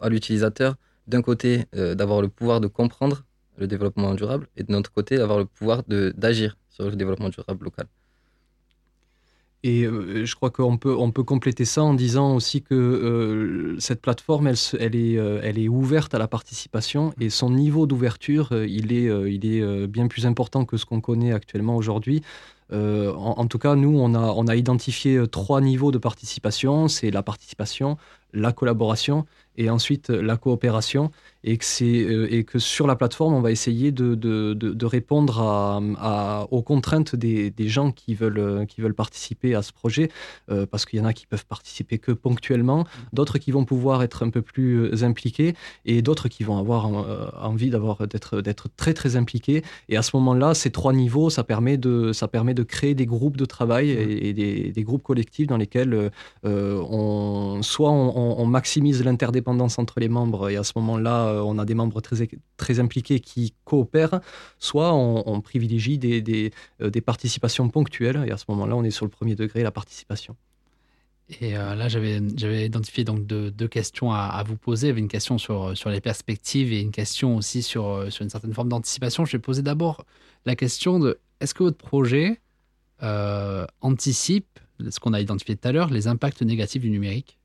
à 0.02 0.10
l'utilisateur, 0.10 0.76
d'un 1.08 1.22
côté, 1.22 1.66
d'avoir 1.74 2.22
le 2.22 2.28
pouvoir 2.28 2.60
de 2.60 2.68
comprendre 2.68 3.24
le 3.58 3.68
développement 3.68 4.14
durable, 4.14 4.48
et 4.58 4.64
de 4.64 4.72
notre 4.72 4.92
côté, 4.92 5.18
d'avoir 5.18 5.40
le 5.40 5.46
pouvoir 5.46 5.84
d'agir 5.88 6.58
sur 6.70 6.86
le 6.86 6.96
développement 6.96 7.30
durable 7.30 7.66
local. 7.66 7.88
Et 9.64 9.84
euh, 9.84 10.26
je 10.26 10.36
crois 10.36 10.52
qu'on 10.52 10.78
peut, 10.78 10.96
on 10.96 11.12
peut 11.12 11.24
compléter 11.24 11.66
ça 11.66 11.84
en 11.84 11.94
disant 11.94 12.36
aussi 12.36 12.62
que 12.62 12.76
euh, 12.76 13.80
cette 13.80 14.02
plateforme, 14.02 14.48
elle, 14.48 14.56
elle, 14.80 14.96
est, 14.96 15.18
euh, 15.18 15.40
elle 15.44 15.58
est 15.58 15.68
ouverte 15.68 16.14
à 16.14 16.20
la 16.20 16.28
participation 16.28 17.12
et 17.20 17.30
son 17.30 17.50
niveau 17.50 17.88
d'ouverture, 17.88 18.50
il, 18.54 18.94
est, 18.94 19.10
il 19.32 19.46
est 19.46 19.88
bien 19.88 20.08
plus 20.08 20.26
important 20.26 20.66
que 20.66 20.78
ce 20.78 20.86
qu'on 20.86 21.02
connaît 21.02 21.34
actuellement 21.34 21.76
aujourd'hui. 21.76 22.22
En, 22.72 23.36
en, 23.38 23.48
tout 23.48 23.60
cas, 23.60 23.76
nous, 23.76 23.98
on 23.98 24.14
a, 24.14 24.20
on 24.20 24.48
a 24.48 24.56
identifié 24.56 25.26
trois 25.32 25.62
niveaux 25.62 25.92
de 25.92 25.98
participation. 25.98 26.90
C'est 26.90 27.12
la 27.12 27.24
participation, 27.24 27.98
la 28.34 28.52
collaboration 28.52 29.26
et 29.56 29.70
ensuite 29.70 30.10
la 30.10 30.36
coopération 30.36 31.12
et 31.48 31.58
que, 31.58 31.64
c'est, 31.64 32.04
euh, 32.04 32.28
et 32.30 32.44
que 32.44 32.60
sur 32.60 32.88
la 32.88 32.98
plateforme, 32.98 33.34
on 33.34 33.40
va 33.40 33.52
essayer 33.52 33.94
de, 33.94 34.16
de, 34.16 34.54
de, 34.54 34.86
répondre 34.86 35.42
à, 35.42 36.46
aux 36.52 36.62
contraintes 36.62 37.16
des, 37.16 37.50
des, 37.52 37.70
gens 37.70 37.92
qui 37.94 38.16
veulent, 38.16 38.66
qui 38.68 38.82
veulent 38.82 38.94
participer 38.94 39.56
à 39.56 39.62
ce 39.62 39.72
projet, 39.72 40.10
euh, 40.52 40.66
parce 40.66 40.86
qu'il 40.86 41.00
y 41.00 41.02
en 41.02 41.06
a 41.06 41.14
qui 41.14 41.26
peuvent 41.26 41.46
participer 41.46 42.00
que 42.00 42.12
ponctuellement, 42.12 42.86
d'autres 43.14 43.38
qui 43.38 43.52
vont 43.52 43.64
pouvoir 43.64 44.04
être 44.04 44.26
un 44.26 44.30
peu 44.30 44.42
plus 44.42 44.78
euh, 44.78 45.06
impliqués, 45.06 45.56
et 45.86 46.02
d'autres 46.02 46.28
qui 46.28 46.44
vont 46.44 46.58
avoir 46.58 46.86
envie 47.42 47.70
d'avoir, 47.70 48.08
d'être, 48.08 48.42
d'être 48.42 48.68
très 48.76 48.94
très 48.94 49.16
impliqués. 49.16 49.64
Et 49.88 49.96
à 49.96 50.02
ce 50.02 50.18
moment-là, 50.18 50.54
ces 50.54 50.72
trois 50.72 50.92
niveaux, 50.92 51.30
ça 51.30 51.46
permet 51.46 51.78
de, 51.78 52.12
ça 52.12 52.28
permet 52.28 52.56
de 52.56 52.64
créer 52.64 52.94
des 52.94 53.06
groupes 53.06 53.38
de 53.38 53.46
travail 53.46 53.90
et, 53.92 54.34
des, 54.34 54.72
des, 54.72 54.84
groupes 54.84 55.04
collectifs 55.04 55.48
dans 55.48 55.58
lesquels 55.58 56.12
on, 56.44 57.62
soit 57.62 57.92
on, 57.92 58.40
on 58.40 58.46
maximise 58.46 59.04
l'interdépendance 59.04 59.80
entre 59.80 60.02
les 60.02 60.10
membres, 60.10 60.50
et 60.50 60.58
à 60.58 60.64
ce 60.64 60.74
moment-là, 60.76 61.37
euh, 61.37 61.37
on 61.44 61.58
a 61.58 61.66
des 61.66 61.74
membres 61.74 62.02
très, 62.02 62.80
impliqués 62.80 63.20
qui 63.20 63.54
coopèrent, 63.66 64.20
soit 64.60 64.94
on, 64.94 65.42
privilégie 65.42 65.98
des, 65.98 66.52
euh, 66.82 66.90
des, 66.90 67.02
participations 67.02 67.70
ponctuelles, 67.70 68.24
et 68.28 68.32
à 68.32 68.38
ce 68.38 68.46
moment-là, 68.50 68.76
on 68.76 68.84
est 68.84 68.92
sur 68.92 69.06
le 69.06 69.12
premier 69.12 69.36
degré, 69.36 69.64
la 69.64 69.72
participation. 69.72 70.36
Et 71.42 71.58
euh, 71.58 71.76
là, 71.76 71.90
j'avais, 71.90 72.18
identifié 72.66 73.04
donc 73.04 73.26
deux, 73.26 73.68
questions 73.68 74.12
à, 74.12 74.44
vous 74.46 74.56
poser. 74.56 74.90
Il 74.90 74.98
une 74.98 75.08
question 75.08 75.38
sur, 75.38 75.74
les 75.86 76.02
perspectives 76.02 76.72
et 76.72 76.82
une 76.82 76.92
question 76.92 77.36
aussi 77.36 77.62
sur, 77.62 78.12
sur 78.12 78.24
une 78.24 78.30
certaine 78.30 78.54
forme 78.54 78.70
d'anticipation. 78.70 79.26
Je 79.26 79.34
vais 79.34 79.42
poser 79.42 79.62
d'abord 79.62 80.06
la 80.46 80.56
question 80.56 81.00
de 81.00 81.20
est-ce 81.42 81.54
que 81.54 81.64
votre 81.64 81.78
projet 81.78 82.40
anticipe 83.82 84.60
ce 84.90 85.00
qu'on 85.00 85.14
a 85.14 85.20
identifié 85.20 85.56
tout 85.56 85.68
à 85.68 85.72
l'heure, 85.72 85.90
les 85.90 86.08
impacts 86.08 86.42
négatifs 86.42 86.82
du 86.82 86.90
numérique? 86.90 87.38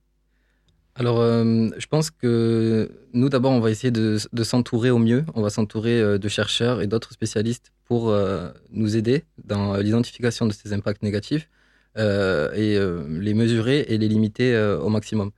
Alors, 0.94 1.20
euh, 1.20 1.70
je 1.78 1.86
pense 1.86 2.10
que 2.10 2.90
nous, 3.14 3.30
d'abord, 3.30 3.52
on 3.52 3.60
va 3.60 3.70
essayer 3.70 3.90
de, 3.90 4.18
s'entourer 4.42 4.90
au 4.90 4.98
mieux. 4.98 5.24
On 5.34 5.40
va 5.42 5.48
s'entourer 5.48 5.98
euh, 5.98 6.18
de 6.18 6.28
chercheurs 6.28 6.82
et 6.82 6.86
d'autres 6.86 7.12
spécialistes 7.12 7.72
pour 7.86 8.10
euh, 8.10 8.50
nous 8.70 8.96
aider 8.96 9.24
dans 9.44 9.76
l'identification 9.76 10.46
de 10.46 10.52
ces 10.52 10.72
impacts 10.72 11.02
négatifs 11.02 11.48
et 11.96 12.78
les 13.08 13.34
mesurer 13.34 13.80
et 13.80 13.98
les 13.98 14.08
limiter 14.08 14.56
au 14.82 14.88
maximum. 14.88 15.30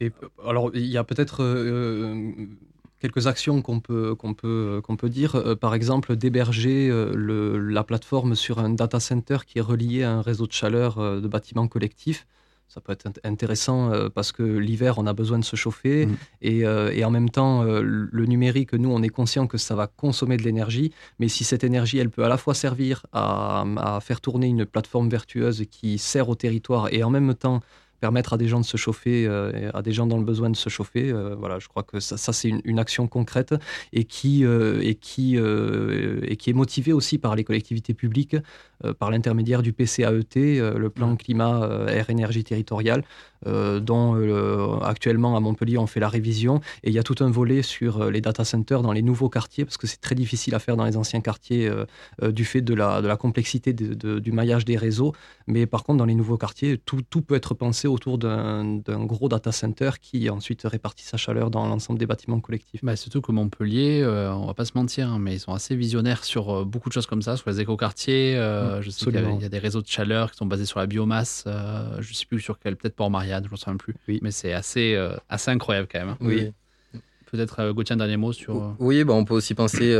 Et, 0.00 0.10
alors, 0.46 0.70
il 0.72 0.86
y 0.86 0.96
a 0.96 1.04
peut-être 1.04 1.44
quelques 2.98 3.26
actions 3.26 3.60
qu'on 3.60 3.80
peut, 3.80 4.14
qu'on 4.14 4.32
peut, 4.32 4.80
qu'on 4.82 4.96
peut 4.96 5.10
dire. 5.10 5.58
par 5.60 5.74
exemple, 5.74 6.16
d'héberger 6.16 6.90
la 7.14 7.84
plateforme 7.84 8.34
sur 8.36 8.58
un 8.58 8.70
data 8.70 9.00
center 9.00 9.36
qui 9.46 9.58
est 9.58 9.62
relié 9.62 10.02
à 10.02 10.12
un 10.12 10.22
réseau 10.22 10.46
de 10.46 10.52
chaleur 10.52 11.20
de 11.20 11.28
bâtiments 11.28 11.68
collectifs 11.68 12.26
ça 12.68 12.80
peut 12.80 12.92
être 12.92 13.06
intéressant 13.22 13.92
euh, 13.92 14.08
parce 14.08 14.32
que 14.32 14.42
l'hiver, 14.42 14.98
on 14.98 15.06
a 15.06 15.12
besoin 15.12 15.38
de 15.38 15.44
se 15.44 15.54
chauffer 15.54 16.06
mm. 16.06 16.16
euh, 16.44 16.90
et, 16.90 17.04
en 17.04 17.10
même 17.10 17.30
temps, 17.30 17.62
euh, 17.62 17.80
le 17.82 18.26
numérique, 18.26 18.72
nous, 18.72 18.90
on 18.90 19.02
est 19.02 19.08
conscient 19.10 19.46
que 19.46 19.58
ça 19.58 19.74
va 19.74 19.86
consommer 19.86 20.36
de 20.36 20.42
l'énergie, 20.42 20.92
mais 21.18 21.28
si 21.28 21.44
cette 21.44 21.62
énergie, 21.62 21.98
elle 21.98 22.10
peut 22.10 22.24
à 22.24 22.28
la 22.28 22.36
fois 22.36 22.54
servir 22.54 23.06
à, 23.12 23.64
à, 23.76 24.00
faire 24.00 24.20
tourner 24.20 24.48
une 24.48 24.66
plateforme 24.66 25.08
vertueuse 25.08 25.64
qui 25.70 25.98
sert 25.98 26.28
au 26.28 26.34
territoire 26.34 26.92
et 26.92 27.04
en 27.04 27.10
même 27.10 27.34
temps 27.34 27.60
permettre 28.00 28.34
à 28.34 28.38
des 28.38 28.48
gens 28.48 28.60
de 28.60 28.66
se 28.66 28.76
chauffer, 28.76 29.26
à 29.72 29.80
des 29.80 29.92
gens 29.92 30.06
dans 30.06 30.18
le 30.18 30.24
besoin 30.24 30.50
de 30.50 30.56
se 30.56 30.68
chauffer. 30.68 31.10
Voilà, 31.38 31.58
je 31.58 31.68
crois 31.68 31.84
que 31.84 32.00
ça, 32.00 32.18
c'est 32.18 32.50
une, 32.50 32.78
action 32.78 33.06
concrète 33.06 33.54
et 33.94 34.04
qui, 34.04 34.44
et, 34.44 34.94
qui, 34.96 35.36
et 35.36 36.36
qui 36.36 36.50
est 36.50 36.54
motivée 36.54 36.92
aussi 36.92 37.16
par 37.16 37.34
les 37.34 37.44
collectivités 37.44 37.94
publiques, 37.94 38.36
par 38.98 39.10
l'intermédiaire 39.10 39.62
du 39.62 39.72
PCAET, 39.72 40.60
le 40.76 40.88
plan 40.88 41.16
climat 41.16 41.86
air 41.88 42.10
énergie 42.10 42.44
territorial, 42.44 43.04
dont 43.46 44.80
actuellement 44.82 45.36
à 45.36 45.40
Montpellier 45.40 45.78
on 45.78 45.86
fait 45.86 46.00
la 46.00 46.08
révision. 46.08 46.60
Et 46.82 46.90
il 46.90 46.94
y 46.94 46.98
a 46.98 47.02
tout 47.02 47.16
un 47.20 47.30
volet 47.30 47.62
sur 47.62 48.10
les 48.10 48.20
data 48.20 48.44
centers 48.44 48.82
dans 48.82 48.92
les 48.92 49.02
nouveaux 49.02 49.28
quartiers, 49.28 49.64
parce 49.64 49.76
que 49.76 49.86
c'est 49.86 50.00
très 50.00 50.14
difficile 50.14 50.54
à 50.54 50.58
faire 50.58 50.76
dans 50.76 50.84
les 50.84 50.96
anciens 50.96 51.20
quartiers 51.20 51.70
du 52.22 52.44
fait 52.44 52.62
de 52.62 52.74
la, 52.74 53.02
de 53.02 53.08
la 53.08 53.16
complexité 53.16 53.72
du 53.72 54.32
maillage 54.32 54.64
des 54.64 54.76
réseaux. 54.76 55.12
Mais 55.46 55.66
par 55.66 55.84
contre, 55.84 55.98
dans 55.98 56.06
les 56.06 56.14
nouveaux 56.14 56.38
quartiers, 56.38 56.78
tout, 56.78 57.02
tout 57.08 57.22
peut 57.22 57.34
être 57.34 57.54
pensé 57.54 57.88
autour 57.88 58.18
d'un 58.18 58.82
gros 58.86 59.28
data 59.28 59.52
center 59.52 59.90
qui 60.00 60.30
ensuite 60.30 60.62
répartit 60.64 61.04
sa 61.04 61.16
chaleur 61.16 61.50
dans 61.50 61.66
l'ensemble 61.66 61.98
des 61.98 62.06
bâtiments 62.06 62.40
collectifs. 62.40 62.84
Bah, 62.84 62.96
surtout 62.96 63.20
que 63.20 63.32
Montpellier, 63.32 64.02
euh, 64.02 64.32
on 64.32 64.46
va 64.46 64.54
pas 64.54 64.64
se 64.64 64.72
mentir, 64.74 65.08
hein, 65.08 65.18
mais 65.20 65.34
ils 65.34 65.40
sont 65.40 65.52
assez 65.52 65.76
visionnaires 65.76 66.24
sur 66.24 66.50
euh, 66.50 66.64
beaucoup 66.64 66.88
de 66.88 66.94
choses 66.94 67.06
comme 67.06 67.22
ça, 67.22 67.36
sur 67.36 67.50
les 67.50 67.60
écoquartiers. 67.60 68.34
Euh, 68.36 68.73
je 68.80 68.90
sais 68.90 69.10
qu'il 69.10 69.40
y, 69.40 69.44
a 69.44 69.48
des 69.48 69.58
réseaux 69.58 69.82
de 69.82 69.86
chaleur 69.86 70.30
qui 70.30 70.36
sont 70.36 70.46
basés 70.46 70.66
sur 70.66 70.80
la 70.80 70.86
biomasse. 70.86 71.44
je 71.46 72.08
ne 72.08 72.14
sais 72.14 72.26
plus 72.26 72.40
sur 72.40 72.58
quel, 72.58 72.76
peut-être 72.76 72.96
Port-Marianne, 72.96 73.44
je 73.46 73.52
ne 73.52 73.56
sais 73.56 73.70
plus. 73.78 73.94
Oui. 74.08 74.20
Mais 74.22 74.30
c'est 74.30 74.52
assez, 74.52 74.96
assez 75.28 75.50
incroyable 75.50 75.88
quand 75.90 75.98
même. 75.98 76.10
Hein. 76.10 76.18
Oui. 76.20 76.52
Peut-être 77.30 77.72
Gauthier, 77.72 77.94
un 77.94 77.96
dernier 77.96 78.16
mot 78.16 78.32
sur. 78.32 78.76
Oui, 78.78 79.02
bah, 79.04 79.14
on 79.14 79.24
peut 79.24 79.34
aussi 79.34 79.54
penser 79.54 79.96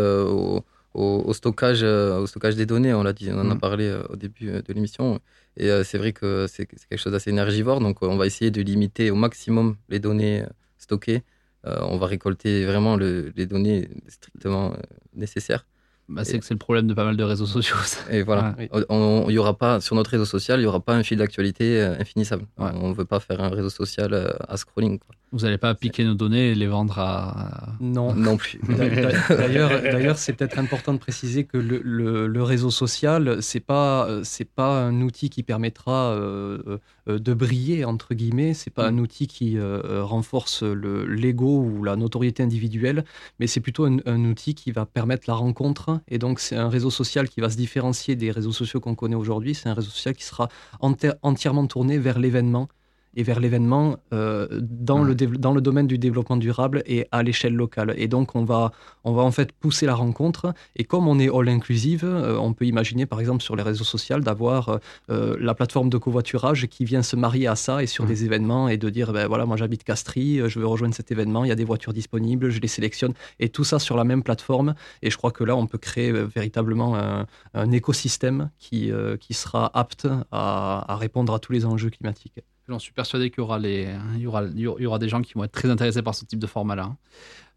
au, 0.95 1.33
stockage, 1.33 1.83
au 1.83 2.27
stockage 2.27 2.57
des 2.57 2.67
données. 2.67 2.95
On 2.95 3.03
l'a 3.03 3.13
dit, 3.13 3.31
on 3.33 3.41
en 3.41 3.51
a 3.51 3.55
mm. 3.55 3.61
parlé 3.61 3.97
au 4.09 4.17
début 4.17 4.47
de 4.47 4.73
l'émission. 4.73 5.21
Et 5.57 5.71
euh, 5.71 5.85
c'est 5.85 5.99
vrai 5.99 6.13
que 6.13 6.47
c'est 6.49 6.67
quelque 6.67 6.97
chose 6.97 7.13
d'assez 7.13 7.31
énergivore, 7.31 7.81
donc 7.81 8.03
on 8.03 8.17
va 8.17 8.27
essayer 8.27 8.51
de 8.51 8.61
limiter 8.61 9.11
au 9.11 9.15
maximum 9.15 9.77
les 9.89 10.01
données 10.01 10.43
euh, 10.43 10.49
stockées. 10.79 11.23
Euh, 11.67 11.79
on 11.83 11.97
va 11.97 12.07
récolter 12.07 12.67
vraiment 12.67 12.97
les 12.97 13.47
données 13.47 13.89
strictement 14.09 14.77
nécessaires. 15.15 15.65
Bah, 16.09 16.25
c'est 16.25 16.39
que 16.39 16.45
c'est 16.45 16.55
le 16.55 16.59
problème 16.59 16.87
de 16.87 16.95
pas 16.95 17.05
mal 17.05 17.17
de 17.17 17.25
réseaux 17.25 17.47
sociaux. 17.47 17.77
Et 18.11 18.23
voilà. 18.23 18.55
Il 18.59 19.33
y 19.33 19.39
aura 19.39 19.57
pas, 19.57 19.81
sur 19.81 19.97
notre 19.97 20.11
réseau 20.11 20.25
social, 20.27 20.59
il 20.59 20.63
n'y 20.63 20.69
aura 20.69 20.81
pas 20.81 20.95
un 20.95 21.03
fil 21.03 21.19
d'actualité 21.19 21.81
infinissable. 21.81 22.47
On 22.59 22.89
ne 22.89 22.95
veut 22.95 23.05
pas 23.05 23.21
faire 23.21 23.41
un 23.41 23.49
réseau 23.49 23.71
social 23.71 24.37
à 24.49 24.57
scrolling. 24.57 24.99
Vous 25.35 25.41
n'allez 25.41 25.59
pas 25.59 25.75
piquer 25.75 26.05
nos 26.05 26.15
données 26.15 26.53
et 26.53 26.55
les 26.55 26.69
vendre 26.69 26.99
à. 27.01 27.75
Non. 27.81 28.15
Non 28.25 28.37
plus. 28.37 28.61
D'ailleurs, 29.29 30.17
c'est 30.17 30.33
peut-être 30.33 30.59
important 30.61 30.93
de 30.93 30.99
préciser 30.99 31.43
que 31.45 31.59
le, 31.59 32.43
réseau 32.43 32.71
social, 32.71 33.43
ce 33.43 33.59
n'est 33.59 33.61
pas, 33.61 34.09
pas 34.55 34.85
un 34.85 35.01
outil 35.01 35.31
qui 35.31 35.43
permettra 35.43 36.13
euh, 36.13 36.79
euh, 37.09 37.19
de 37.19 37.35
briller, 37.35 37.85
entre 37.85 38.15
guillemets. 38.15 38.55
Ce 38.55 38.69
n'est 38.69 38.73
pas 38.73 38.87
un 38.87 38.99
outil 38.99 39.27
qui 39.27 39.59
euh, 39.59 40.05
renforce 40.05 40.63
l'ego 40.63 41.63
ou 41.63 41.83
la 41.83 41.97
notoriété 41.97 42.43
individuelle, 42.43 43.05
mais 43.41 43.49
c'est 43.49 43.61
plutôt 43.61 43.87
un, 43.87 44.25
outil 44.25 44.55
qui 44.55 44.71
va 44.71 44.87
permettre 44.87 45.25
la 45.27 45.35
rencontre. 45.35 45.94
Et 46.09 46.19
donc, 46.19 46.41
c'est 46.41 46.57
un 46.57 46.69
réseau 46.69 46.91
social 46.91 47.29
qui 47.29 47.41
va 47.41 47.51
se 47.51 47.57
différencier 47.57 48.17
des 48.17 48.31
réseaux 48.31 48.53
sociaux 48.53 48.81
qu'on 48.81 48.95
connaît 48.95 49.15
aujourd'hui. 49.15 49.55
C'est 49.55 49.69
un 49.69 49.75
réseau 49.75 49.91
social 49.91 50.15
qui 50.15 50.25
sera 50.25 50.49
entièrement 50.81 51.67
tourné 51.67 51.99
vers 51.99 52.19
l'événement 52.19 52.69
et 53.17 53.23
vers 53.23 53.41
l'événement 53.41 53.97
euh, 54.13 54.49
dans, 54.61 55.03
le 55.03 55.15
dans 55.15 55.53
le 55.53 55.61
domaine 55.61 55.87
du 55.87 55.99
développement 55.99 56.37
durable 56.37 56.83
et 56.87 57.07
à 57.13 57.23
l'échelle 57.23 57.55
locale. 57.55 57.95
Et 57.97 58.09
donc, 58.09 58.35
on 58.35 58.45
va, 58.45 58.73
on 59.05 59.13
va 59.13 59.23
en 59.23 59.31
fait 59.31 59.53
pousser 59.53 59.87
la 59.87 59.95
rencontre. 59.95 60.53
Et 60.77 60.85
comme 60.85 61.09
on 61.09 61.19
est 61.19 61.29
all 61.29 61.49
inclusive, 61.49 62.05
euh, 62.05 62.37
on 62.39 62.53
peut 62.53 62.67
imaginer, 62.67 63.07
par 63.07 63.21
exemple, 63.21 63.43
sur 63.43 63.57
les 63.57 63.63
réseaux 63.63 63.85
sociaux, 63.85 64.21
d'avoir 64.21 64.81
euh, 65.11 65.37
la 65.41 65.55
plateforme 65.55 65.89
de 65.89 65.99
covoiturage 65.99 66.67
qui 66.67 66.85
vient 66.85 67.03
se 67.03 67.17
marier 67.17 67.47
à 67.47 67.57
ça 67.57 67.83
et 67.83 67.87
sur 67.87 68.05
des 68.05 68.25
événements 68.25 68.69
et 68.69 68.77
de 68.77 68.91
dire, 68.91 69.13
ben 69.13 69.27
voilà, 69.27 69.47
moi 69.47 69.57
j'habite 69.57 69.85
Castries, 69.85 70.41
je 70.49 70.59
veux 70.59 70.67
rejoindre 70.67 70.95
cet 70.95 71.11
événement, 71.11 71.45
il 71.45 71.49
y 71.49 71.53
a 71.53 71.57
des 71.57 71.65
voitures 71.65 71.93
disponibles, 71.93 72.51
je 72.51 72.61
les 72.61 72.69
sélectionne. 72.69 73.15
Et 73.41 73.49
tout 73.49 73.65
ça 73.65 73.79
sur 73.79 73.97
la 73.97 74.05
même 74.05 74.23
plateforme. 74.23 74.75
Et 75.03 75.11
je 75.11 75.17
crois 75.17 75.31
que 75.31 75.45
là, 75.45 75.57
on 75.57 75.67
peut 75.67 75.79
créer 75.79 76.13
véritablement 76.13 76.97
un, 76.97 77.71
écosystème 77.73 78.51
qui, 78.59 78.91
qui 79.21 79.35
sera 79.35 79.71
apte 79.75 80.07
à, 80.31 80.93
à 80.93 80.97
répondre 80.97 81.35
à 81.35 81.39
tous 81.39 81.53
les 81.53 81.65
enjeux 81.65 81.91
climatiques. 81.91 82.41
J'en 82.69 82.79
suis 82.79 82.93
persuadé 82.93 83.31
qu'il 83.31 83.41
y 83.41 83.45
aura, 83.45 83.59
des 84.99 85.09
gens 85.09 85.21
qui 85.21 85.35
vont 85.35 85.45
être 85.45 85.53
très 85.53 85.69
intéressés 85.69 86.01
par 86.01 86.15
ce 86.15 86.25
type 86.25 86.39
de 86.39 86.47
format-là. 86.47 86.97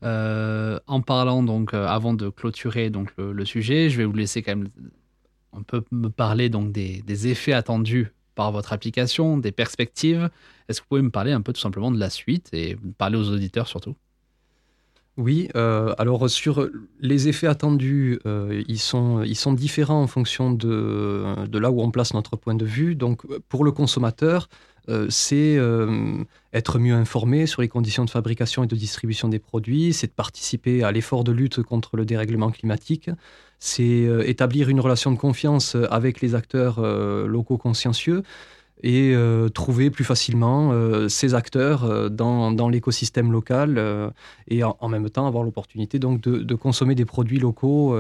Euh, 0.03 0.79
en 0.85 1.01
parlant 1.01 1.43
donc, 1.43 1.73
euh, 1.73 1.87
avant 1.87 2.13
de 2.13 2.29
clôturer 2.29 2.89
donc 2.89 3.11
le, 3.17 3.45
sujet, 3.45 3.89
je 3.89 3.97
vais 3.97 4.05
vous 4.05 4.13
laisser 4.13 4.43
quand 4.43 4.55
même. 4.55 4.67
On 5.53 5.63
peut 5.63 5.83
me 5.91 6.09
parler 6.09 6.49
donc 6.49 6.73
des, 6.73 7.27
effets 7.27 7.53
attendus 7.53 8.11
par 8.35 8.51
votre 8.51 8.73
application, 8.73 9.37
des 9.37 9.53
perspectives. 9.53 10.29
Est-ce 10.67 10.81
que 10.81 10.85
vous 10.85 10.89
pouvez 10.89 11.01
me 11.01 11.09
parler 11.09 11.31
un 11.31 11.41
peu 11.41 11.53
tout 11.53 11.61
simplement 11.61 11.89
de 11.89 11.99
la 11.99 12.09
suite 12.09 12.49
et 12.51 12.77
parler 12.97 13.17
aux 13.17 13.29
auditeurs 13.29 13.67
surtout? 13.67 13.95
Oui, 15.15 15.49
euh, 15.55 15.95
alors 15.97 16.29
sur 16.29 16.69
les 16.99 17.27
effets 17.27 17.47
attendus, 17.47 18.19
ils, 18.67 18.77
sont, 18.77 19.23
différents 19.53 20.03
en 20.03 20.07
fonction 20.07 20.51
de, 20.51 21.23
là 21.57 21.71
où 21.71 21.81
on 21.81 21.91
place 21.91 22.13
notre 22.13 22.35
point 22.35 22.55
de 22.55 22.65
vue. 22.65 22.93
Donc 22.93 23.25
pour 23.47 23.63
le 23.63 23.71
consommateur, 23.71 24.49
c'est 25.09 25.57
euh, 25.57 26.23
être 26.53 26.79
mieux 26.79 26.93
informé 26.93 27.45
sur 27.45 27.61
les 27.61 27.67
conditions 27.67 28.05
de 28.05 28.09
fabrication 28.09 28.63
et 28.63 28.67
de 28.67 28.75
distribution 28.75 29.27
des 29.27 29.39
produits, 29.39 29.93
c'est 29.93 30.07
de 30.07 30.11
participer 30.13 30.83
à 30.83 30.91
l'effort 30.91 31.23
de 31.23 31.31
lutte 31.31 31.61
contre 31.61 31.97
le 31.97 32.05
dérèglement 32.05 32.51
climatique, 32.51 33.09
c'est 33.59 34.05
euh, 34.05 34.27
établir 34.27 34.69
une 34.69 34.79
relation 34.79 35.11
de 35.11 35.17
confiance 35.17 35.75
avec 35.89 36.21
les 36.21 36.35
acteurs 36.35 36.81
locaux 37.27 37.57
consciencieux, 37.57 38.23
et 38.83 39.13
euh, 39.15 39.49
trouver 39.49 39.89
plus 39.89 40.03
facilement 40.03 40.71
euh, 40.71 41.07
ces 41.07 41.33
acteurs 41.33 41.83
euh, 41.83 42.09
dans, 42.09 42.51
dans 42.51 42.69
l'écosystème 42.69 43.31
local 43.31 44.13
et 44.47 44.63
en, 44.63 44.89
même 44.89 45.09
temps 45.09 45.27
avoir 45.27 45.43
l'opportunité 45.43 45.99
donc 45.99 46.21
de, 46.21 46.37
de, 46.37 46.55
consommer 46.55 46.95
des 46.95 47.05
produits 47.05 47.39
locaux 47.39 47.95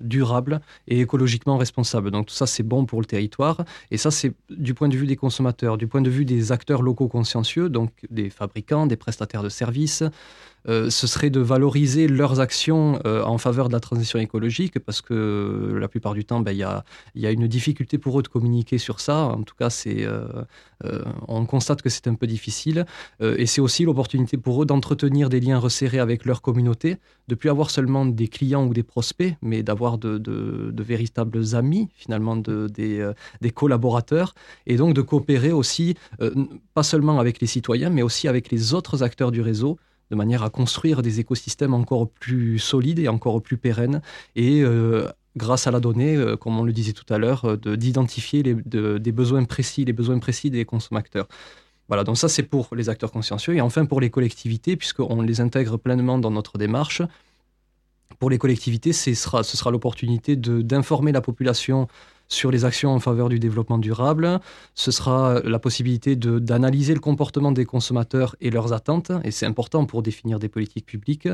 durables 0.00 0.60
et 0.88 1.00
écologiquement 1.00 1.56
responsables. 1.56 2.10
Donc 2.10 2.26
tout 2.26 2.34
ça 2.34 2.46
c'est 2.46 2.62
bon 2.62 2.86
pour 2.86 3.00
le 3.00 3.06
territoire 3.06 3.64
et 3.90 3.96
ça 3.96 4.10
c'est 4.10 4.32
du 4.50 4.74
point 4.74 4.88
de 4.88 4.96
vue 4.96 5.06
des 5.06 5.16
consommateurs, 5.16 5.76
du 5.76 5.86
point 5.86 6.00
de 6.00 6.10
vue 6.10 6.24
des 6.24 6.52
acteurs 6.52 6.82
locaux 6.82 7.08
consciencieux, 7.08 7.68
donc 7.68 7.90
des 8.10 8.30
fabricants, 8.30 8.86
des 8.86 8.96
prestataires 8.96 9.42
de 9.42 9.48
services, 9.48 10.02
euh, 10.68 10.88
ce 10.88 11.06
serait 11.06 11.30
de 11.30 11.40
valoriser 11.40 12.08
leurs 12.08 12.40
actions 12.40 12.98
euh, 13.04 13.22
en 13.22 13.38
faveur 13.38 13.68
de 13.68 13.74
la 13.74 13.80
transition 13.80 14.18
écologique, 14.18 14.78
parce 14.78 15.02
que 15.02 15.14
euh, 15.14 15.78
la 15.78 15.88
plupart 15.88 16.14
du 16.14 16.24
temps, 16.24 16.40
ben, 16.40 16.52
il 16.52 16.58
y, 16.58 16.62
a, 16.62 16.84
y, 17.14 17.26
a, 17.26 17.30
une 17.30 17.46
difficulté 17.46 17.98
pour 17.98 18.18
eux 18.18 18.22
de 18.22 18.28
communiquer 18.28 18.78
sur 18.78 19.00
ça. 19.00 19.26
En 19.26 19.42
tout 19.42 19.54
cas, 19.54 19.68
on 21.28 21.46
constate 21.46 21.82
que 21.82 21.88
c'est 21.88 22.06
un 22.06 22.14
peu 22.14 22.26
difficile. 22.26 22.86
et 23.20 23.46
c'est 23.46 23.60
aussi 23.60 23.84
l'opportunité 23.84 24.36
pour 24.36 24.62
eux 24.62 24.66
d'entretenir 24.66 25.28
des 25.28 25.40
liens 25.40 25.58
resserrés 25.58 25.98
avec 25.98 26.24
leur 26.24 26.42
communauté, 26.42 26.96
de 27.28 27.34
plus 27.34 27.50
avoir 27.50 27.70
seulement 27.70 28.06
des 28.06 28.28
clients 28.28 28.66
ou 28.66 28.74
des 28.74 28.82
prospects, 28.82 29.34
mais 29.42 29.62
d'avoir 29.62 29.98
de, 29.98 30.18
de, 30.18 30.82
véritables 30.82 31.54
amis, 31.54 31.88
finalement, 31.94 32.36
de, 32.36 32.68
des, 32.68 33.10
des, 33.40 33.50
collaborateurs, 33.50 34.34
et 34.66 34.76
donc 34.76 34.94
de 34.94 35.02
coopérer 35.02 35.52
aussi, 35.52 35.94
pas 36.74 36.82
seulement 36.82 37.18
avec 37.18 37.40
les 37.40 37.46
citoyens, 37.46 37.90
mais 37.90 38.02
aussi 38.02 38.28
avec 38.28 38.50
les 38.50 38.74
autres 38.74 39.02
acteurs 39.02 39.32
du 39.32 39.40
réseau 39.40 39.78
de 40.10 40.16
manière 40.16 40.42
à 40.42 40.50
construire 40.50 41.02
des 41.02 41.20
écosystèmes 41.20 41.74
encore 41.74 42.08
plus 42.08 42.58
solides 42.58 42.98
et 42.98 43.08
encore 43.08 43.40
plus 43.42 43.56
pérennes 43.56 44.00
et 44.36 44.62
euh, 44.62 45.08
grâce 45.36 45.66
à 45.66 45.70
la 45.70 45.80
donnée, 45.80 46.16
euh, 46.16 46.36
comme 46.36 46.58
on 46.58 46.64
le 46.64 46.72
disait 46.72 46.92
tout 46.92 47.12
à 47.12 47.18
l'heure, 47.18 47.44
euh, 47.44 47.76
d'identifier 47.76 48.42
les 48.42 49.12
besoins 49.12 49.44
précis 49.44 49.84
des 49.84 50.64
consommateurs. 50.64 51.28
Voilà, 51.88 52.04
donc 52.04 52.16
ça 52.16 52.28
c'est 52.28 52.42
pour 52.42 52.68
les 52.74 52.88
acteurs 52.88 53.12
consciencieux 53.12 53.54
et 53.54 53.60
enfin 53.60 53.84
pour 53.84 54.00
les 54.00 54.10
collectivités, 54.10 54.76
puisqu'on 54.76 55.20
les 55.20 55.40
intègre 55.40 55.76
pleinement 55.76 56.18
dans 56.18 56.30
notre 56.30 56.56
démarche. 56.56 57.02
Pour 58.18 58.30
les 58.30 58.38
collectivités, 58.38 58.92
ce 58.92 59.12
sera, 59.14 59.42
ce 59.42 59.56
sera 59.56 59.70
l'opportunité 59.70 60.36
d'informer 60.36 61.12
la 61.12 61.20
population 61.20 61.88
sur 62.28 62.50
les 62.50 62.64
actions 62.64 62.90
en 62.90 63.00
faveur 63.00 63.28
du 63.28 63.38
développement 63.38 63.78
durable. 63.78 64.40
Ce 64.74 64.90
sera 64.90 65.40
la 65.44 65.58
possibilité 65.58 66.16
d'analyser 66.16 66.94
le 66.94 67.00
comportement 67.00 67.52
des 67.52 67.64
consommateurs 67.64 68.36
et 68.40 68.50
leurs 68.50 68.72
attentes, 68.72 69.12
et 69.24 69.30
c'est 69.30 69.46
important 69.46 69.86
pour 69.86 70.02
définir 70.02 70.38
des 70.38 70.48
politiques 70.48 70.86
publiques. 70.86 71.28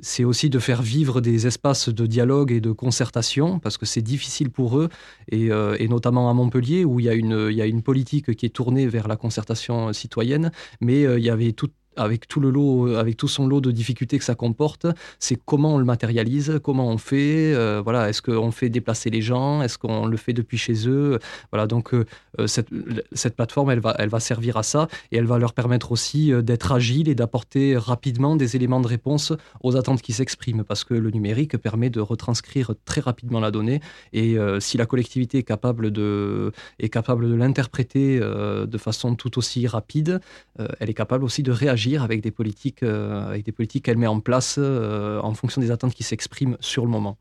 C'est 0.00 0.24
aussi 0.24 0.48
de 0.50 0.58
faire 0.58 0.82
vivre 0.82 1.20
des 1.20 1.46
espaces 1.46 1.88
de 1.88 2.06
dialogue 2.06 2.52
et 2.52 2.60
de 2.60 2.72
concertation, 2.72 3.58
parce 3.58 3.78
que 3.78 3.86
c'est 3.86 4.02
difficile 4.02 4.50
pour 4.50 4.78
eux, 4.78 4.88
et, 5.30 5.50
euh, 5.50 5.76
notamment 5.88 6.30
à 6.30 6.34
Montpellier, 6.34 6.84
où 6.84 7.00
il 7.00 7.06
y, 7.06 7.08
a 7.08 7.14
une, 7.14 7.50
y 7.50 7.60
a 7.60 7.66
une 7.66 7.82
politique 7.82 8.34
qui 8.36 8.46
est 8.46 8.50
tournée 8.50 8.86
vers 8.86 9.08
la 9.08 9.16
concertation 9.16 9.92
citoyenne, 9.92 10.52
mais 10.80 11.04
euh, 11.04 11.18
il 11.18 11.24
y 11.24 11.30
avait 11.30 11.52
tout 11.52 11.70
avec 11.98 12.28
tout 12.28 12.40
le 12.40 12.50
lot, 12.50 12.94
avec 12.94 13.16
tout 13.16 13.28
son 13.28 13.46
lot 13.46 13.60
de 13.60 13.70
difficultés 13.70 14.18
que 14.18 14.24
ça 14.24 14.34
comporte, 14.34 14.86
c'est 15.18 15.38
comment 15.44 15.74
on 15.74 15.78
le 15.78 15.84
matérialise, 15.84 16.60
comment 16.62 16.88
on 16.88 16.98
fait, 16.98 17.52
euh, 17.54 17.80
voilà, 17.82 18.08
est-ce 18.08 18.22
qu'on 18.22 18.50
fait 18.50 18.68
déplacer 18.68 19.10
les 19.10 19.20
gens, 19.20 19.62
est-ce 19.62 19.78
qu'on 19.78 20.06
le 20.06 20.16
fait 20.16 20.32
depuis 20.32 20.58
chez 20.58 20.88
eux, 20.88 21.18
voilà, 21.52 21.66
donc 21.66 21.92
euh, 21.92 22.04
euh, 22.38 22.46
cette, 22.46 23.36
plateforme, 23.36 23.70
elle 23.70 23.80
va, 23.80 23.94
elle 23.98 24.08
va 24.08 24.20
servir 24.20 24.56
à 24.56 24.62
ça 24.62 24.88
et 25.12 25.16
elle 25.16 25.26
va 25.26 25.38
leur 25.38 25.52
permettre 25.52 25.92
aussi 25.92 26.32
d'être 26.42 26.72
agile 26.72 27.08
et 27.08 27.14
d'apporter 27.14 27.76
rapidement 27.76 28.36
des 28.36 28.56
éléments 28.56 28.80
de 28.80 28.86
réponse 28.86 29.32
aux 29.62 29.76
attentes 29.76 30.02
qui 30.02 30.12
s'expriment, 30.12 30.64
parce 30.64 30.84
que 30.84 30.94
le 30.94 31.10
numérique 31.10 31.56
permet 31.58 31.90
de 31.90 32.00
retranscrire 32.00 32.72
très 32.84 33.00
rapidement 33.00 33.40
la 33.40 33.50
donnée 33.50 33.80
et 34.12 34.36
si 34.60 34.76
la 34.76 34.86
collectivité 34.86 35.38
est 35.38 35.42
capable 35.42 35.90
de, 35.90 36.52
est 36.78 36.88
capable 36.88 37.28
de 37.28 37.34
l'interpréter 37.34 38.18
de 38.18 38.78
façon 38.78 39.14
tout 39.14 39.38
aussi 39.38 39.66
rapide, 39.66 40.20
elle 40.80 40.90
est 40.90 40.94
capable 40.94 41.24
aussi 41.24 41.42
de 41.42 41.52
réagir 41.52 41.87
avec 41.96 42.20
des 42.20 42.30
politiques, 42.30 42.82
euh, 42.82 43.28
avec 43.28 43.44
des 43.44 43.52
politiques 43.52 43.84
qu'elle 43.84 43.96
met 43.96 44.06
en 44.06 44.20
place 44.20 44.56
euh, 44.58 45.20
en 45.20 45.34
fonction 45.34 45.60
des 45.60 45.70
attentes 45.70 45.94
qui 45.94 46.02
s'expriment 46.02 46.56
sur 46.60 46.84
le 46.84 46.90
moment. 46.90 47.16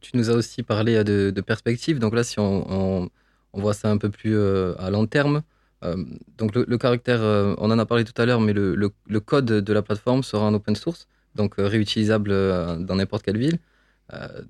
Tu 0.00 0.16
nous 0.16 0.30
as 0.30 0.34
aussi 0.34 0.62
parlé 0.62 1.02
de, 1.02 1.30
de 1.30 1.40
perspective. 1.40 1.98
Donc 1.98 2.14
là, 2.14 2.24
si 2.24 2.38
on, 2.38 3.10
voit 3.52 3.74
ça 3.74 3.90
un 3.90 3.98
peu 3.98 4.10
plus 4.10 4.36
euh, 4.36 4.74
à 4.78 4.90
long 4.90 5.06
terme, 5.06 5.42
donc 6.38 6.54
le, 6.54 6.78
caractère, 6.78 7.20
on 7.58 7.70
en 7.70 7.78
a 7.78 7.84
parlé 7.84 8.04
tout 8.04 8.14
à 8.16 8.24
l'heure, 8.24 8.40
mais 8.40 8.54
le, 8.54 9.20
code 9.20 9.44
de 9.44 9.72
la 9.74 9.82
plateforme 9.82 10.22
sera 10.22 10.46
en 10.46 10.54
open 10.54 10.74
source, 10.76 11.08
donc 11.34 11.56
réutilisable 11.58 12.30
dans 12.86 12.94
n'importe 12.94 13.22
quelle 13.22 13.36
ville. 13.36 13.58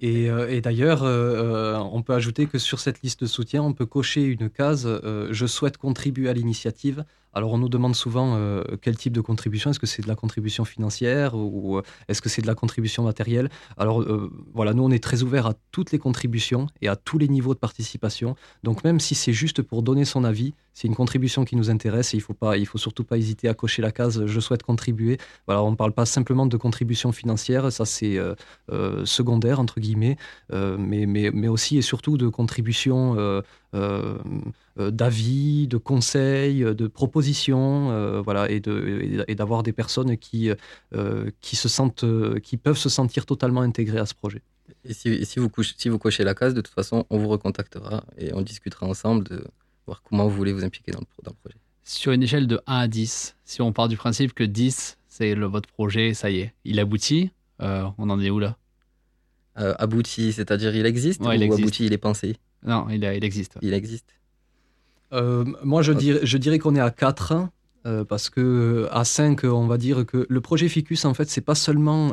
Et, 0.00 0.30
euh, 0.30 0.60
d'ailleurs, 0.60 1.02
on 1.02 2.02
peut 2.02 2.14
ajouter 2.14 2.46
que 2.46 2.58
sur 2.58 2.78
cette 2.80 3.02
liste 3.02 3.20
de 3.22 3.26
soutien, 3.26 3.62
on 3.62 3.74
peut 3.74 3.86
cocher 3.86 4.24
une 4.24 4.48
case 4.48 4.88
Je 5.30 5.46
souhaite 5.46 5.76
contribuer 5.76 6.28
à 6.28 6.32
l'initiative 6.32 7.04
alors 7.32 7.52
on 7.52 7.58
nous 7.58 7.68
demande 7.68 7.94
souvent 7.94 8.34
euh, 8.36 8.62
quel 8.80 8.96
type 8.96 9.12
de 9.12 9.20
contribution, 9.20 9.70
est-ce 9.70 9.78
que 9.78 9.86
c'est 9.86 10.02
de 10.02 10.08
la 10.08 10.14
contribution 10.14 10.64
financière 10.64 11.34
ou 11.34 11.78
euh, 11.78 11.82
est-ce 12.08 12.22
que 12.22 12.28
c'est 12.28 12.42
de 12.42 12.46
la 12.46 12.54
contribution 12.54 13.04
matérielle? 13.04 13.50
Alors 13.76 14.02
euh, 14.02 14.32
voilà, 14.54 14.74
nous 14.74 14.82
on 14.82 14.90
est 14.90 15.02
très 15.02 15.22
ouvert 15.22 15.46
à 15.46 15.54
toutes 15.70 15.92
les 15.92 15.98
contributions 15.98 16.66
et 16.80 16.88
à 16.88 16.96
tous 16.96 17.18
les 17.18 17.28
niveaux 17.28 17.54
de 17.54 17.58
participation. 17.58 18.34
Donc 18.62 18.84
même 18.84 19.00
si 19.00 19.14
c'est 19.14 19.32
juste 19.32 19.62
pour 19.62 19.82
donner 19.82 20.04
son 20.04 20.24
avis, 20.24 20.54
c'est 20.72 20.88
une 20.88 20.94
contribution 20.94 21.44
qui 21.44 21.56
nous 21.56 21.70
intéresse 21.70 22.14
et 22.14 22.16
il 22.16 22.20
faut 22.20 22.34
pas, 22.34 22.54
faut 22.64 22.78
surtout 22.78 23.04
pas 23.04 23.18
hésiter 23.18 23.48
à 23.48 23.54
cocher 23.54 23.82
la 23.82 23.92
case 23.92 24.26
je 24.26 24.40
souhaite 24.40 24.62
contribuer. 24.62 25.18
Voilà, 25.46 25.62
on 25.62 25.70
ne 25.70 25.76
parle 25.76 25.92
pas 25.92 26.06
simplement 26.06 26.46
de 26.46 26.56
contribution 26.56 27.12
financière, 27.12 27.72
ça 27.72 27.84
c'est 27.84 28.18
secondaire 29.04 29.60
entre 29.60 29.80
guillemets, 29.80 30.16
mais, 30.52 31.06
mais, 31.06 31.30
mais 31.32 31.48
aussi 31.48 31.78
et 31.78 31.82
surtout 31.82 32.16
de 32.16 32.28
contribution 32.28 33.42
d'avis, 33.72 35.66
de 35.68 35.76
conseils, 35.76 36.60
de 36.60 36.86
propositions, 36.86 38.22
voilà, 38.22 38.50
et 38.50 38.60
d'avoir 39.34 39.62
des 39.62 39.72
personnes 39.72 40.16
qui, 40.16 40.50
qui, 41.40 41.56
se 41.56 41.68
sentent, 41.68 42.04
qui 42.42 42.56
peuvent 42.56 42.78
se 42.78 42.88
sentir 42.88 43.26
totalement 43.26 43.60
intégrées 43.60 43.98
à 43.98 44.06
ce 44.06 44.14
projet. 44.14 44.42
Et 44.84 44.94
si, 44.94 45.24
si, 45.24 45.38
vous 45.38 45.50
si 45.62 45.88
vous 45.88 45.98
cochez 45.98 46.24
la 46.24 46.34
case, 46.34 46.54
de 46.54 46.60
toute 46.60 46.74
façon, 46.74 47.04
on 47.10 47.18
vous 47.18 47.28
recontactera 47.28 48.04
et 48.16 48.32
on 48.34 48.42
discutera 48.42 48.86
ensemble 48.86 49.24
de 49.24 49.44
voir 49.86 50.02
comment 50.02 50.26
vous 50.28 50.36
voulez 50.36 50.52
vous 50.52 50.64
impliquer 50.64 50.92
dans 50.92 51.00
le, 51.00 51.06
dans 51.22 51.30
le 51.30 51.36
projet. 51.36 51.56
Sur 51.84 52.12
une 52.12 52.22
échelle 52.22 52.46
de 52.46 52.60
1 52.66 52.76
à 52.76 52.88
10, 52.88 53.36
si 53.44 53.62
on 53.62 53.72
part 53.72 53.88
du 53.88 53.96
principe 53.96 54.34
que 54.34 54.44
10, 54.44 54.98
c'est 55.08 55.34
votre 55.34 55.68
projet, 55.68 56.14
ça 56.14 56.30
y 56.30 56.40
est, 56.40 56.54
il 56.64 56.78
aboutit, 56.80 57.30
on 57.60 58.10
en 58.10 58.20
est 58.20 58.30
où 58.30 58.38
là? 58.38 58.56
Euh, 59.58 59.74
abouti, 59.78 60.32
c'est-à-dire 60.32 60.76
il 60.76 60.86
existe 60.86 61.20
ou 61.20 61.28
abouti, 61.28 61.86
il 61.86 61.92
est 61.92 61.98
pensé? 61.98 62.36
Non, 62.66 62.88
il, 62.88 63.04
il, 63.04 63.24
existe. 63.24 63.58
Il 63.62 63.72
existe. 63.72 64.14
Euh, 65.12 65.44
moi, 65.62 65.82
je, 65.82 65.92
dirais, 65.92 66.20
je 66.22 66.38
dirais 66.38 66.58
qu'on 66.58 66.74
est 66.76 66.80
à 66.80 66.90
4. 66.90 67.48
Euh, 67.86 68.04
parce 68.04 68.28
que 68.28 68.88
à 68.90 69.04
5, 69.04 69.44
on 69.44 69.68
va 69.68 69.78
dire 69.78 70.04
que 70.04 70.26
le 70.28 70.40
projet 70.40 70.68
Ficus, 70.68 71.04
en 71.04 71.14
fait, 71.14 71.30
c'est 71.30 71.40
pas 71.40 71.54
seulement, 71.54 72.10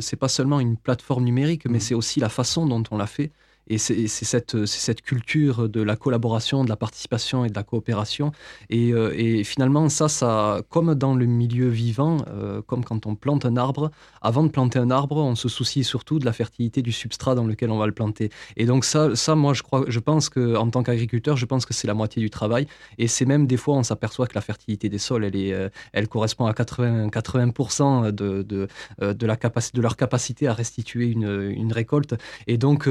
c'est 0.00 0.16
pas 0.16 0.28
seulement 0.28 0.60
une 0.60 0.76
plateforme 0.76 1.24
numérique, 1.24 1.66
mais 1.66 1.78
mm. 1.78 1.80
c'est 1.80 1.94
aussi 1.94 2.20
la 2.20 2.28
façon 2.28 2.66
dont 2.66 2.84
on 2.90 2.96
l'a 2.96 3.08
fait. 3.08 3.32
Et 3.68 3.78
c'est 3.78 4.08
cette, 4.08 5.02
culture 5.02 5.68
de 5.68 5.82
la 5.82 5.96
collaboration, 5.96 6.64
de 6.64 6.68
la 6.68 6.76
participation 6.76 7.44
et 7.44 7.50
de 7.50 7.54
la 7.54 7.62
coopération. 7.62 8.32
Et, 8.70 8.92
euh, 8.92 9.42
finalement, 9.44 9.88
ça, 9.88 10.08
ça, 10.08 10.62
comme 10.70 10.94
dans 10.94 11.14
le 11.14 11.26
milieu 11.26 11.68
vivant, 11.68 12.18
euh, 12.28 12.62
comme 12.62 12.84
quand 12.84 13.06
on 13.06 13.14
plante 13.14 13.44
un 13.44 13.56
arbre, 13.56 13.90
avant 14.22 14.42
de 14.42 14.48
planter 14.48 14.78
un 14.78 14.90
arbre, 14.90 15.18
on 15.18 15.34
se 15.34 15.48
soucie 15.48 15.84
surtout 15.84 16.18
de 16.18 16.24
la 16.24 16.32
fertilité 16.32 16.82
du 16.82 16.92
substrat 16.92 17.34
dans 17.34 17.44
lequel 17.44 17.70
on 17.70 17.78
va 17.78 17.86
le 17.86 17.92
planter. 17.92 18.30
Et 18.56 18.64
donc 18.64 18.84
ça, 18.84 19.10
moi, 19.34 19.52
je, 19.52 19.62
crois, 19.62 19.84
je 19.86 19.98
pense 19.98 20.28
qu'en 20.28 20.70
tant 20.70 20.82
qu'agriculteur, 20.82 21.36
je 21.36 21.46
pense 21.46 21.66
que 21.66 21.74
c'est 21.74 21.86
la 21.86 21.94
moitié 21.94 22.22
du 22.22 22.30
travail. 22.30 22.66
Et 22.96 23.06
c'est 23.06 23.26
même 23.26 23.46
des 23.46 23.56
fois, 23.56 23.76
on 23.76 23.82
s'aperçoit 23.82 24.26
que 24.26 24.34
la 24.34 24.40
fertilité 24.40 24.88
des 24.88 24.98
sols, 24.98 25.24
elle, 25.24 25.36
est, 25.36 25.52
euh, 25.52 25.68
elle 25.92 26.08
correspond 26.08 26.46
à 26.46 26.54
80, 26.54 27.08
80% 27.08 28.12
de, 28.12 28.42
de, 28.42 28.68
de, 29.00 29.26
la 29.26 29.36
de 29.36 29.80
leur 29.80 29.96
capacité 29.96 30.48
à 30.48 30.54
restituer 30.54 31.08
une 31.08 31.72
récolte. 31.72 32.14
Et 32.46 32.58
donc, 32.58 32.88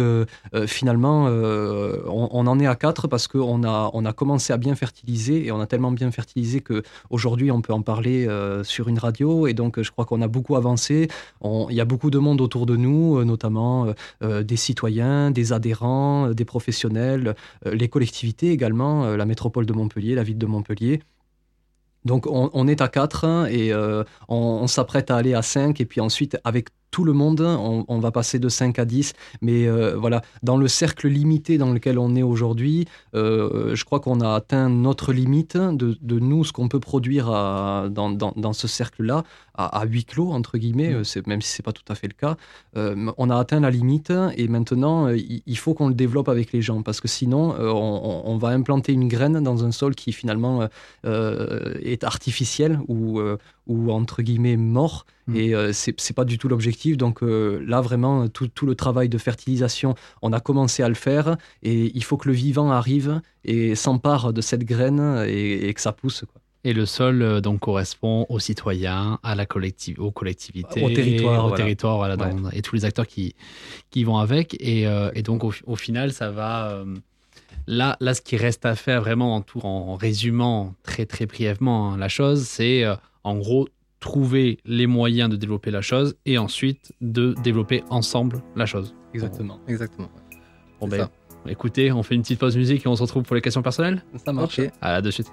finalement, 0.68 1.28
euh, 1.30 2.02
on, 2.08 2.46
en 2.48 2.60
est 2.60 2.68
à 2.68 2.76
4 2.76 3.08
parce 3.08 3.28
qu'on 3.28 3.64
a, 3.64 3.90
on 3.94 4.06
a 4.06 4.14
commencé 4.14 4.54
à 4.54 4.58
bien 4.58 4.76
fertiliser 4.76 5.46
et 5.46 5.52
on 5.52 5.60
a 5.60 5.68
tellement 5.68 5.92
bien 5.92 6.12
fertilisé 6.12 6.62
qu'aujourd'hui, 6.62 7.52
on 7.52 7.62
peut 7.62 7.74
en 7.74 7.82
parler 7.82 8.28
euh, 8.28 8.64
sur 8.64 8.88
une 8.88 9.00
radio. 9.00 9.48
Et 9.48 9.54
donc, 9.54 9.82
je 9.82 9.92
crois 9.92 10.06
qu'on 10.06 10.22
a 10.22 10.28
beaucoup 10.28 10.56
avancé. 10.56 11.08
Il 11.44 11.76
y 11.76 11.82
a 11.82 11.86
beaucoup 11.86 12.12
de 12.12 12.20
monde 12.20 12.42
autour 12.42 12.66
de 12.66 12.76
nous, 12.76 13.18
euh, 13.18 13.24
notamment 13.26 13.94
des 14.22 14.56
citoyens, 14.56 15.32
des 15.32 15.54
adhérents, 15.54 16.30
des 16.32 16.46
professionnels, 16.46 17.36
les 17.66 17.88
collectivités 17.88 18.52
également, 18.52 19.16
la 19.16 19.26
métropole 19.26 19.66
de 19.66 19.74
Montpellier, 19.74 20.16
la 20.16 20.24
ville 20.24 20.38
de 20.38 20.46
Montpellier. 20.46 21.02
Donc 22.06 22.26
on, 22.28 22.68
est 22.68 22.82
à 22.82 22.88
4 22.88 23.48
et 23.52 23.74
on, 23.74 24.06
on 24.28 24.68
s'apprête 24.68 25.12
à 25.12 25.18
aller 25.18 25.34
à 25.34 25.42
5 25.42 25.80
et 25.80 25.86
puis 25.86 26.02
ensuite 26.02 26.38
avec 26.44 26.70
tout 26.92 27.04
le 27.04 27.14
monde. 27.14 27.42
On, 27.42 28.00
va 28.00 28.12
passer 28.12 28.40
de 28.40 28.50
5 28.50 28.80
à 28.80 28.86
10. 28.86 29.14
Mais 29.42 29.68
euh, 29.68 29.96
voilà, 29.96 30.22
dans 30.44 30.58
le 30.58 30.68
cercle 30.68 31.08
limité 31.08 31.58
dans 31.58 31.72
lequel 31.72 32.00
on 32.00 32.16
est 32.16 32.24
aujourd'hui, 32.24 32.88
euh, 33.16 33.76
je 33.76 33.86
crois 33.86 34.00
qu'on 34.00 34.22
a 34.22 34.34
atteint 34.34 34.70
notre 34.70 35.14
limite 35.14 35.58
de, 35.58 36.20
nous, 36.20 36.44
ce 36.44 36.54
qu'on 36.54 36.68
peut 36.68 36.80
produire 36.80 37.28
dans, 37.28 38.12
dans, 38.12 38.54
ce 38.54 38.68
cercle-là, 38.68 39.24
à, 39.56 39.86
huis 39.86 40.06
clos, 40.06 40.32
entre 40.32 40.58
guillemets, 40.58 40.90
mmh. 40.90 41.04
euh, 41.18 41.22
même 41.26 41.42
si 41.42 41.52
ce 41.52 41.62
n'est 41.62 41.64
pas 41.64 41.74
tout 41.74 41.84
à 41.88 41.96
fait 41.96 42.08
le 42.08 42.14
cas. 42.14 42.38
on 42.76 43.30
a 43.30 43.38
atteint 43.38 43.60
la 43.60 43.72
limite 43.72 44.14
et 44.36 44.48
maintenant, 44.48 45.10
il, 45.10 45.58
faut 45.58 45.74
qu'on 45.74 45.88
le 45.88 45.96
développe 45.96 46.30
avec 46.30 46.52
les 46.52 46.62
gens 46.62 46.82
parce 46.82 47.02
que 47.02 47.08
sinon, 47.08 47.56
on, 47.60 48.38
va 48.38 48.50
implanter 48.50 48.94
une 48.94 49.08
graine 49.08 49.44
dans 49.44 49.66
un 49.66 49.72
sol 49.72 49.96
qui 49.96 50.12
finalement 50.12 50.68
est 51.04 52.04
artificiel 52.04 52.80
ou, 52.88 53.20
ou 53.68 53.92
entre 53.92 54.22
guillemets 54.22 54.58
mort. 54.58 55.06
Hmm. 55.28 55.36
Et 55.36 55.54
euh, 55.54 55.74
ce 55.74 55.92
c'est 55.98 56.16
pas 56.16 56.26
du 56.26 56.38
tout 56.38 56.48
l'objectif. 56.48 56.98
Donc 56.98 57.22
euh, 57.22 57.64
là, 57.66 57.82
vraiment, 57.82 58.28
tout, 58.28 58.48
tout, 58.48 58.66
le 58.66 58.76
travail 58.76 59.10
de 59.10 59.18
fertilisation, 59.18 59.96
on 60.22 60.34
a 60.34 60.40
commencé 60.40 60.84
à 60.84 60.90
le 60.90 60.96
faire. 60.96 61.38
Et 61.64 61.92
il 61.96 62.04
faut 62.04 62.18
que 62.18 62.28
le 62.28 62.34
vivant 62.34 62.72
arrive 62.72 63.22
et 63.44 63.76
s'empare 63.76 64.34
de 64.34 64.42
cette 64.42 64.64
graine 64.64 65.24
et, 65.28 65.74
que 65.74 65.82
ça 65.82 65.92
pousse. 65.92 66.24
Quoi. 66.32 66.42
Et 66.64 66.74
le 66.74 66.86
sol 66.86 67.22
euh, 67.22 67.42
donc 67.42 67.60
correspond 67.60 68.26
aux 68.30 68.40
citoyens, 68.40 69.20
à 69.24 69.36
la 69.36 69.46
collective, 69.46 70.00
aux 70.00 70.12
collectivités, 70.12 70.84
au 70.84 70.90
territoire, 70.90 71.46
au 71.46 71.52
territoire 71.52 71.98
voilà, 71.98 72.16
et 72.54 72.62
tous 72.62 72.76
les 72.76 72.86
acteurs 72.86 73.08
qui, 73.08 73.36
qui 73.92 74.04
vont 74.04 74.18
avec. 74.18 74.56
Et, 74.60 74.86
et 75.14 75.22
donc 75.22 75.44
au, 75.44 75.76
final, 75.76 76.14
ça 76.14 76.32
va. 76.32 76.84
Là, 77.70 77.98
là, 78.00 78.14
ce 78.14 78.22
qui 78.22 78.38
reste 78.38 78.66
à 78.66 78.76
faire 78.76 79.02
vraiment 79.02 79.36
en, 79.36 79.42
tout, 79.42 79.60
en 79.64 79.96
résumant 79.96 80.74
très 80.84 81.06
très 81.06 81.26
brièvement 81.26 81.92
hein, 81.92 81.98
la 81.98 82.08
chose, 82.08 82.44
c'est 82.44 82.86
en 83.28 83.38
gros, 83.38 83.68
trouver 84.00 84.60
les 84.66 84.88
moyens 84.88 85.30
de 85.30 85.36
développer 85.36 85.70
la 85.70 85.82
chose 85.82 86.16
et 86.26 86.38
ensuite 86.38 86.94
de 87.02 87.36
développer 87.44 87.84
ensemble 87.90 88.42
la 88.56 88.66
chose. 88.66 88.96
Exactement. 89.14 89.60
Exactement. 89.68 90.10
Bon 90.80 90.88
ben, 90.88 91.10
écoutez, 91.48 91.92
on 91.92 92.04
fait 92.04 92.16
une 92.16 92.22
petite 92.22 92.40
pause 92.40 92.56
musique 92.56 92.86
et 92.86 92.88
on 92.88 92.96
se 92.96 93.02
retrouve 93.02 93.24
pour 93.24 93.36
les 93.36 93.42
questions 93.42 93.62
personnelles? 93.62 94.04
Ça 94.24 94.32
marche. 94.32 94.62
À 94.82 94.94
la 94.94 95.02
de 95.02 95.12
suite. 95.12 95.32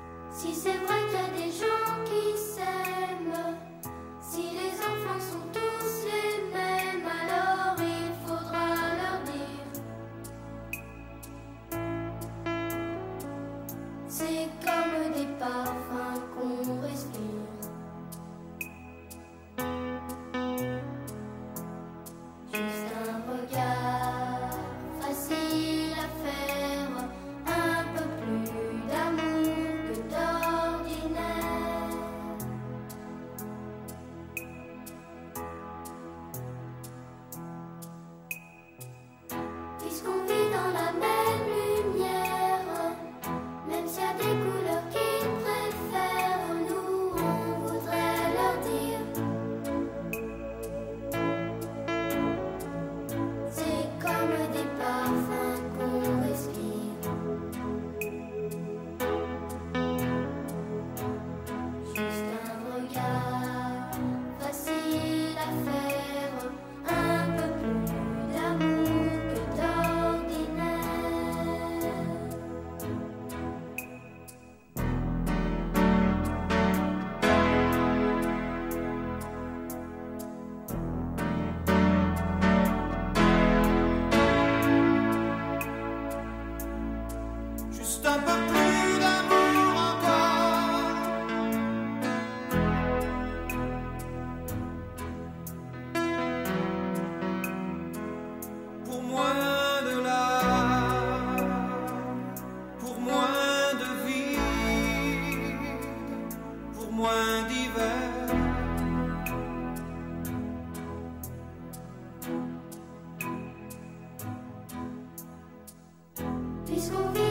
Des 116.75 117.24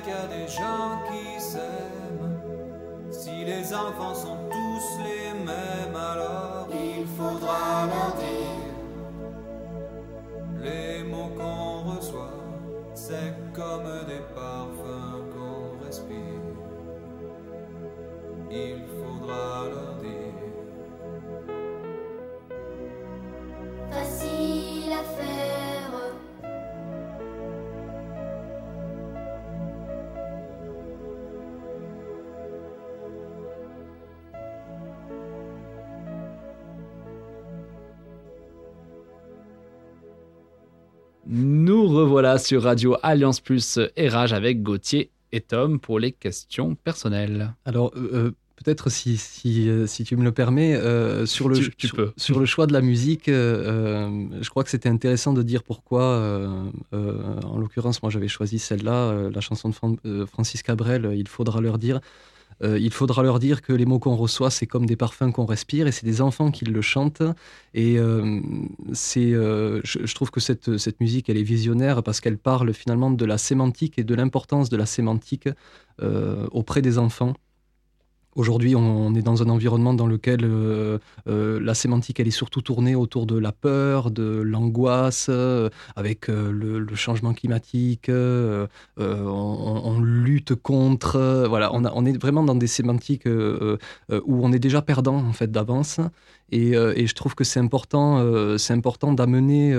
qu'il 0.00 0.12
y 0.12 0.16
a 0.16 0.26
des 0.26 0.48
gens 0.48 0.97
Revoilà 42.18 42.38
sur 42.38 42.64
Radio 42.64 42.96
Alliance 43.04 43.38
Plus 43.38 43.78
et 43.96 44.08
Rage 44.08 44.32
avec 44.32 44.60
Gauthier 44.60 45.12
et 45.30 45.40
Tom 45.40 45.78
pour 45.78 46.00
les 46.00 46.10
questions 46.10 46.74
personnelles. 46.74 47.52
Alors, 47.64 47.92
euh, 47.94 48.10
euh, 48.12 48.30
peut-être 48.56 48.90
si, 48.90 49.16
si, 49.18 49.68
euh, 49.68 49.86
si 49.86 50.02
tu 50.02 50.16
me 50.16 50.24
le 50.24 50.32
permets, 50.32 50.74
euh, 50.74 51.26
sur, 51.26 51.48
le, 51.48 51.56
Tu- 51.56 51.70
tu 51.76 51.88
sur, 52.16 52.40
le 52.40 52.44
choix 52.44 52.66
de 52.66 52.72
la 52.72 52.80
musique, 52.80 53.28
euh, 53.28 54.08
euh, 54.08 54.26
je 54.40 54.50
crois 54.50 54.64
que 54.64 54.70
c'était 54.70 54.88
intéressant 54.88 55.32
de 55.32 55.42
dire 55.44 55.62
pourquoi, 55.62 56.02
euh, 56.02 56.64
euh, 56.92 57.38
en 57.44 57.56
l'occurrence, 57.58 58.02
moi 58.02 58.10
j'avais 58.10 58.26
choisi 58.26 58.58
celle-là, 58.58 59.10
euh, 59.12 59.30
la 59.32 59.40
chanson 59.40 59.68
de 59.68 59.74
Fran- 59.76 59.94
euh, 60.04 60.26
Francis 60.26 60.64
Cabrel, 60.64 61.06
euh, 61.06 61.14
Il 61.14 61.28
faudra 61.28 61.60
leur 61.60 61.78
dire. 61.78 62.00
Euh, 62.62 62.78
il 62.78 62.92
faudra 62.92 63.22
leur 63.22 63.38
dire 63.38 63.62
que 63.62 63.72
les 63.72 63.86
mots 63.86 63.98
qu'on 63.98 64.16
reçoit, 64.16 64.50
c'est 64.50 64.66
comme 64.66 64.86
des 64.86 64.96
parfums 64.96 65.30
qu'on 65.32 65.46
respire, 65.46 65.86
et 65.86 65.92
c'est 65.92 66.06
des 66.06 66.20
enfants 66.20 66.50
qui 66.50 66.64
le 66.64 66.80
chantent. 66.82 67.22
Et 67.74 67.98
euh, 67.98 68.40
euh, 69.16 69.80
je, 69.84 69.98
je 70.04 70.14
trouve 70.14 70.30
que 70.30 70.40
cette, 70.40 70.76
cette 70.78 71.00
musique, 71.00 71.28
elle 71.28 71.38
est 71.38 71.42
visionnaire 71.42 72.02
parce 72.02 72.20
qu'elle 72.20 72.38
parle 72.38 72.72
finalement 72.72 73.10
de 73.10 73.24
la 73.24 73.38
sémantique 73.38 73.98
et 73.98 74.04
de 74.04 74.14
l'importance 74.14 74.68
de 74.68 74.76
la 74.76 74.86
sémantique 74.86 75.48
auprès 76.52 76.80
des 76.80 76.96
enfants. 76.96 77.34
Aujourd'hui, 78.38 78.76
on 78.76 79.16
est 79.16 79.22
dans 79.22 79.42
un 79.42 79.48
environnement 79.48 79.94
dans 79.94 80.06
lequel 80.06 80.44
euh, 80.44 80.98
euh, 81.26 81.58
la 81.60 81.74
sémantique, 81.74 82.20
elle 82.20 82.28
est 82.28 82.30
surtout 82.30 82.62
tournée 82.62 82.94
autour 82.94 83.26
de 83.26 83.36
la 83.36 83.50
peur, 83.50 84.12
de 84.12 84.22
l'angoisse, 84.22 85.26
euh, 85.28 85.70
avec 85.96 86.28
le, 86.28 86.86
changement 86.94 87.34
climatique. 87.34 88.08
on, 88.08 90.00
lutte 90.00 90.54
contre. 90.54 91.46
voilà, 91.48 91.74
on, 91.74 92.06
est 92.06 92.16
vraiment 92.16 92.44
dans 92.44 92.54
des 92.54 92.68
sémantiques 92.68 93.26
où 93.26 94.46
on 94.46 94.52
est 94.52 94.58
déjà 94.60 94.82
perdant 94.82 95.16
en 95.16 95.32
fait 95.32 95.50
d'avance. 95.50 95.98
Et, 96.50 96.70
et 96.70 97.06
je 97.06 97.14
trouve 97.14 97.34
que 97.34 97.44
c'est 97.44 97.60
important, 97.60 98.56
c'est 98.56 98.72
important 98.72 99.12
d'amener, 99.12 99.76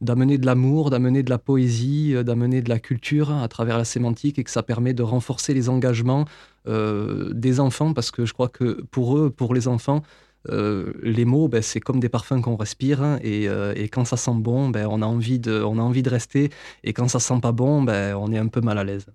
d'amener 0.00 0.38
de 0.38 0.46
l'amour, 0.46 0.90
d'amener 0.90 1.22
de 1.22 1.30
la 1.30 1.38
poésie, 1.38 2.14
d'amener 2.24 2.62
de 2.62 2.68
la 2.68 2.78
culture 2.78 3.32
à 3.32 3.48
travers 3.48 3.78
la 3.78 3.84
sémantique, 3.84 4.38
et 4.38 4.44
que 4.44 4.50
ça 4.50 4.62
permet 4.62 4.92
de 4.92 5.02
renforcer 5.02 5.54
les 5.54 5.68
engagements 5.68 6.26
des 6.66 7.60
enfants, 7.60 7.92
parce 7.92 8.10
que 8.10 8.24
je 8.24 8.32
crois 8.32 8.48
que 8.48 8.82
pour 8.90 9.16
eux, 9.18 9.30
pour 9.30 9.54
les 9.54 9.68
enfants, 9.68 10.02
euh, 10.48 10.92
les 11.02 11.24
mots, 11.24 11.48
ben, 11.48 11.62
c'est 11.62 11.80
comme 11.80 12.00
des 12.00 12.08
parfums 12.08 12.40
qu'on 12.42 12.56
respire, 12.56 13.02
hein, 13.02 13.18
et, 13.22 13.48
euh, 13.48 13.72
et 13.76 13.88
quand 13.88 14.04
ça 14.04 14.16
sent 14.16 14.34
bon, 14.34 14.70
ben, 14.70 14.86
on, 14.90 15.02
a 15.02 15.06
envie 15.06 15.38
de, 15.38 15.62
on 15.62 15.78
a 15.78 15.82
envie 15.82 16.02
de 16.02 16.10
rester, 16.10 16.50
et 16.84 16.92
quand 16.92 17.08
ça 17.08 17.20
sent 17.20 17.38
pas 17.40 17.52
bon, 17.52 17.82
ben, 17.82 18.16
on 18.16 18.32
est 18.32 18.38
un 18.38 18.48
peu 18.48 18.60
mal 18.60 18.78
à 18.78 18.84
l'aise. 18.84 19.06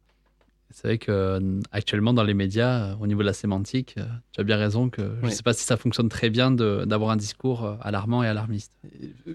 C'est 0.70 0.88
vrai 0.88 0.98
que 0.98 1.12
euh, 1.12 1.40
dans 2.14 2.24
les 2.24 2.34
médias, 2.34 2.92
euh, 2.92 2.96
au 3.00 3.08
niveau 3.08 3.22
de 3.22 3.26
la 3.26 3.34
sémantique, 3.34 3.96
euh, 3.98 4.04
tu 4.34 4.42
as 4.42 4.44
bien 4.44 4.58
raison 4.58 4.90
que 4.90 5.02
je 5.02 5.22
ne 5.22 5.26
Oui. 5.28 5.32
sais 5.32 5.42
pas 5.44 5.54
si 5.54 5.64
ça 5.64 5.78
fonctionne 5.78 6.10
très 6.10 6.30
bien 6.30 6.52
d'avoir 6.52 7.10
un 7.12 7.16
discours 7.16 7.78
alarmant 7.82 8.22
et 8.24 8.28
alarmiste. 8.28 8.72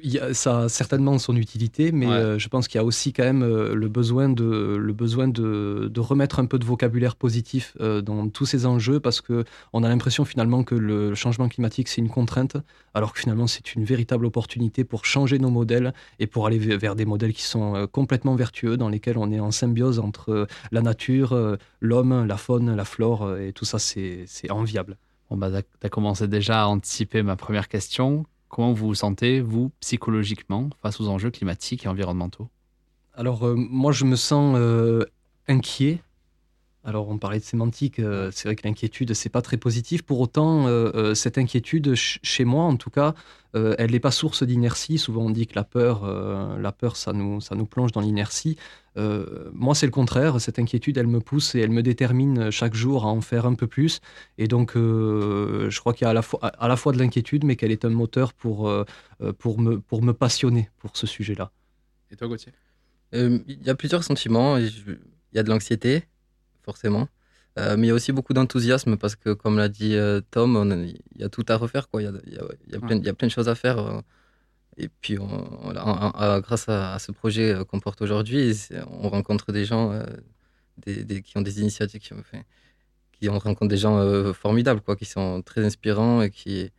Il 0.02 0.10
y 0.12 0.18
a- 0.18 0.34
ça 0.34 0.60
a 0.64 0.68
certainement 0.68 1.18
son 1.18 1.34
utilité, 1.36 1.90
mais 1.90 2.06
Ouais. 2.06 2.38
je 2.38 2.48
pense 2.48 2.68
qu'il 2.68 2.78
y 2.78 2.82
a 2.82 2.84
aussi 2.84 3.12
quand 3.12 3.24
même 3.24 3.44
le 3.44 3.88
besoin, 3.88 4.28
de, 4.28 4.76
le 4.76 4.92
besoin 4.92 5.26
de, 5.28 5.88
de 5.92 6.00
remettre 6.00 6.38
un 6.38 6.46
peu 6.46 6.58
de 6.58 6.64
vocabulaire 6.64 7.16
positif 7.16 7.76
dans 7.80 8.28
tous 8.28 8.46
ces 8.46 8.66
enjeux, 8.66 9.00
parce 9.00 9.20
que 9.20 9.44
on 9.72 9.82
a 9.84 9.88
l'impression 9.88 10.24
finalement 10.24 10.64
que 10.64 10.74
le 10.74 11.14
changement 11.14 11.48
climatique 11.48 11.88
c'est 11.88 12.00
une 12.00 12.10
contrainte, 12.10 12.56
alors 12.94 13.12
que 13.12 13.20
finalement 13.20 13.46
c'est 13.46 13.74
une 13.74 13.84
véritable 13.84 14.26
opportunité 14.26 14.84
pour 14.84 15.04
changer 15.04 15.38
nos 15.38 15.50
modèles 15.50 15.92
et 16.18 16.26
pour 16.26 16.46
aller 16.46 16.58
ve- 16.58 16.76
vers 16.76 16.94
des 16.96 17.04
modèles 17.04 17.32
qui 17.32 17.42
sont 17.42 17.74
euh, 17.74 17.86
complètement 17.86 18.34
vertueux, 18.34 18.76
dans 18.76 18.88
lesquels 18.88 19.18
on 19.18 19.30
est 19.30 19.40
en 19.40 19.50
symbiose 19.50 19.98
entre 19.98 20.30
euh, 20.30 20.46
la 20.70 20.82
nature, 20.82 21.32
euh, 21.32 21.56
l'homme, 21.80 22.26
la 22.26 22.36
faune, 22.36 22.74
la 22.74 22.84
flore, 22.84 23.36
et 23.36 23.52
tout 23.52 23.64
ça 23.64 23.78
c'est 23.78 24.24
c'est 24.26 24.50
enviable. 24.50 24.96
Bon, 25.30 25.36
bah, 25.36 25.62
tu 25.62 25.86
as 25.86 25.88
commencé 25.88 26.28
déjà 26.28 26.64
à 26.64 26.66
anticiper 26.66 27.22
ma 27.22 27.36
première 27.36 27.68
question. 27.68 28.26
Comment 28.48 28.74
vous 28.74 28.88
vous 28.88 28.94
sentez, 28.94 29.40
vous, 29.40 29.72
psychologiquement, 29.80 30.68
face 30.82 31.00
aux 31.00 31.08
enjeux 31.08 31.30
climatiques 31.30 31.86
et 31.86 31.88
environnementaux? 31.88 32.50
Alors, 33.14 33.46
euh, 33.46 33.54
moi, 33.56 33.92
je 33.92 34.04
me 34.04 34.16
sens 34.16 34.56
euh, 34.58 35.04
inquiet. 35.48 36.02
Alors, 36.84 37.08
on 37.08 37.16
parlait 37.16 37.38
de 37.38 37.44
sémantique, 37.44 38.00
euh, 38.00 38.30
c'est 38.32 38.48
vrai 38.48 38.56
que 38.56 38.66
l'inquiétude, 38.66 39.14
c'est 39.14 39.28
pas 39.28 39.40
très 39.40 39.56
positif. 39.56 40.02
Pour 40.02 40.18
autant, 40.18 40.66
euh, 40.66 40.90
euh, 40.96 41.14
cette 41.14 41.38
inquiétude, 41.38 41.86
ch- 41.94 42.18
chez 42.24 42.44
moi 42.44 42.64
en 42.64 42.76
tout 42.76 42.90
cas, 42.90 43.14
euh, 43.54 43.76
elle 43.78 43.92
n'est 43.92 44.00
pas 44.00 44.10
source 44.10 44.42
d'inertie. 44.42 44.98
Souvent, 44.98 45.26
on 45.26 45.30
dit 45.30 45.46
que 45.46 45.54
la 45.54 45.62
peur, 45.62 46.02
euh, 46.02 46.58
la 46.58 46.72
peur 46.72 46.96
ça, 46.96 47.12
nous, 47.12 47.40
ça 47.40 47.54
nous 47.54 47.66
plonge 47.66 47.92
dans 47.92 48.00
l'inertie. 48.00 48.56
Euh, 48.96 49.48
moi, 49.52 49.76
c'est 49.76 49.86
le 49.86 49.92
contraire. 49.92 50.40
Cette 50.40 50.58
inquiétude, 50.58 50.98
elle 50.98 51.06
me 51.06 51.20
pousse 51.20 51.54
et 51.54 51.60
elle 51.60 51.70
me 51.70 51.84
détermine 51.84 52.50
chaque 52.50 52.74
jour 52.74 53.04
à 53.04 53.08
en 53.08 53.20
faire 53.20 53.46
un 53.46 53.54
peu 53.54 53.68
plus. 53.68 54.00
Et 54.38 54.48
donc, 54.48 54.76
euh, 54.76 55.70
je 55.70 55.78
crois 55.78 55.92
qu'il 55.94 56.04
y 56.04 56.08
a 56.08 56.10
à 56.10 56.14
la 56.14 56.22
fois, 56.22 56.40
à 56.42 56.66
la 56.66 56.74
fois 56.76 56.92
de 56.92 56.98
l'inquiétude, 56.98 57.44
mais 57.44 57.54
qu'elle 57.54 57.70
est 57.70 57.84
un 57.84 57.90
moteur 57.90 58.32
pour, 58.32 58.68
pour, 59.38 59.60
me, 59.60 59.78
pour 59.78 60.02
me 60.02 60.12
passionner 60.12 60.68
pour 60.78 60.96
ce 60.96 61.06
sujet-là. 61.06 61.52
Et 62.10 62.16
toi, 62.16 62.26
Gauthier? 62.26 62.52
Euh, 63.14 63.38
Il 63.46 63.62
y 63.62 63.70
a 63.70 63.76
plusieurs 63.76 64.02
sentiments. 64.02 64.56
Il 64.56 64.98
y 65.32 65.38
a 65.38 65.42
de 65.42 65.48
l'anxiété, 65.48 66.04
forcément. 66.64 67.08
Euh, 67.58 67.76
mais 67.76 67.86
il 67.86 67.88
y 67.88 67.92
a 67.92 67.94
aussi 67.94 68.12
beaucoup 68.12 68.32
d'enthousiasme 68.32 68.96
parce 68.96 69.14
que, 69.14 69.32
comme 69.34 69.58
l'a 69.58 69.68
dit 69.68 69.94
euh, 69.94 70.20
Tom, 70.30 70.50
il 71.14 71.20
y 71.20 71.24
a 71.24 71.28
tout 71.28 71.44
à 71.48 71.56
refaire. 71.56 71.88
Quoi. 71.88 72.02
Il, 72.02 72.04
y 72.06 72.08
a, 72.08 72.12
il 72.26 72.32
y 72.34 72.38
a- 72.38 72.44
il 72.66 72.72
y 72.72 72.76
a 72.76 72.80
plein, 72.80 72.96
il 72.96 73.04
y 73.04 73.08
a 73.08 73.14
plein 73.14 73.28
de 73.28 73.32
choses 73.32 73.48
à 73.48 73.54
faire. 73.54 73.78
euh, 73.78 74.00
Et 74.78 74.88
puis, 74.88 75.18
on- 75.18 75.68
on- 75.68 76.40
grâce 76.40 76.68
à, 76.70 76.94
à 76.94 76.98
ce 76.98 77.12
projet 77.12 77.54
qu'on 77.68 77.78
porte 77.80 78.00
aujourd'hui, 78.00 78.54
on 79.02 79.08
rencontre 79.10 79.52
des 79.52 79.66
gens 79.66 79.92
euh, 79.92 80.02
des, 80.86 81.04
des- 81.04 81.20
qui 81.22 81.36
ont 81.36 81.42
des 81.42 81.60
initiatives, 81.60 82.00
qui, 82.00 82.14
enfin, 82.14 82.40
qui 83.12 83.28
on 83.28 83.38
rencontre 83.38 83.68
des 83.68 83.76
gens 83.76 83.98
euh, 83.98 84.32
formidables, 84.32 84.80
quoi, 84.80 84.96
qui 84.96 85.04
sont 85.04 85.42
très 85.42 85.62
inspirants 85.64 86.22
et 86.22 86.30
qui, 86.30 86.70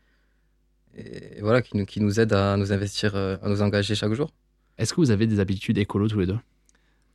et 0.96 1.40
voilà, 1.42 1.62
qui, 1.62 1.78
nous, 1.78 1.86
qui 1.86 2.00
nous 2.02 2.20
aident 2.20 2.34
à 2.34 2.58
nous 2.58 2.72
investir, 2.72 3.16
à 3.16 3.48
nous 3.48 3.62
engager 3.62 3.94
chaque 3.96 4.14
jour. 4.14 4.32
Est-ce 4.80 4.92
que 4.94 5.00
vous 5.02 5.12
avez 5.12 5.28
des 5.28 5.40
habitudes 5.40 5.78
écolo 5.78 6.08
tous 6.08 6.20
les 6.20 6.26
deux? 6.26 6.38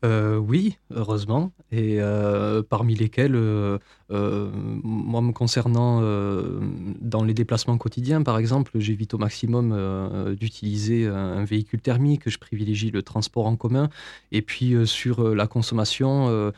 Euh, 0.05 0.36
oui, 0.36 0.76
heureusement, 0.92 1.51
et 1.72 2.01
euh, 2.01 2.62
parmi 2.62 2.94
lesquels, 2.94 3.34
euh, 3.34 3.78
moi 4.11 5.20
me 5.20 5.32
concernant 5.32 6.01
dans 7.01 7.24
les 7.24 7.34
déplacements 7.34 7.76
quotidiens, 7.78 8.22
par 8.22 8.38
exemple, 8.38 8.78
j'évite 8.78 9.14
au 9.14 9.18
maximum 9.18 10.36
d'utiliser 10.38 11.07
un, 11.09 11.44
véhicule 11.44 11.80
thermique, 11.80 12.28
je 12.28 12.38
privilégie 12.38 12.92
le 12.92 13.03
transport 13.03 13.46
en 13.46 13.57
commun, 13.57 13.90
et 14.30 14.40
puis 14.42 14.86
sur 14.86 15.34
la 15.34 15.49
consommation, 15.49 16.53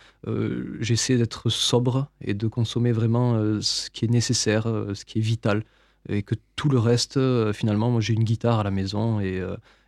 j'essaie 0.80 1.16
d'être 1.16 1.48
sobre 1.48 2.10
et 2.20 2.34
de 2.34 2.46
consommer 2.46 2.92
vraiment 2.92 3.60
ce 3.62 3.88
qui 3.90 4.04
est 4.04 4.08
nécessaire, 4.08 4.64
ce 4.92 5.04
qui 5.06 5.18
est 5.18 5.22
vital, 5.22 5.64
et 6.10 6.22
que 6.22 6.34
tout 6.56 6.68
le 6.68 6.78
reste, 6.78 7.18
finalement, 7.52 7.90
moi 7.90 8.02
j'ai 8.02 8.12
une 8.12 8.24
guitare 8.24 8.60
à 8.60 8.64
la 8.64 8.70
maison 8.70 9.18
et 9.20 9.42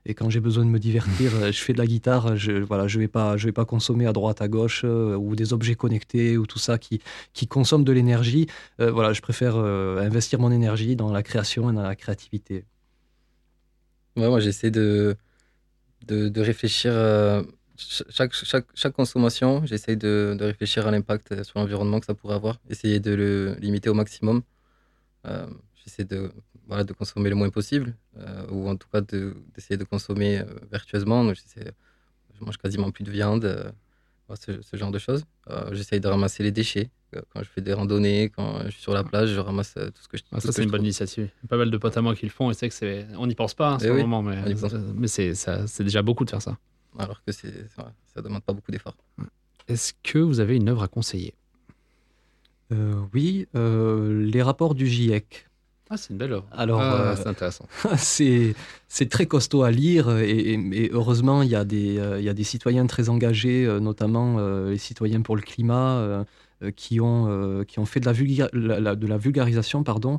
et 0.07 0.14
quand 0.14 0.30
j'ai 0.30 0.40
besoin 0.40 0.64
de 0.64 0.70
me 0.70 0.78
divertir, 0.78 1.32
euh, 1.36 1.53
je 1.53 1.61
fais 1.61 1.72
de 1.72 1.78
la 1.78 1.86
guitare. 1.86 2.36
Je 2.36 2.53
voilà, 2.53 2.88
je 2.88 2.98
vais 2.98 3.09
pas, 3.09 3.36
vais 3.36 3.53
pas 3.53 3.64
consommer 3.64 4.07
à 4.07 4.12
droite, 4.12 4.42
à 4.42 4.48
gauche 4.48 4.82
euh, 4.84 5.16
ou 5.16 5.36
des 5.36 5.53
objets 5.53 5.74
connectés 5.76 6.36
ou 6.38 6.46
tout 6.46 6.59
ça 6.59 6.78
qui 6.78 7.00
qui 7.32 7.46
consomment 7.46 7.84
de 7.84 7.92
l'énergie. 7.92 8.46
Euh, 8.80 8.90
voilà, 8.90 9.12
je 9.12 9.20
préfère 9.22 9.57
euh, 9.57 10.00
investir 10.00 10.38
mon 10.40 10.50
énergie 10.53 10.96
dans 10.96 11.12
la 11.12 11.22
création 11.22 11.70
et 11.70 11.74
dans 11.74 11.82
la 11.82 11.96
créativité. 11.96 12.64
Ouais, 14.16 14.28
moi, 14.28 14.40
j'essaie 14.40 14.70
de, 14.70 15.16
de, 16.07 16.40
réfléchir. 16.40 16.92
euh, 16.94 17.42
ch- 17.76 18.05
chaque, 18.11 18.32
chaque, 18.34 18.66
chaque 18.74 18.92
consommation, 18.94 19.64
j'essaie 19.66 19.96
de, 19.96 20.36
de 20.38 20.44
réfléchir 20.44 20.86
à 20.86 20.90
l'impact 20.90 21.42
sur 21.44 21.59
l'environnement 21.59 22.00
que 22.00 22.07
ça 22.07 22.14
pourrait 22.14 22.34
avoir. 22.34 22.61
Essayer 22.68 23.00
de 23.00 23.12
le 23.14 23.55
limiter 23.61 23.88
au 23.88 23.94
maximum. 23.94 24.42
J'essaie 25.85 26.05
de, 26.05 26.30
voilà, 26.66 26.85
de 26.85 26.93
consommer 26.93 27.28
le 27.28 27.35
moins 27.37 27.51
possible, 27.51 27.97
euh, 28.18 28.47
ou 28.51 28.68
en 28.68 28.76
tout 28.76 28.89
cas 28.93 29.01
de- 29.01 29.35
d'essayer 29.55 29.76
de, 29.76 29.85
consommer 29.85 30.39
euh, 30.39 30.45
vertueusement. 30.70 31.24
Donc, 31.24 31.35
je 31.37 32.45
mange 32.45 32.57
quasiment 32.57 32.91
plus 32.91 33.05
de 33.05 33.11
viande, 33.11 33.45
euh, 33.45 33.70
ce, 34.41 34.62
ce 34.62 34.76
genre 34.76 34.91
de 34.93 34.99
choses. 34.99 35.24
Euh, 35.51 35.74
j'essaie 35.74 35.99
de 36.01 36.09
ramasser 36.09 36.43
les 36.43 36.53
déchets. 36.53 36.91
Quand 37.30 37.43
je 37.43 37.49
fais 37.49 37.61
des 37.61 37.74
randonnées, 37.74 38.30
quand 38.30 38.62
je 38.64 38.70
suis 38.70 38.80
sur 38.80 38.95
la 38.95 39.05
plage, 39.05 39.28
je 39.30 39.39
ramasse 39.41 39.74
tout 39.74 40.03
ce 40.03 40.09
que 40.09 40.16
je 40.16 40.22
Ah, 40.33 40.37
tout 40.37 40.47
Ça, 40.47 40.47
ce 40.49 40.53
c'est 40.57 40.62
une 40.62 40.70
bonne 40.70 40.78
trouve. 40.78 40.87
initiative. 40.87 41.24
Il 41.43 41.45
y 41.45 41.47
a 41.47 41.49
Pas 41.49 41.59
mal 41.59 41.70
de 41.70 41.76
potes 41.76 41.97
à 41.97 42.01
moi 42.01 42.14
qui 42.14 42.24
le 42.24 42.30
font 42.30 42.51
et 42.51 42.55
c'est 42.55 42.68
que 42.68 42.74
c'est. 42.74 43.07
On 43.18 43.26
n'y 43.26 43.35
pense 43.35 43.53
pas 43.53 43.72
hein, 43.74 43.78
Eh 43.85 43.91
oui, 43.91 44.01
moment, 44.03 44.22
mais, 44.22 44.41
mais 44.95 45.09
c'est 45.09 45.35
ça- 45.35 45.66
c'est 45.66 45.85
déjà 45.85 46.01
beaucoup 46.01 46.24
de 46.24 46.30
faire 46.30 46.41
ça. 46.41 46.57
Alors 46.99 47.22
que 47.24 47.33
c'est, 47.33 47.68
ça, 47.70 47.93
ça 48.14 48.22
demande 48.22 48.43
pas 48.43 48.53
beaucoup 48.55 48.70
d'efforts. 48.70 48.97
Est-ce 49.68 49.93
que 50.03 50.18
vous 50.18 50.41
avez 50.41 50.57
une 50.57 50.68
œuvre 50.70 50.83
à 50.85 50.89
conseiller? 50.89 51.35
Euh, 52.72 52.95
oui, 53.12 53.47
euh, 53.55 54.24
les 54.24 54.41
rapports 54.43 54.74
du 54.74 54.87
GIEC. 54.87 55.49
Ah, 55.93 55.97
c'est 55.99 56.11
une 56.11 56.16
belle 56.16 56.32
œuvre. 56.32 56.47
Alors, 56.53 56.80
Ah, 56.80 56.95
euh, 57.12 57.16
c'est 57.16 57.28
intéressant. 57.28 57.66
c'est 57.99 58.55
c'est 58.88 59.09
très 59.11 59.26
costaud 59.26 59.62
à 59.62 59.70
lire 59.70 60.11
et, 60.18 60.30
et- 60.30 60.84
et 60.84 60.90
heureusement 60.93 61.43
il 61.43 61.51
y, 61.51 61.55
a 61.55 61.64
des, 61.64 61.99
euh, 61.99 62.18
il 62.18 62.24
y 62.24 62.28
a 62.30 62.34
des 62.34 62.45
citoyens 62.45 62.86
très 62.86 63.09
engagés, 63.11 63.66
euh, 63.66 63.78
notamment 63.78 64.38
les 64.68 64.78
citoyens 64.78 65.20
pour 65.22 65.36
le 65.36 65.43
climat, 65.43 66.24
qui, 66.76 67.01
ont, 67.01 67.64
qui 67.66 67.78
ont 67.80 67.86
fait 67.86 67.99
de 68.01 68.07
la, 68.07 68.12
vulga- 68.12 68.49
la- 68.53 68.78
la- 68.80 68.95
de 68.97 69.07
la 69.07 69.18
vulgarisation 69.18 69.82
pardon, 69.82 70.18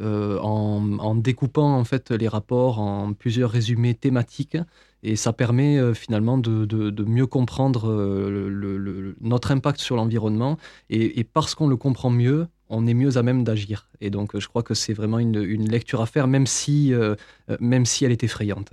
euh, 0.00 0.38
en, 0.40 0.98
en 1.00 1.14
découpant 1.16 1.74
en 1.76 1.84
fait 1.84 2.10
les 2.12 2.28
rapports 2.28 2.78
en 2.78 3.12
plusieurs 3.14 3.50
résumés 3.50 3.94
thématiques 3.94 4.58
et 5.02 5.16
ça 5.16 5.32
permet 5.32 5.78
euh, 5.78 5.94
finalement 5.94 6.38
de, 6.38 6.64
de- 6.66 6.90
de 6.90 7.04
mieux 7.04 7.26
comprendre 7.26 7.90
euh, 7.90 8.30
le- 8.30 8.48
le- 8.50 8.78
le- 8.78 9.16
notre 9.20 9.50
impact 9.50 9.80
sur 9.80 9.96
l'environnement 9.96 10.58
et, 10.90 11.18
et 11.18 11.24
parce 11.24 11.54
qu'on 11.56 11.66
le 11.68 11.76
comprend 11.76 12.10
mieux, 12.10 12.46
on 12.70 12.86
est 12.86 12.94
mieux 12.94 13.16
à 13.16 13.22
même 13.22 13.44
d'agir. 13.44 13.88
Et 14.00 14.10
donc, 14.10 14.34
euh, 14.34 14.40
je 14.40 14.48
crois 14.48 14.62
que 14.62 14.74
c'est 14.74 14.92
vraiment 14.94 15.18
une, 15.18 15.42
une 15.42 15.68
lecture 15.70 16.00
à 16.00 16.06
faire, 16.06 16.26
même 16.28 16.46
si, 16.46 16.92
euh, 16.92 17.14
euh, 17.50 17.56
même 17.60 17.84
si 17.86 18.04
elle 18.04 18.12
est 18.12 18.24
effrayante. 18.24 18.70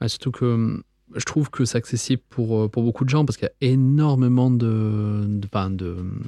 Ouais, 0.00 0.08
surtout 0.08 0.30
que 0.32 0.44
hum, 0.44 0.82
je 1.16 1.24
trouve 1.24 1.50
que 1.50 1.64
c'est 1.64 1.76
accessible 1.78 2.22
pour, 2.30 2.70
pour 2.70 2.82
beaucoup 2.84 3.04
de 3.04 3.10
gens 3.10 3.24
parce 3.24 3.36
qu'il 3.36 3.48
y 3.60 3.66
a 3.66 3.70
énormément 3.72 4.50
de, 4.50 5.24
de, 5.26 5.90
hum, 5.90 6.22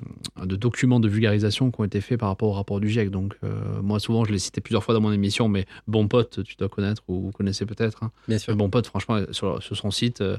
de 0.45 0.57
documents 0.57 0.99
de 1.01 1.09
vulgarisation 1.09 1.71
qui 1.71 1.81
ont 1.81 1.85
été 1.85 2.01
faits 2.01 2.19
par 2.19 2.29
rapport 2.29 2.49
au 2.49 2.53
rapport 2.53 2.81
du 2.81 2.89
GIEC. 2.89 3.11
Donc, 3.11 3.37
euh, 3.45 3.81
moi, 3.83 4.01
souvent, 4.01 4.25
je 4.25 4.33
l'ai 4.33 4.39
cité 4.39 4.61
plusieurs 4.61 4.83
fois 4.85 4.95
dans 4.95 5.01
mon 5.01 5.13
émission, 5.13 5.49
mais 5.49 5.67
Bon 5.87 6.09
Pote, 6.09 6.43
tu 6.45 6.57
dois 6.57 6.69
connaître 6.69 7.03
ou 7.09 7.21
vous 7.23 7.31
connaissez 7.31 7.65
peut-être. 7.67 8.03
hein. 8.03 8.11
Bien 8.29 8.39
sûr. 8.39 8.57
Bon 8.57 8.71
Pote, 8.71 8.87
franchement, 8.87 9.21
sur, 9.31 9.63
sur 9.63 9.77
son 9.77 9.91
site, 9.91 10.21
euh, 10.21 10.37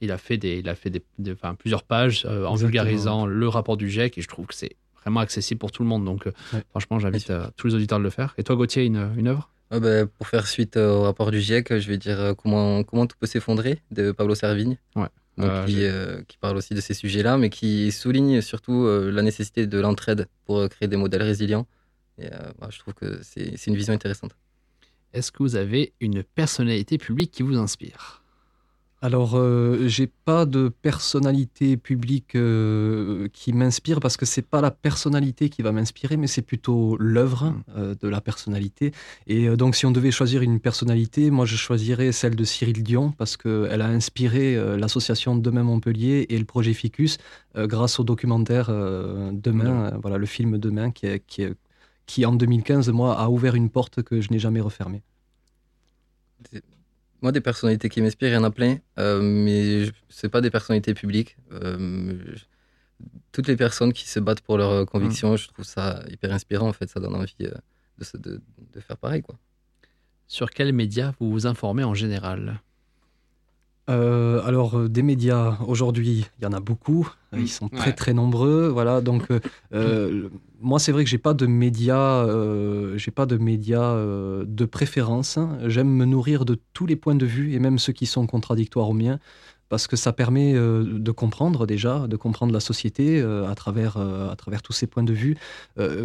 il 0.00 0.10
a 0.10 0.18
fait, 0.18 0.36
des, 0.38 0.58
il 0.58 0.68
a 0.68 0.74
fait 0.74 0.90
des, 0.90 1.02
des- 1.18 1.32
enfin, 1.32 1.54
plusieurs 1.54 1.84
pages 1.84 2.24
euh, 2.24 2.44
en 2.46 2.54
Exactement. 2.54 2.56
vulgarisant 2.66 3.26
le 3.26 3.48
rapport 3.48 3.76
du 3.76 3.88
GIEC 3.90 4.18
et 4.18 4.22
je 4.22 4.28
trouve 4.28 4.46
que 4.46 4.54
c'est 4.54 4.74
vraiment 5.02 5.20
accessible 5.20 5.58
pour 5.58 5.72
tout 5.72 5.82
le 5.82 5.88
monde. 5.88 6.04
Donc, 6.04 6.26
euh, 6.26 6.32
Ouais. 6.52 6.62
franchement, 6.70 6.98
j'invite 6.98 7.30
euh, 7.30 7.46
tous 7.56 7.66
les 7.68 7.74
auditeurs 7.74 7.98
de 7.98 8.04
le 8.04 8.10
faire. 8.10 8.34
Et 8.38 8.42
toi, 8.42 8.56
Gauthier, 8.56 8.84
une, 8.84 9.12
une 9.16 9.28
œuvre? 9.28 9.50
Ah 9.70 9.80
bah, 9.80 10.06
pour 10.06 10.26
faire 10.28 10.46
suite 10.46 10.76
euh, 10.76 10.90
au 10.90 11.02
rapport 11.02 11.30
du 11.30 11.40
GIEC, 11.40 11.78
je 11.78 11.88
vais 11.88 11.96
dire 11.98 12.20
euh, 12.20 12.34
comment, 12.34 12.82
comment 12.84 13.06
tout 13.06 13.16
peut 13.18 13.26
s'effondrer 13.26 13.80
de 13.90 14.12
Pablo 14.12 14.34
Servigne. 14.34 14.76
Ouais. 14.96 15.08
Donc, 15.38 15.48
Euh, 15.50 15.64
qui, 15.64 15.84
euh, 15.84 16.22
qui 16.28 16.36
parle 16.36 16.58
aussi 16.58 16.74
de 16.74 16.80
ces 16.82 16.92
sujets-là, 16.92 17.38
mais 17.38 17.48
qui 17.48 17.90
souligne 17.90 18.42
surtout 18.42 18.84
euh, 18.84 19.10
la 19.10 19.22
nécessité 19.22 19.66
de 19.66 19.78
l'entraide 19.80 20.28
pour 20.44 20.58
euh, 20.58 20.68
créer 20.68 20.88
des 20.88 20.98
modèles 20.98 21.22
résilients. 21.22 21.66
Et 22.18 22.26
euh, 22.26 22.52
bah, 22.60 22.68
je 22.70 22.78
trouve 22.78 22.92
que 22.92 23.18
c'est 23.22 23.56
c'est 23.56 23.70
une 23.70 23.76
vision 23.76 23.94
intéressante. 23.94 24.36
Est-ce 25.14 25.32
que 25.32 25.42
vous 25.42 25.56
avez 25.56 25.94
une 26.00 26.22
personnalité 26.22 26.98
publique 26.98 27.30
qui 27.30 27.42
vous 27.42 27.56
inspire? 27.56 28.21
Alors, 29.04 29.34
euh, 29.34 29.88
j'ai 29.88 30.06
pas 30.06 30.46
de 30.46 30.68
personnalité 30.68 31.76
publique 31.76 32.36
euh, 32.36 33.26
qui 33.32 33.52
m'inspire 33.52 33.98
parce 33.98 34.16
que 34.16 34.24
c'est 34.24 34.42
pas 34.42 34.60
la 34.60 34.70
personnalité 34.70 35.48
qui 35.48 35.60
va 35.62 35.72
m'inspirer, 35.72 36.16
mais 36.16 36.28
c'est 36.28 36.42
plutôt 36.42 36.96
l'œuvre 37.00 37.50
Mm. 37.50 37.62
euh, 37.76 37.94
de 38.00 38.06
la 38.08 38.20
personnalité. 38.20 38.92
Et 39.26 39.48
euh, 39.48 39.56
donc, 39.56 39.74
si 39.74 39.86
on 39.86 39.90
devait 39.90 40.12
choisir 40.12 40.42
une 40.42 40.60
personnalité, 40.60 41.32
moi, 41.32 41.46
je 41.46 41.56
choisirais 41.56 42.12
celle 42.12 42.36
de 42.36 42.44
Cyril 42.44 42.84
Dion 42.84 43.10
parce 43.10 43.36
qu'elle 43.36 43.82
a 43.82 43.88
inspiré 43.88 44.54
l'association 44.78 45.34
Demain 45.36 45.64
Montpellier 45.64 46.26
et 46.28 46.38
le 46.38 46.44
projet 46.44 46.72
Ficus 46.72 47.18
grâce 47.56 47.98
au 47.98 48.04
documentaire 48.04 48.68
Demain, 49.32 49.98
voilà, 50.00 50.16
le 50.18 50.26
film 50.26 50.58
Demain 50.58 50.90
qui, 50.92 51.06
est- 51.06 51.26
qui, 51.26 51.42
est- 51.42 51.54
qui, 52.06 52.24
en 52.24 52.32
2015, 52.34 52.88
moi, 52.90 53.18
a 53.18 53.28
ouvert 53.28 53.54
une 53.56 53.68
porte 53.70 54.02
que 54.02 54.20
je 54.20 54.30
n'ai 54.30 54.38
jamais 54.38 54.60
refermée. 54.60 55.02
Moi, 57.22 57.32
des 57.32 57.40
personnalités 57.40 57.88
qui 57.88 58.02
m'inspirent, 58.02 58.30
il 58.30 58.34
y 58.34 58.36
en 58.36 58.44
a 58.44 58.50
plein, 58.50 58.78
euh, 58.98 59.20
mais 59.22 59.86
c'est 60.08 60.28
pas 60.28 60.40
des 60.40 60.50
personnalités 60.50 60.92
publiques. 60.94 61.36
Euh, 61.52 62.14
je- 62.34 62.44
toutes 63.32 63.46
les 63.48 63.56
personnes 63.56 63.92
qui 63.92 64.08
se 64.08 64.20
battent 64.20 64.40
pour 64.42 64.58
leurs 64.58 64.86
convictions, 64.86 65.36
je 65.36 65.48
trouve 65.48 65.64
ça 65.64 66.02
hyper 66.10 66.32
inspirant. 66.32 66.68
En 66.68 66.72
fait, 66.72 66.88
ça 66.88 67.00
donne 67.00 67.14
envie 67.14 67.34
euh, 67.42 67.50
de, 67.98 68.04
se- 68.04 68.16
de- 68.16 68.40
de 68.72 68.80
faire 68.80 68.96
pareil, 68.96 69.22
quoi. 69.22 69.38
Sur 70.26 70.50
quels 70.50 70.72
médias 70.72 71.12
vous 71.20 71.30
vous 71.30 71.46
informez 71.46 71.84
en 71.84 71.94
général? 71.94 72.60
Euh, 73.90 74.40
alors, 74.44 74.78
euh, 74.78 74.88
des 74.88 75.02
médias, 75.02 75.58
aujourd'hui, 75.66 76.26
il 76.38 76.44
y 76.44 76.46
en 76.46 76.52
a 76.52 76.60
beaucoup. 76.60 77.08
Euh, 77.34 77.38
Ils 77.40 77.48
sont 77.48 77.68
très, 77.68 77.86
Ouais. 77.90 77.92
très 77.92 78.14
nombreux. 78.14 78.68
Voilà, 78.68 79.00
donc, 79.00 79.24
euh, 79.74 80.28
moi, 80.60 80.78
c'est 80.78 80.92
vrai 80.92 81.02
que 81.04 81.10
j'ai 81.10 81.18
pas 81.18 81.34
de 81.34 81.46
médias, 81.46 82.24
euh, 82.24 82.96
j'ai 82.96 83.10
pas 83.10 83.26
de 83.26 83.36
médias 83.38 83.96
de 83.96 84.64
préférence. 84.64 85.38
J'aime 85.66 85.88
me 85.90 86.04
nourrir 86.04 86.44
de 86.44 86.58
tous 86.72 86.86
les 86.86 86.96
points 86.96 87.16
de 87.16 87.26
vue 87.26 87.54
et 87.54 87.58
même 87.58 87.78
ceux 87.78 87.92
qui 87.92 88.06
sont 88.06 88.26
contradictoires 88.26 88.88
aux 88.88 88.94
miens. 88.94 89.18
Parce 89.72 89.86
que 89.86 89.96
ça 89.96 90.12
permet 90.12 90.52
euh, 90.54 90.84
de 90.84 91.12
comprendre 91.12 91.66
déjà, 91.66 92.06
de 92.06 92.16
comprendre 92.16 92.52
la 92.52 92.60
société 92.60 93.22
euh, 93.22 93.48
à, 93.48 93.54
travers, 93.54 93.96
euh, 93.96 94.30
à 94.30 94.36
travers 94.36 94.60
tous 94.60 94.74
ces 94.74 94.86
points 94.86 95.02
de 95.02 95.14
vue, 95.14 95.38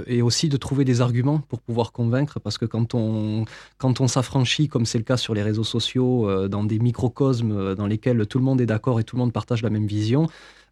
et 0.08 0.22
aussi 0.22 0.48
de 0.48 0.56
trouver 0.56 0.86
des 0.86 1.02
arguments 1.02 1.40
pour 1.40 1.60
pouvoir 1.60 1.92
convaincre, 1.92 2.40
parce 2.40 2.58
que 2.58 2.64
quand 2.66 2.96
on, 2.96 3.44
quand 3.78 4.00
on 4.00 4.08
s'affranchit, 4.08 4.70
comme 4.70 4.86
c'est 4.86 4.98
le 4.98 5.04
cas 5.04 5.18
sur 5.18 5.34
les 5.34 5.44
réseaux 5.44 5.66
sociaux, 5.66 6.48
dans 6.48 6.64
des 6.64 6.80
microcosmes 6.80 7.76
dans 7.76 7.88
lesquels 7.88 8.26
tout 8.26 8.38
le 8.38 8.46
monde 8.46 8.62
est 8.62 8.66
d'accord 8.66 9.02
et 9.02 9.04
tout 9.04 9.18
le 9.18 9.22
monde 9.24 9.34
partage 9.34 9.62
la 9.64 9.70
même 9.70 9.86
vision, 9.86 10.28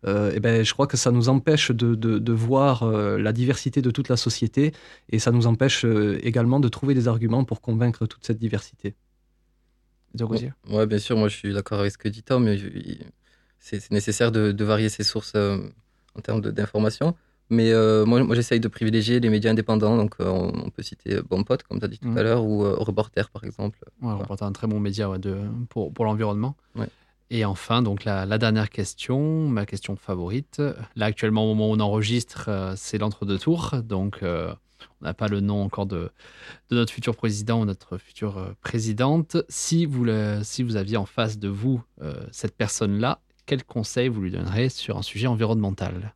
eh 0.07 0.39
ben, 0.39 0.63
je 0.63 0.73
crois 0.73 0.87
que 0.87 0.95
ça 0.95 1.11
nous 1.11 1.27
empêche 1.27 1.71
de, 1.71 1.95
de- 1.95 2.31
voir 2.33 2.85
la 3.27 3.33
diversité 3.33 3.81
de 3.81 3.91
toute 3.91 4.07
la 4.07 4.17
société 4.17 4.71
et 5.09 5.19
ça 5.19 5.31
nous 5.31 5.47
empêche 5.47 5.83
également 6.23 6.61
de 6.61 6.69
trouver 6.69 6.93
des 6.93 7.07
arguments 7.09 7.43
pour 7.43 7.59
convaincre 7.59 8.05
toute 8.05 8.25
cette 8.25 8.39
diversité. 8.39 8.95
Toi, 10.17 10.27
Gauthier 10.27 10.53
Ouais, 10.69 10.85
bien 10.85 10.99
sûr, 10.99 11.17
moi 11.17 11.27
je 11.27 11.35
suis 11.35 11.53
d'accord 11.53 11.79
avec 11.79 11.91
ce 11.91 11.97
que 11.97 12.07
dit 12.09 12.23
Tom, 12.23 12.43
mais 12.45 12.57
c'est 13.59 13.91
nécessaire 13.91 14.31
de, 14.31 14.51
de 14.51 14.63
varier 14.65 14.89
ses 14.89 15.03
sources 15.03 15.33
euh, 15.35 15.57
en 16.17 16.21
termes 16.21 16.41
de- 16.41 16.51
d'information. 16.51 17.15
Mais 17.49 17.71
euh, 17.71 18.05
moi, 18.05 18.23
moi 18.23 18.35
j'essaye 18.35 18.59
de 18.59 18.67
privilégier 18.67 19.19
les 19.19 19.29
médias 19.29 19.51
indépendants, 19.51 19.97
donc 19.97 20.15
euh, 20.19 20.25
on, 20.27 20.69
peut 20.71 20.81
citer 20.81 21.21
Bon 21.29 21.43
Pote, 21.43 21.61
comme 21.63 21.77
tu 21.79 21.85
as 21.85 21.87
dit 21.87 21.99
tout 21.99 22.07
Mhm. 22.07 22.17
à 22.17 22.23
l'heure, 22.23 22.43
ou 22.43 22.63
Reporter 22.83 23.29
par 23.29 23.43
exemple. 23.43 23.77
Ouais, 24.01 24.13
on 24.13 24.23
porte 24.23 24.41
un 24.41 24.51
très 24.51 24.65
bon 24.67 24.79
média 24.79 25.09
ouais, 25.09 25.19
de, 25.19 25.37
pour, 25.69 25.93
pour 25.93 26.05
l'environnement. 26.05 26.55
Ouais. 26.75 26.87
Et 27.29 27.45
enfin, 27.45 27.81
donc 27.83 28.03
la, 28.03 28.25
la 28.25 28.37
dernière 28.39 28.69
question, 28.69 29.47
ma 29.47 29.65
question 29.67 29.95
favorite. 29.95 30.61
Là, 30.95 31.05
actuellement, 31.07 31.43
au 31.45 31.53
moment 31.53 31.69
où 31.69 31.73
on 31.75 31.79
enregistre, 31.79 32.49
c'est 32.77 32.97
l'entre-deux 32.99 33.37
tours. 33.39 33.75
Donc, 33.83 34.19
on 35.01 35.05
n'a 35.05 35.13
pas 35.13 35.27
le 35.27 35.39
nom 35.39 35.61
encore 35.63 35.85
de, 35.85 36.09
de 36.69 36.75
notre 36.75 36.91
futur 36.93 37.15
président 37.15 37.61
ou 37.61 37.65
notre 37.65 37.97
future 37.97 38.37
euh, 38.37 38.53
présidente. 38.61 39.37
Si 39.49 39.85
vous, 39.85 40.05
si 40.43 40.63
vous 40.63 40.75
aviez 40.75 40.97
en 40.97 41.05
face 41.05 41.39
de 41.39 41.47
vous 41.47 41.81
euh, 42.01 42.13
cette 42.31 42.55
personne-là, 42.55 43.19
quel 43.45 43.63
conseil 43.63 44.07
vous 44.09 44.21
lui 44.21 44.31
donnerez 44.31 44.69
sur 44.69 44.97
un 44.97 45.01
sujet 45.01 45.27
environnemental? 45.27 46.13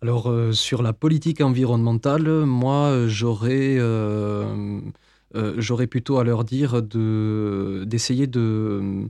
Alors, 0.00 0.30
euh, 0.30 0.52
sur 0.52 0.82
la 0.82 0.92
politique 0.92 1.40
environnementale, 1.40 2.28
moi, 2.44 3.06
j'aurais 3.08 3.78
j'aurais 5.58 5.86
plutôt 5.86 6.18
à 6.18 6.24
leur 6.24 6.44
dire 6.44 6.82
de- 6.82 7.84
d'essayer 7.86 8.26
de, 8.26 9.08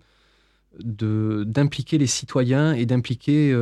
d'impliquer 0.80 1.98
les 1.98 2.06
citoyens 2.06 2.72
et 2.72 2.86
d'impliquer 2.86 3.54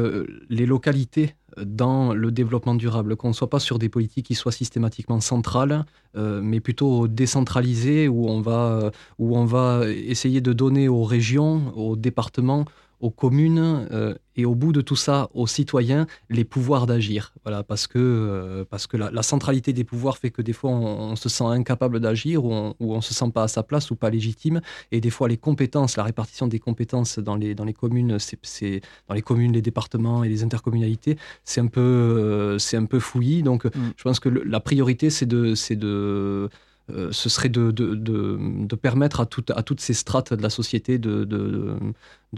les 0.49 0.67
localités 0.67 1.35
dans 1.65 2.13
le 2.15 2.31
développement 2.31 2.75
durable, 2.75 3.17
qu'on 3.17 3.29
ne 3.29 3.33
soit 3.33 3.51
pas 3.51 3.61
sur 3.61 3.79
des 3.79 3.89
politiques 3.89 4.27
qui 4.27 4.35
soient 4.35 4.53
systématiquement 4.53 5.21
centrales, 5.21 5.85
euh, 6.17 6.41
mais 6.43 6.61
plutôt 6.61 7.09
décentralisées, 7.09 8.09
où 8.09 8.29
on, 8.29 8.41
va, 8.41 8.91
où 9.19 9.37
on 9.37 9.45
va 9.45 9.83
essayer 9.89 10.41
de 10.41 10.53
donner 10.53 10.89
aux 10.89 11.05
régions, 11.05 11.73
aux 11.77 11.97
départements, 11.97 12.65
aux 13.01 13.11
communes 13.11 13.87
euh, 13.93 14.15
et 14.37 14.45
au 14.45 14.55
bout 14.55 14.73
de 14.73 14.81
tout 14.81 14.97
ça 14.97 15.29
aux 15.35 15.47
citoyens 15.47 16.07
les 16.31 16.45
pouvoirs 16.45 16.87
d'agir. 16.87 17.33
Voilà, 17.45 17.63
parce 17.63 17.87
que, 17.87 17.99
euh, 17.99 18.65
parce 18.69 18.87
que 18.87 18.97
la, 18.97 19.11
la 19.11 19.23
centralité 19.23 19.73
des 19.73 19.85
pouvoirs 19.85 20.19
fait 20.19 20.31
que 20.31 20.43
des 20.43 20.53
fois 20.53 20.71
on, 20.71 21.13
on 21.13 21.17
se 21.17 21.29
sent 21.29 21.45
incapable 21.45 22.01
d'agir 22.01 22.45
ou 22.45 22.53
on, 22.53 22.75
ou 22.81 22.95
on 22.95 23.01
se 23.01 23.15
sent 23.15 23.31
pas 23.33 23.45
à 23.45 23.49
sa 23.49 23.63
place 23.63 23.91
ou 23.91 23.97
pas 23.97 24.11
légitime. 24.11 24.61
Et 24.93 25.01
des 25.01 25.11
fois 25.11 25.29
les 25.29 25.37
compétences, 25.37 25.97
la 25.97 26.05
répartition 26.05 26.47
des 26.47 26.59
compétences 26.59 27.19
dans 27.19 27.37
les, 27.37 27.55
dans 27.55 27.65
les 27.65 27.73
communes, 27.75 28.19
c'est, 28.19 28.81
dans 29.09 29.15
les 29.15 29.23
communes, 29.23 29.53
les 29.53 29.63
départements 29.63 30.25
et 30.25 30.29
les 30.29 30.43
intercommunalités, 30.43 31.17
c'est 31.45 31.61
un 31.61 31.67
peu, 31.69 31.81
euh, 31.81 32.59
c'est 32.59 32.77
un 32.77 32.85
peu 32.87 33.01
fouillis. 33.01 33.43
Donc 33.43 33.67
je 33.97 34.03
pense 34.03 34.21
que 34.21 34.29
le- 34.29 34.43
la 34.45 34.61
priorité 34.61 35.11
c'est 35.11 35.27
de, 35.27 35.55
c'est 35.55 35.77
de 35.77 36.49
euh, 36.89 37.11
ce 37.11 37.29
serait 37.29 37.49
de, 37.49 37.73
de, 37.73 37.97
de, 37.97 38.77
permettre 38.77 39.21
à, 39.21 39.27
à 39.57 39.63
toutes 39.63 39.81
ces 39.81 39.93
strates 39.95 40.33
de 40.33 40.43
la 40.43 40.51
société 40.51 40.99
de, 40.99 41.77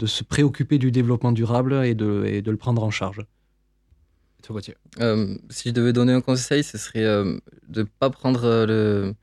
se 0.05 0.23
préoccuper 0.23 0.79
du 0.79 0.91
développement 0.91 1.31
durable 1.31 1.73
et 1.85 1.93
de, 1.93 2.41
le 2.45 2.57
prendre 2.57 2.83
en 2.83 2.89
charge. 2.89 3.21
Euh, 4.99 5.37
si 5.49 5.69
je 5.69 5.73
devais 5.73 5.93
donner 5.93 6.13
un 6.13 6.21
conseil, 6.21 6.63
ce 6.63 6.79
serait 6.79 7.05
euh, 7.05 7.37
de 7.67 7.81
ne 7.81 7.87
pas 7.99 8.09
prendre 8.09 8.65
le, 8.65 9.13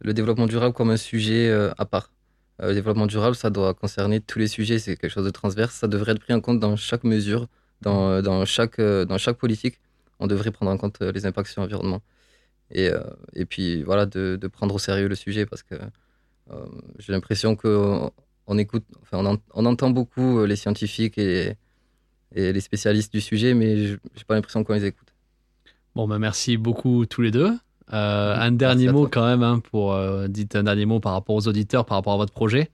le 0.00 0.12
développement 0.12 0.46
durable 0.46 0.74
comme 0.74 0.90
un 0.90 0.98
sujet 0.98 1.50
à 1.78 1.84
part. 1.86 2.10
Le 2.58 2.74
développement 2.74 3.06
durable, 3.06 3.34
ça 3.34 3.50
doit 3.50 3.72
concerner 3.72 4.20
tous 4.20 4.38
les 4.38 4.48
sujets, 4.48 4.78
c'est 4.78 4.96
quelque 4.96 5.10
chose 5.10 5.24
de 5.24 5.30
transverse, 5.30 5.74
ça 5.74 5.88
devrait 5.88 6.12
être 6.12 6.20
pris 6.20 6.34
en 6.34 6.40
compte 6.40 6.60
dans 6.60 6.76
chaque 6.76 7.04
mesure, 7.04 7.48
dans, 7.80 8.20
dans, 8.20 8.44
chaque, 8.44 8.80
dans 8.80 9.18
chaque 9.18 9.38
politique. 9.38 9.80
On 10.20 10.26
devrait 10.26 10.52
prendre 10.52 10.70
en 10.70 10.76
compte 10.76 11.00
les 11.00 11.26
impacts 11.26 11.48
sur 11.48 11.62
l'environnement. 11.62 12.02
Et, 12.70 12.88
euh, 12.90 13.00
et 13.34 13.44
puis 13.44 13.82
voilà, 13.82 14.06
de, 14.06 14.36
de 14.40 14.48
prendre 14.48 14.74
au 14.74 14.78
sérieux 14.78 15.08
le 15.08 15.14
sujet 15.14 15.46
parce 15.46 15.62
que 15.62 15.74
euh, 16.50 16.66
j'ai 16.98 17.12
l'impression 17.12 17.56
qu'on 17.56 18.10
on 18.46 18.58
écoute, 18.58 18.84
enfin, 19.02 19.18
on, 19.18 19.26
en- 19.34 19.38
on 19.54 19.66
entend 19.66 19.90
beaucoup 19.90 20.40
euh, 20.40 20.46
les 20.46 20.56
scientifiques 20.56 21.18
et, 21.18 21.54
et 22.34 22.52
les 22.52 22.60
spécialistes 22.60 23.12
du 23.12 23.20
sujet, 23.20 23.54
mais 23.54 23.86
je 23.86 23.96
j'ai 24.16 24.24
pas 24.24 24.34
l'impression 24.34 24.64
qu'on 24.64 24.74
les 24.74 24.86
écoute. 24.86 25.08
Bon, 25.94 26.08
bah, 26.08 26.18
merci 26.18 26.56
beaucoup 26.56 27.06
tous 27.06 27.22
les 27.22 27.30
deux. 27.30 27.52
Euh, 27.92 28.34
un 28.36 28.50
dernier 28.52 28.88
mot 28.88 29.06
quand 29.08 29.26
même, 29.26 29.42
hein, 29.42 29.60
pour 29.60 29.92
euh, 29.94 30.26
dites 30.28 30.56
un 30.56 30.64
dernier 30.64 30.86
mot 30.86 31.00
par 31.00 31.12
rapport 31.12 31.36
aux 31.36 31.46
auditeurs, 31.48 31.84
par 31.86 31.98
rapport 31.98 32.14
à 32.14 32.16
votre 32.16 32.32
projet. 32.32 32.70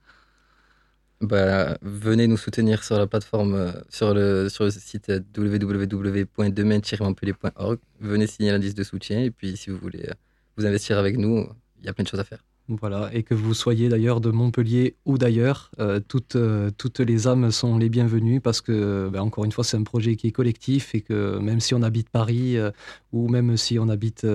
Bah, 1.21 1.77
venez 1.83 2.25
nous 2.25 2.37
soutenir 2.37 2.83
sur 2.83 2.97
la 2.97 3.05
plateforme, 3.05 3.53
euh, 3.53 3.71
sur 3.89 4.15
le, 4.15 4.49
sur 4.49 4.63
le 4.63 4.71
site 4.71 5.11
www.demain-montpellier.org. 5.37 7.77
Venez 7.99 8.25
signer 8.25 8.51
l'indice 8.51 8.73
de 8.73 8.83
soutien 8.83 9.21
et 9.21 9.29
puis 9.29 9.55
si 9.55 9.69
vous 9.69 9.77
voulez 9.77 10.09
euh, 10.09 10.13
vous 10.57 10.65
investir 10.65 10.97
avec 10.97 11.17
nous, 11.17 11.47
il 11.79 11.85
y 11.85 11.89
a 11.89 11.93
plein 11.93 12.03
de 12.03 12.09
choses 12.09 12.19
à 12.19 12.23
faire. 12.23 12.43
Voilà, 12.79 13.09
et 13.13 13.23
que 13.23 13.33
vous 13.33 13.53
soyez 13.53 13.89
d'ailleurs 13.89 14.21
de 14.21 14.31
Montpellier 14.31 14.95
ou 15.05 15.17
d'ailleurs, 15.17 15.71
euh, 15.79 15.99
toutes, 16.07 16.37
euh, 16.37 16.69
toutes 16.77 16.99
les 16.99 17.27
âmes 17.27 17.51
sont 17.51 17.77
les 17.77 17.89
bienvenues 17.89 18.39
parce 18.39 18.61
que, 18.61 19.09
ben, 19.11 19.21
encore 19.21 19.43
une 19.43 19.51
fois, 19.51 19.65
c'est 19.65 19.75
un 19.75 19.83
projet 19.83 20.15
qui 20.15 20.27
est 20.27 20.31
collectif 20.31 20.95
et 20.95 21.01
que 21.01 21.37
même 21.39 21.59
si 21.59 21.73
on 21.73 21.81
habite 21.81 22.09
Paris 22.09 22.57
euh, 22.57 22.71
ou 23.11 23.27
même 23.27 23.57
si 23.57 23.77
on 23.77 23.89
habite 23.89 24.25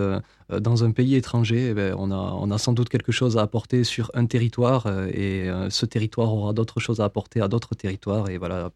dans 0.50 0.84
un 0.84 0.90
pays 0.90 1.14
étranger, 1.14 1.68
eh 1.70 1.74
ben, 1.74 1.94
on, 1.98 2.10
a, 2.10 2.16
on 2.16 2.50
a 2.50 2.58
sans 2.58 2.74
doute 2.74 2.90
quelque 2.90 3.10
chose 3.10 3.38
à 3.38 3.42
apporter 3.42 3.84
sur 3.84 4.10
un 4.12 4.26
territoire 4.26 4.86
et 5.08 5.48
ce 5.70 5.86
territoire 5.86 6.34
aura 6.34 6.52
d'autres 6.52 6.78
choses 6.78 7.00
à 7.00 7.04
apporter 7.04 7.40
à 7.40 7.48
d'autres 7.48 7.74
territoires 7.74 8.28
et 8.28 8.36
voilà, 8.36 8.70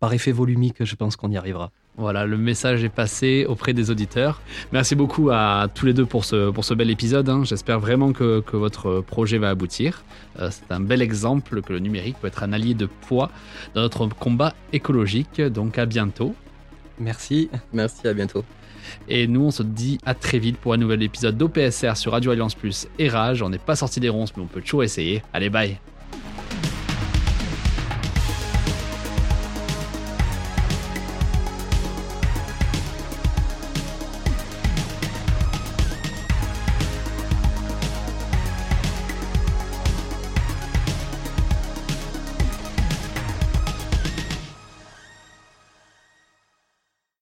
par 0.00 0.12
effet 0.12 0.32
volumique, 0.32 0.84
je 0.84 0.94
pense 0.94 1.16
qu'on 1.16 1.30
y 1.30 1.36
arrivera. 1.36 1.70
Voilà, 1.98 2.26
le 2.26 2.36
message 2.36 2.84
est 2.84 2.90
passé 2.90 3.46
auprès 3.48 3.72
des 3.72 3.90
auditeurs. 3.90 4.42
Merci 4.70 4.94
beaucoup 4.94 5.30
à 5.30 5.66
tous 5.74 5.86
les 5.86 5.94
deux 5.94 6.04
pour 6.04 6.26
ce, 6.26 6.50
pour 6.50 6.62
ce 6.64 6.74
bel 6.74 6.90
épisode. 6.90 7.26
hein. 7.30 7.42
J'espère 7.44 7.80
vraiment 7.80 8.12
que, 8.12 8.40
que 8.40 8.58
votre 8.58 9.00
projet 9.00 9.38
va 9.38 9.48
aboutir. 9.48 10.04
Euh, 10.38 10.50
C'est 10.52 10.70
un 10.74 10.80
bel 10.80 11.00
exemple 11.00 11.62
que 11.62 11.72
le 11.72 11.78
numérique 11.78 12.16
peut 12.20 12.26
être 12.26 12.42
un 12.42 12.52
allié 12.52 12.74
de 12.74 12.84
poids 12.84 13.30
dans 13.74 13.80
notre 13.80 14.06
combat 14.08 14.54
écologique. 14.74 15.40
Donc 15.40 15.78
à 15.78 15.86
bientôt. 15.86 16.34
Merci. 17.00 17.48
Merci, 17.72 18.06
à 18.06 18.12
bientôt. 18.12 18.44
Et 19.08 19.26
nous, 19.26 19.44
on 19.46 19.50
se 19.50 19.62
dit 19.62 19.98
à 20.04 20.12
très 20.14 20.38
vite 20.38 20.58
pour 20.58 20.74
un 20.74 20.76
nouvel 20.76 21.02
épisode 21.02 21.38
d'OPSR 21.38 21.96
sur 21.96 22.12
Radio 22.12 22.30
Alliance 22.30 22.54
Plus 22.54 22.88
et 22.98 23.08
Rage. 23.08 23.40
On 23.40 23.48
n'est 23.48 23.56
pas 23.58 23.74
sorti 23.74 24.00
des 24.00 24.10
ronces, 24.10 24.36
mais 24.36 24.42
on 24.42 24.46
peut 24.46 24.60
toujours 24.60 24.84
essayer. 24.84 25.22
Allez, 25.32 25.48
bye 25.48 25.78